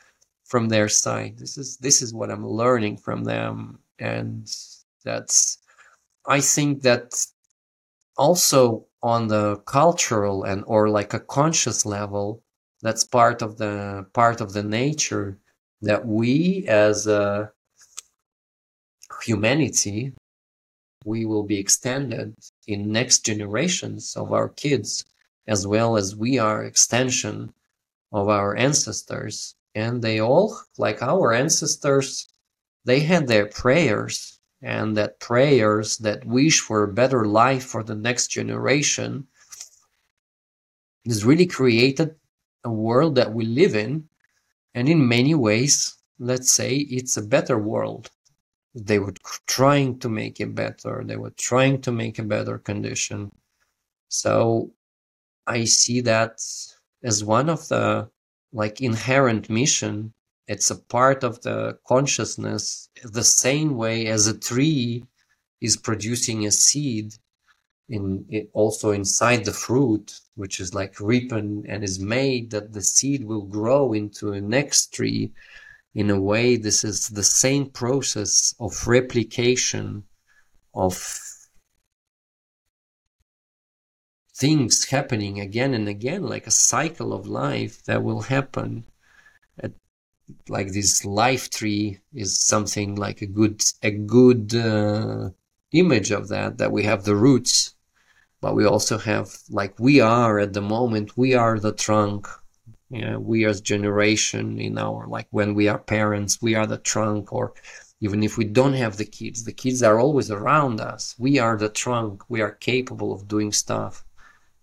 [0.44, 1.38] from their side.
[1.38, 4.50] This is this is what i'm learning from them and
[5.04, 5.58] that's
[6.26, 7.14] i think that
[8.16, 12.42] also on the cultural and or like a conscious level
[12.82, 15.38] that's part of the part of the nature
[15.82, 17.52] that we as a
[19.22, 20.12] humanity
[21.04, 22.34] we will be extended
[22.66, 25.04] in next generations of our kids
[25.46, 27.52] as well as we are extension
[28.12, 29.54] of our ancestors.
[29.74, 32.28] And they all like our ancestors
[32.84, 37.94] they had their prayers and that prayers that wish for a better life for the
[37.94, 39.26] next generation
[41.04, 42.14] has really created
[42.64, 44.07] a world that we live in
[44.78, 48.10] and in many ways let's say it's a better world.
[48.74, 49.14] They were
[49.46, 51.02] trying to make it better.
[51.04, 53.30] They were trying to make a better condition.
[54.08, 54.72] So
[55.46, 56.32] i see that
[57.02, 58.08] as one of the
[58.52, 60.14] like inherent mission.
[60.46, 65.04] It's a part of the consciousness the same way as a tree
[65.60, 67.14] is producing a seed
[67.88, 72.82] in it also inside the fruit which is like ripened and is made that the
[72.82, 75.32] seed will grow into a next tree.
[75.94, 80.04] In a way this is the same process of replication
[80.74, 81.18] of
[84.34, 88.84] things happening again and again like a cycle of life that will happen.
[90.46, 95.30] Like this life tree is something like a good a good uh,
[95.72, 97.74] image of that that we have the roots
[98.40, 102.26] but we also have like we are at the moment we are the trunk.
[102.90, 107.32] Yeah we as generation in our like when we are parents we are the trunk
[107.32, 107.52] or
[108.00, 111.14] even if we don't have the kids the kids are always around us.
[111.18, 112.22] We are the trunk.
[112.28, 114.04] We are capable of doing stuff.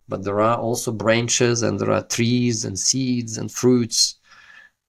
[0.08, 4.20] But there are also branches and there are trees and seeds and fruits.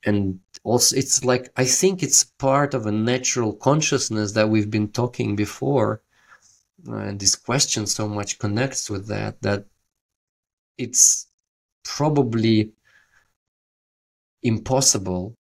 [0.05, 4.89] And also it's like i think it's part of a natural consciousness that we've been
[4.89, 6.03] talking before
[6.89, 9.65] and this question so much connects with that that
[10.79, 11.27] it's
[11.85, 12.73] probably
[14.43, 15.37] impossible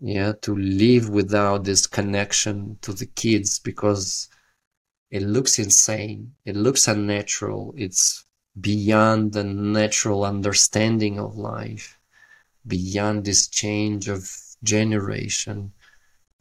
[0.00, 4.28] yeah to live without this connection to the kids because
[5.10, 6.34] it looks insane.
[6.44, 7.74] It looks unnatural.
[7.76, 8.24] It's
[8.60, 11.98] beyond the natural understanding of life,
[12.66, 14.30] beyond this change of
[14.62, 15.72] generation.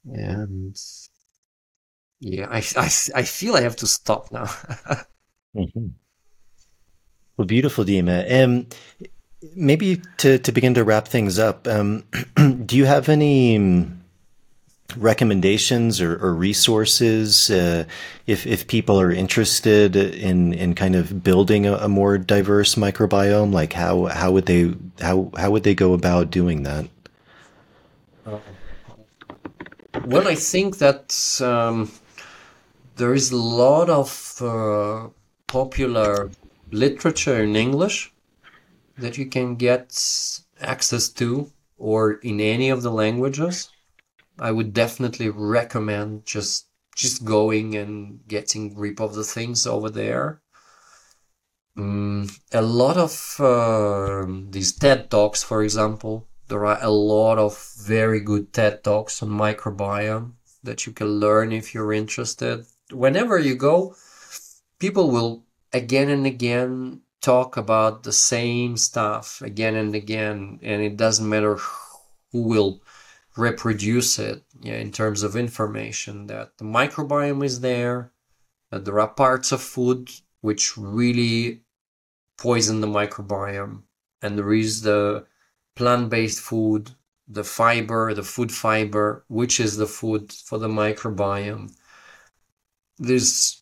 [0.06, 0.76] And
[2.26, 4.46] yeah, I, I, I feel I have to stop now.
[5.56, 5.88] mm-hmm.
[7.38, 8.44] Well, beautiful, Dima.
[8.44, 8.66] Um,
[9.56, 12.04] maybe to, to begin to wrap things up, um,
[12.66, 14.02] do you have any um,
[14.98, 17.84] recommendations or, or resources uh,
[18.26, 23.54] if, if people are interested in, in kind of building a, a, more diverse microbiome?
[23.54, 26.88] Like how, how would they how, how would they go about doing that?
[30.06, 31.92] well, I think that um,
[32.96, 35.10] there is a lot of uh,
[35.48, 36.32] popular
[36.72, 38.14] literature in English
[38.98, 39.88] that you can get
[40.62, 43.70] access to or in any of the languages.
[44.40, 50.42] I would definitely recommend just just going and getting grip of the things over there.
[51.78, 57.76] Um, a lot of uh, these TED Talks, for example, there are a lot of
[57.78, 62.66] very good TED Talks on microbiome that you can learn if you're interested.
[62.92, 63.96] Whenever you go,
[64.80, 70.96] people will again and again talk about the same stuff again and again, and it
[70.96, 71.58] doesn't matter
[72.32, 72.82] who will
[73.36, 78.12] reproduce it yeah, in terms of information that the microbiome is there,
[78.72, 81.62] that there are parts of food which really
[82.38, 83.82] poison the microbiome,
[84.22, 85.26] and there is the
[85.76, 86.92] plant-based food,
[87.28, 91.74] the fiber, the food fiber, which is the food for the microbiome.
[92.98, 93.62] There's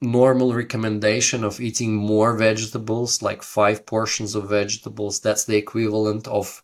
[0.00, 5.20] normal recommendation of eating more vegetables, like five portions of vegetables.
[5.20, 6.62] That's the equivalent of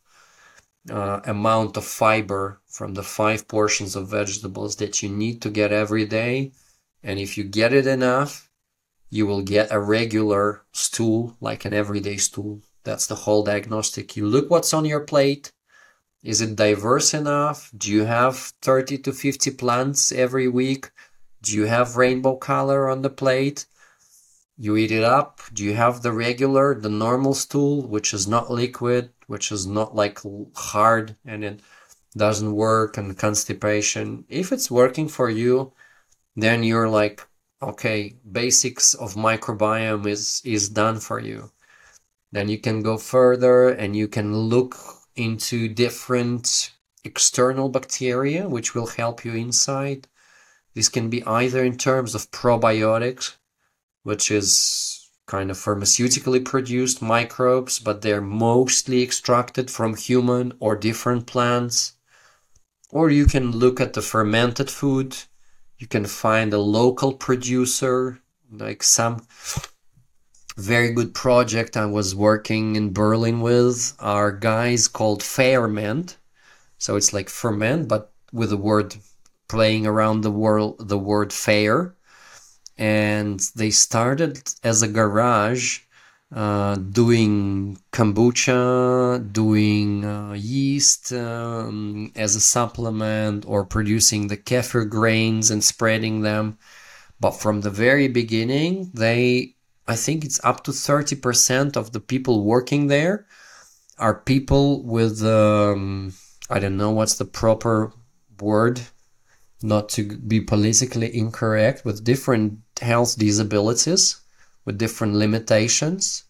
[0.91, 5.73] uh, amount of fiber from the five portions of vegetables that you need to get
[5.73, 6.53] every day.
[7.03, 8.51] And if you get it enough,
[9.11, 12.63] you will get a regular stool, like an everyday stool.
[12.85, 14.17] That's the whole diagnostic.
[14.17, 15.53] You look what's on your plate.
[16.23, 17.71] Is it diverse enough?
[17.77, 20.91] Do you have 30 to 50 plants every week?
[21.45, 23.67] Do you have rainbow color on the plate?
[24.57, 25.43] You eat it up.
[25.53, 29.95] Do you have the regular, the normal stool, which is not liquid, which is not
[29.95, 30.21] like
[30.57, 31.61] hard and it
[32.17, 34.25] doesn't work and constipation?
[34.31, 35.75] If it's working for you,
[36.35, 37.27] then you're like,
[37.61, 41.51] okay, basics of microbiome is, is done for you.
[42.33, 44.77] Then you can go further and you can look
[45.15, 46.73] into different
[47.05, 50.09] external bacteria, which will help you inside.
[50.75, 53.37] This can be either in terms of probiotics,
[54.03, 61.27] which is kind of pharmaceutically produced microbes, but they're mostly extracted from human or different
[61.27, 61.95] plants.
[62.91, 65.17] Or you can look at the fermented food.
[65.79, 68.21] You can find a local producer,
[68.51, 69.27] like some
[70.57, 76.17] very good project I was working in Berlin with are guys called Fairment.
[76.79, 78.97] So it's like ferment, but with the word
[79.55, 81.95] playing around the world the word fair
[82.77, 85.81] and they started as a garage
[86.35, 95.51] uh, doing kombucha, doing uh, yeast um, as a supplement, or producing the kefir grains
[95.53, 96.59] and spreading them.
[97.21, 99.55] But from the very beginning, they,
[99.87, 103.27] I think it's up to 30% of the people working there
[103.97, 106.15] are people with, um,
[106.51, 107.93] I don't know what's the proper
[108.41, 108.81] word
[109.65, 114.21] not to be politically incorrect, with different health disabilities,
[114.67, 116.25] with different limitations.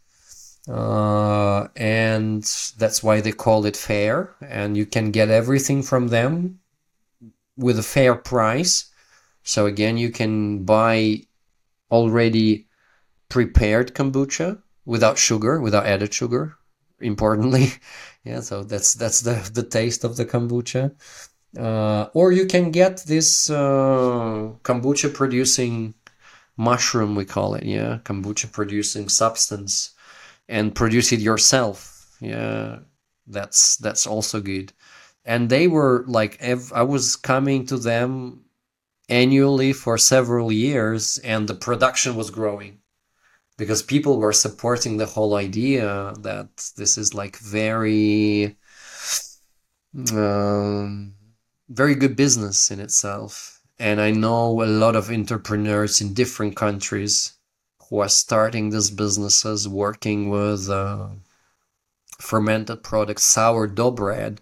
[0.68, 2.44] Uh, and
[2.78, 4.34] that's why they call it fair.
[4.40, 6.60] And you can get everything from them
[7.56, 8.90] with a fair price.
[9.42, 11.22] So again, you can buy
[11.90, 12.66] already
[13.28, 16.56] prepared kombucha without sugar, without added sugar.
[17.00, 17.72] Importantly,
[18.24, 18.40] yeah.
[18.40, 20.94] So that's that's the the taste of the kombucha.
[21.58, 25.94] Uh, or you can get this uh, kombucha producing
[26.56, 29.94] mushroom, we call it, yeah, kombucha producing substance,
[30.48, 32.16] and produce it yourself.
[32.20, 32.80] Yeah,
[33.26, 34.72] that's that's also good.
[35.24, 38.44] And they were like, ev- I was coming to them
[39.08, 42.80] annually for several years, and the production was growing
[43.56, 48.56] because people were supporting the whole idea that this is like very.
[50.10, 51.14] Um,
[51.68, 53.60] very good business in itself.
[53.78, 57.34] And I know a lot of entrepreneurs in different countries
[57.88, 61.08] who are starting these businesses working with uh,
[62.20, 64.40] fermented products, sourdough bread.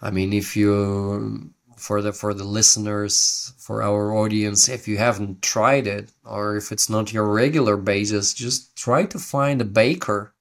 [0.00, 5.42] I mean, if you for the for the listeners for our audience if you haven't
[5.42, 10.32] tried it or if it's not your regular basis just try to find a baker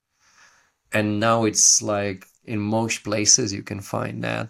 [0.93, 4.50] and now it's like in most places you can find that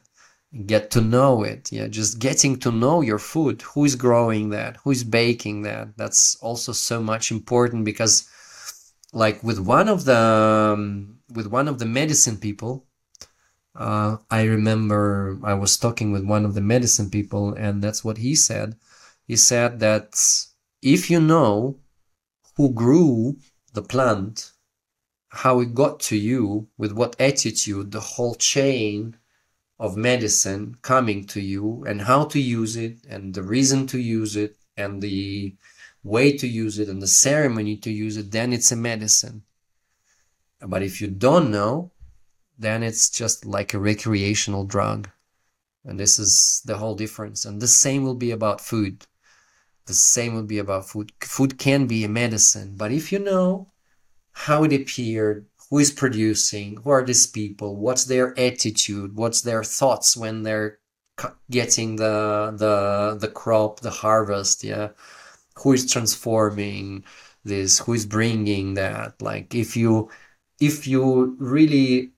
[0.65, 5.03] get to know it yeah just getting to know your food who's growing that who's
[5.03, 8.27] baking that that's also so much important because
[9.13, 12.85] like with one of the um, with one of the medicine people
[13.75, 18.17] uh, I remember I was talking with one of the medicine people, and that's what
[18.17, 18.75] he said.
[19.27, 20.19] He said that
[20.81, 21.79] if you know
[22.57, 23.37] who grew
[23.73, 24.51] the plant,
[25.29, 29.15] how it got to you, with what attitude, the whole chain
[29.81, 34.35] of medicine coming to you, and how to use it, and the reason to use
[34.35, 35.55] it, and the
[36.03, 39.41] way to use it, and the ceremony to use it, then it's a medicine.
[40.61, 41.91] But if you don't know,
[42.59, 45.09] then it's just like a recreational drug.
[45.83, 47.43] And this is the whole difference.
[47.43, 49.07] And the same will be about food.
[49.87, 51.11] The same will be about food.
[51.21, 53.71] Food can be a medicine, but if you know
[54.31, 59.63] how it appeared, who is producing, who are these people, what's their attitude, what's their
[59.63, 60.79] thoughts when they're
[61.49, 64.89] getting the the the crop, the harvest, yeah,
[65.57, 67.03] who is transforming
[67.45, 69.21] this, who is bringing that.
[69.21, 70.09] Like if you
[70.59, 72.11] if you really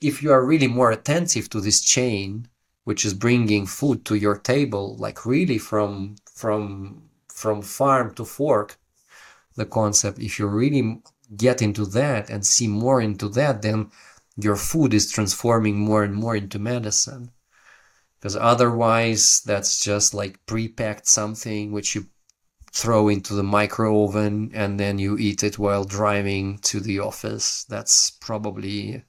[0.00, 2.48] if you are really more attentive to this chain
[2.84, 8.78] which is bringing food to your table like really from from from farm to fork
[9.56, 11.00] the concept if you're really
[11.36, 13.90] get into that and see more into that then
[14.36, 17.30] your food is transforming more and more into medicine
[18.18, 22.06] because otherwise that's just like pre-packed something which you
[22.72, 27.64] throw into the micro oven and then you eat it while driving to the office
[27.68, 29.02] that's probably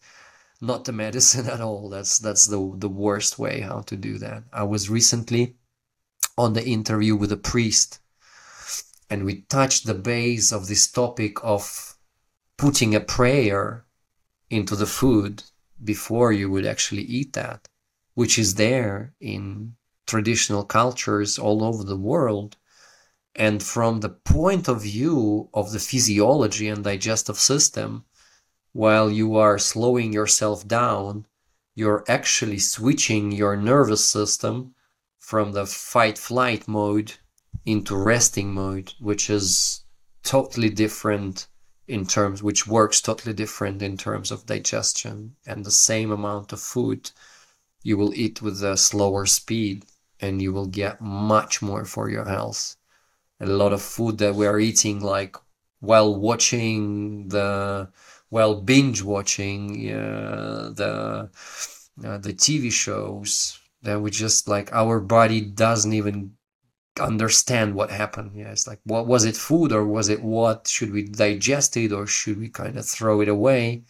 [0.62, 1.90] not the medicine at all.
[1.90, 4.44] That's that's the the worst way how to do that.
[4.54, 5.56] I was recently
[6.38, 8.00] on the interview with a priest
[9.10, 11.91] and we touched the base of this topic of
[12.62, 13.84] putting a prayer
[14.52, 15.42] into the food
[15.84, 17.68] before you would actually eat that,
[18.14, 19.74] which is there in
[20.06, 22.58] traditional cultures all over the world.
[23.36, 28.06] And from the point of view of the physiology and digestive system,
[28.74, 31.26] while you are slowing yourself down,
[31.74, 34.76] you're actually switching your nervous system
[35.18, 37.14] from the fight flight mode
[37.66, 39.84] into resting mode, which is
[40.22, 41.48] totally different
[41.88, 46.62] in terms, which works totally different in terms of digestion and the same amount of
[46.62, 47.12] food
[47.84, 49.86] you will eat with a slower speed
[50.20, 52.78] and you will get much more for your health.
[53.40, 55.36] A lot of food that we are eating like
[55.80, 57.90] while watching the
[58.30, 61.30] while binge watching uh, the
[62.06, 66.34] uh, the TV shows that we just like our body doesn't even
[67.00, 68.32] understand what happened.
[68.36, 70.68] Yeah, it's like what was it food or was it what?
[70.68, 73.84] Should we digest it or should we kind of throw it away?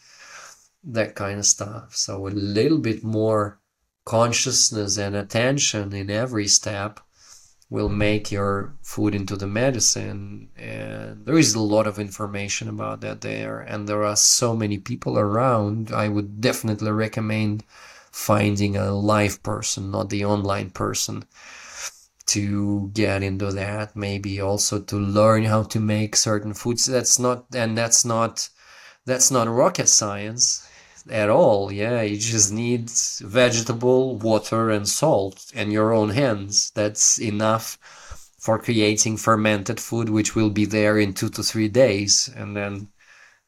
[0.83, 1.95] That kind of stuff.
[1.95, 3.59] So a little bit more
[4.05, 6.99] consciousness and attention in every step
[7.69, 12.99] will make your food into the medicine and there is a lot of information about
[13.01, 17.63] that there and there are so many people around i would definitely recommend
[18.11, 21.23] finding a live person not the online person
[22.27, 27.45] to get into that maybe also to learn how to make certain foods that's not
[27.53, 28.50] and that's not
[29.06, 30.67] that's not rocket science
[31.09, 31.72] at all.
[31.72, 32.90] Yeah, you just need
[33.22, 36.72] vegetable, water, and salt and your own hands.
[36.75, 37.77] That's enough
[38.38, 42.88] for creating fermented food, which will be there in two to three days, and then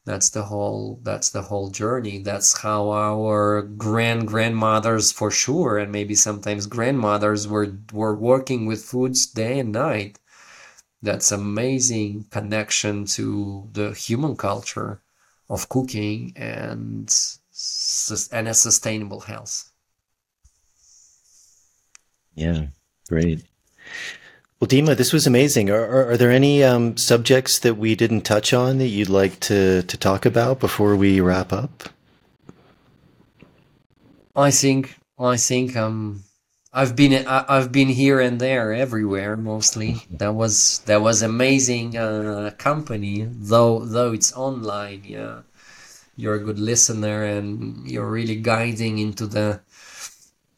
[0.04, 5.90] that's the whole that's the whole journey that's how our grand grandmothers for sure and
[5.92, 10.18] maybe sometimes grandmothers were were working with foods day and night
[11.04, 15.02] that's amazing connection to the human culture
[15.50, 17.14] of cooking and
[18.32, 19.70] and a sustainable health.
[22.34, 22.66] Yeah,
[23.08, 23.44] great.
[24.60, 25.68] Well, Dima, this was amazing.
[25.70, 29.40] Are, are, are there any um, subjects that we didn't touch on that you'd like
[29.40, 31.90] to, to talk about before we wrap up?
[34.36, 36.24] I think I think um
[36.72, 40.02] I've been I've been here and there everywhere mostly.
[40.10, 45.02] That was that was amazing uh, company though though it's online.
[45.06, 45.42] Yeah,
[46.16, 49.60] you're a good listener and you're really guiding into the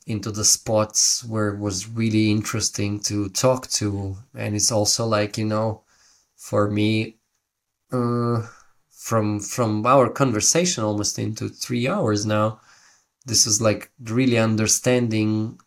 [0.06, 4.16] into the spots where it was really interesting to talk to.
[4.34, 5.82] And it's also like you know
[6.36, 7.16] for me
[7.92, 8.46] uh,
[8.90, 12.60] from from our conversation almost into three hours now
[13.26, 15.60] this is like really understanding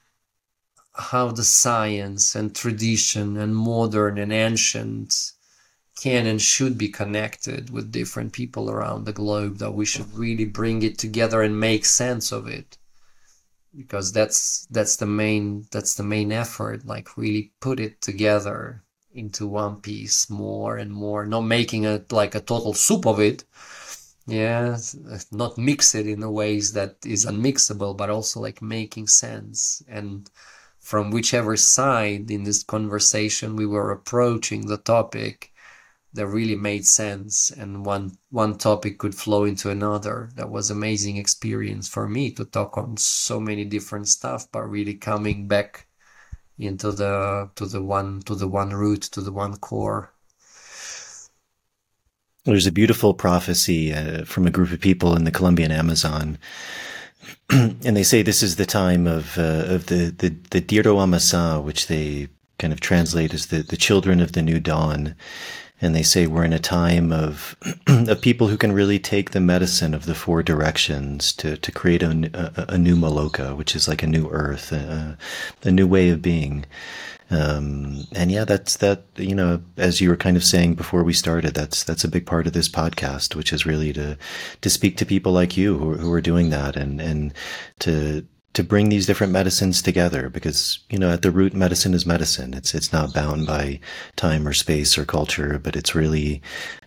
[0.93, 5.33] how the science and tradition and modern and ancient
[6.01, 10.45] can and should be connected with different people around the globe that we should really
[10.45, 12.77] bring it together and make sense of it
[13.75, 18.83] because that's that's the main that's the main effort like really put it together
[19.13, 23.43] into one piece more and more not making it like a total soup of it.
[24.27, 24.77] Yeah
[25.31, 29.83] not mix it in a ways that is unmixable but also like making sense.
[29.87, 30.29] And
[30.79, 35.51] from whichever side in this conversation we were approaching the topic
[36.13, 40.29] that really made sense and one one topic could flow into another.
[40.35, 44.95] That was amazing experience for me to talk on so many different stuff but really
[44.95, 45.87] coming back
[46.57, 50.13] into the to the one to the one root to the one core.
[52.45, 56.39] There's a beautiful prophecy uh, from a group of people in the Colombian Amazon
[57.49, 61.59] and they say this is the time of uh, of the the the Diro Amasa,
[61.61, 65.15] which they kind of translate as the the children of the new dawn,
[65.81, 67.55] and they say we're in a time of
[67.87, 72.03] of people who can really take the medicine of the four directions to to create
[72.03, 75.17] a, a, a new Maloka, which is like a new Earth, a,
[75.63, 76.65] a new way of being.
[77.31, 79.03] Um, and yeah, that's that.
[79.15, 82.25] You know, as you were kind of saying before we started, that's that's a big
[82.25, 84.17] part of this podcast, which is really to
[84.61, 87.33] to speak to people like you who, who are doing that, and and
[87.79, 92.05] to to bring these different medicines together because you know at the root medicine is
[92.05, 92.53] medicine.
[92.53, 93.79] It's it's not bound by
[94.15, 96.41] time or space or culture but it's really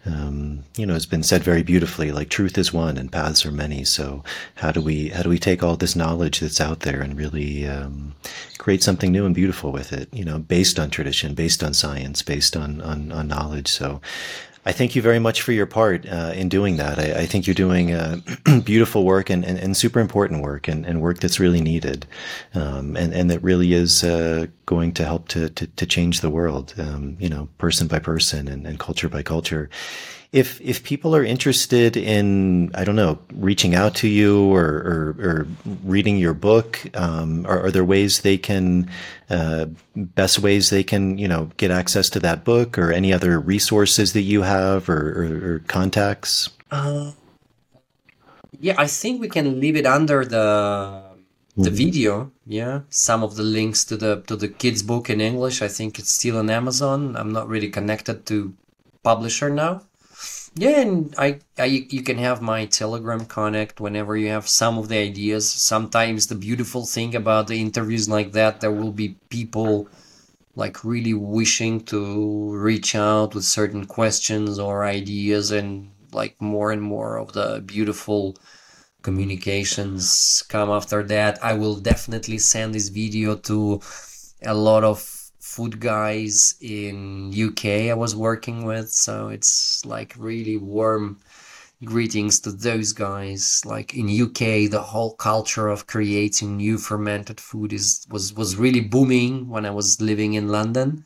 [0.05, 3.52] um, you know it's been said very beautifully like truth is one and paths are
[3.52, 3.84] many.
[3.84, 4.24] So
[4.57, 7.66] how do we how do we take all this knowledge that's out there and really
[7.66, 8.15] um,
[8.58, 12.23] create something new and beautiful with it you know based on tradition based on science
[12.23, 13.68] based on on, on knowledge?
[13.68, 14.00] So
[14.65, 16.99] I thank you very much for your part uh, in doing that.
[16.99, 18.18] I, I think you're doing uh,
[18.65, 22.07] beautiful work and, and, and, super important work and, and work that's really needed
[22.55, 26.31] um, and, and that really is uh, going to help to, to, to change the
[26.31, 29.68] world, um, you know, person by person and, and culture by culture
[30.32, 35.16] if if people are interested in I don't know reaching out to you or or,
[35.18, 35.47] or
[35.84, 38.91] reading your book, um, are, are, there ways they can
[39.32, 43.40] uh, best ways they can you know get access to that book or any other
[43.40, 46.50] resources that you have or, or, or contacts?
[46.70, 47.12] Uh,
[48.60, 51.12] yeah, I think we can leave it under the
[51.56, 51.76] the mm-hmm.
[51.76, 55.68] video yeah some of the links to the to the kids book in english i
[55.68, 58.54] think it's still on amazon i'm not really connected to
[59.02, 59.82] publisher now
[60.55, 64.89] yeah, and I, I you can have my Telegram connect whenever you have some of
[64.89, 65.50] the ideas.
[65.50, 69.89] Sometimes the beautiful thing about the interviews like that, there will be people
[70.55, 76.82] like really wishing to reach out with certain questions or ideas and like more and
[76.82, 78.36] more of the beautiful
[79.00, 81.42] communications come after that.
[81.42, 83.81] I will definitely send this video to
[84.42, 85.22] a lot of
[85.55, 91.20] food guys in UK I was working with so it's like really warm
[91.84, 93.62] greetings to those guys.
[93.64, 98.81] Like in UK the whole culture of creating new fermented food is was was really
[98.81, 101.05] booming when I was living in London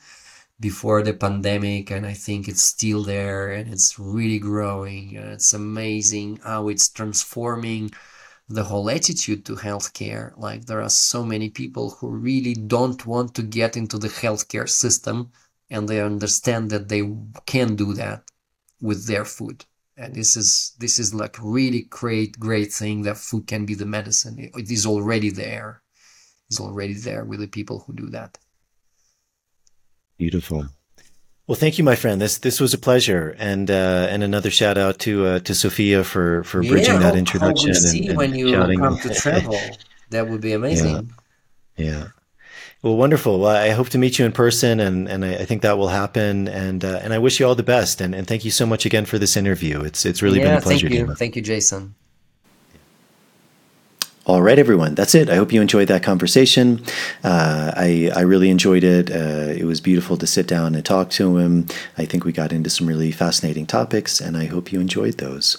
[0.60, 6.40] before the pandemic and I think it's still there and it's really growing it's amazing
[6.44, 7.90] how it's transforming
[8.48, 10.36] the whole attitude to healthcare.
[10.36, 14.68] Like there are so many people who really don't want to get into the healthcare
[14.68, 15.32] system
[15.70, 17.02] and they understand that they
[17.46, 18.22] can do that
[18.80, 19.64] with their food.
[19.96, 23.86] And this is this is like really great, great thing that food can be the
[23.86, 24.50] medicine.
[24.54, 25.82] It is already there.
[26.48, 28.38] It's already there with the people who do that.
[30.18, 30.68] Beautiful.
[31.46, 32.20] Well, thank you, my friend.
[32.20, 36.02] This this was a pleasure, and uh, and another shout out to uh, to Sophia
[36.02, 37.68] for for bridging yeah, that introduction.
[37.68, 38.80] and, see and when you shouting.
[38.80, 39.56] come to travel,
[40.10, 41.12] that would be amazing.
[41.76, 41.86] Yeah.
[41.86, 42.06] yeah.
[42.82, 43.40] Well, wonderful.
[43.40, 45.88] Well, I hope to meet you in person, and and I, I think that will
[45.88, 46.48] happen.
[46.48, 48.00] And uh, and I wish you all the best.
[48.00, 49.82] And, and thank you so much again for this interview.
[49.82, 50.88] It's it's really yeah, been a pleasure.
[50.88, 51.14] Thank you.
[51.14, 51.94] Thank you, Jason.
[54.28, 54.96] All right, everyone.
[54.96, 55.30] That's it.
[55.30, 56.82] I hope you enjoyed that conversation.
[57.22, 59.08] Uh, I, I really enjoyed it.
[59.08, 61.68] Uh, it was beautiful to sit down and talk to him.
[61.96, 65.58] I think we got into some really fascinating topics, and I hope you enjoyed those.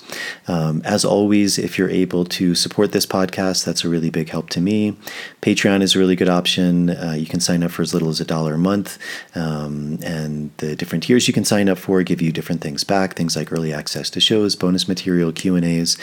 [0.49, 4.49] Um, as always, if you're able to support this podcast, that's a really big help
[4.49, 4.97] to me.
[5.41, 6.89] Patreon is a really good option.
[6.89, 8.99] Uh, you can sign up for as little as a dollar a month,
[9.33, 13.15] um, and the different tiers you can sign up for give you different things back.
[13.15, 15.97] Things like early access to shows, bonus material, Q and A's.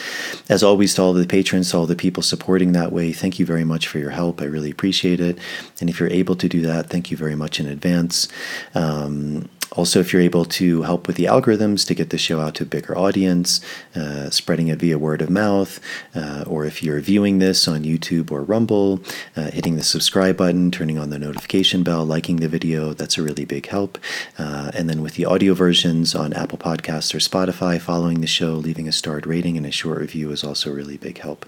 [0.48, 3.46] As always, to all the patrons, to all the people supporting that way, thank you
[3.46, 4.40] very much for your help.
[4.40, 5.38] I really appreciate it.
[5.80, 8.28] And if you're able to do that, thank you very much in advance.
[8.74, 12.54] Um, also, if you're able to help with the algorithms to get the show out
[12.56, 13.60] to a bigger audience,
[13.96, 15.80] uh, spreading it via word of mouth,
[16.14, 19.00] uh, or if you're viewing this on YouTube or Rumble,
[19.36, 23.22] uh, hitting the subscribe button, turning on the notification bell, liking the video, that's a
[23.22, 23.98] really big help.
[24.38, 28.54] Uh, and then with the audio versions on Apple Podcasts or Spotify, following the show,
[28.54, 31.46] leaving a starred rating and a short review is also a really big help.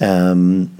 [0.00, 0.78] Um,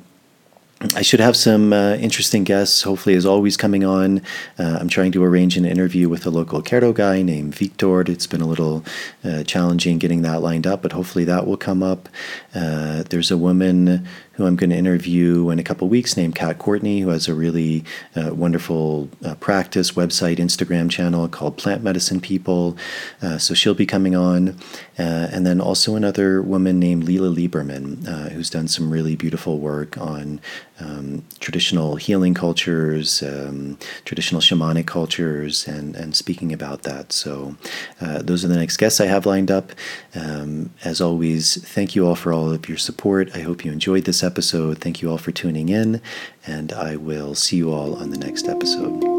[0.94, 4.20] I should have some uh, interesting guests, hopefully, as always, coming on.
[4.58, 8.02] Uh, I'm trying to arrange an interview with a local Kerdo guy named Victor.
[8.02, 8.84] It's been a little
[9.24, 12.10] uh, challenging getting that lined up, but hopefully that will come up.
[12.54, 14.06] Uh, there's a woman
[14.36, 17.34] who I'm going to interview in a couple weeks named Kat Courtney, who has a
[17.34, 17.84] really
[18.14, 22.76] uh, wonderful uh, practice website, Instagram channel called Plant Medicine People.
[23.22, 24.50] Uh, so she'll be coming on.
[24.98, 29.58] Uh, and then also another woman named Leela Lieberman, uh, who's done some really beautiful
[29.58, 30.40] work on
[30.80, 37.12] um, traditional healing cultures, um, traditional shamanic cultures, and, and speaking about that.
[37.12, 37.56] So
[38.00, 39.72] uh, those are the next guests I have lined up.
[40.14, 43.34] Um, as always, thank you all for all of your support.
[43.34, 44.78] I hope you enjoyed this episode.
[44.78, 46.02] Thank you all for tuning in,
[46.46, 49.15] and I will see you all on the next episode.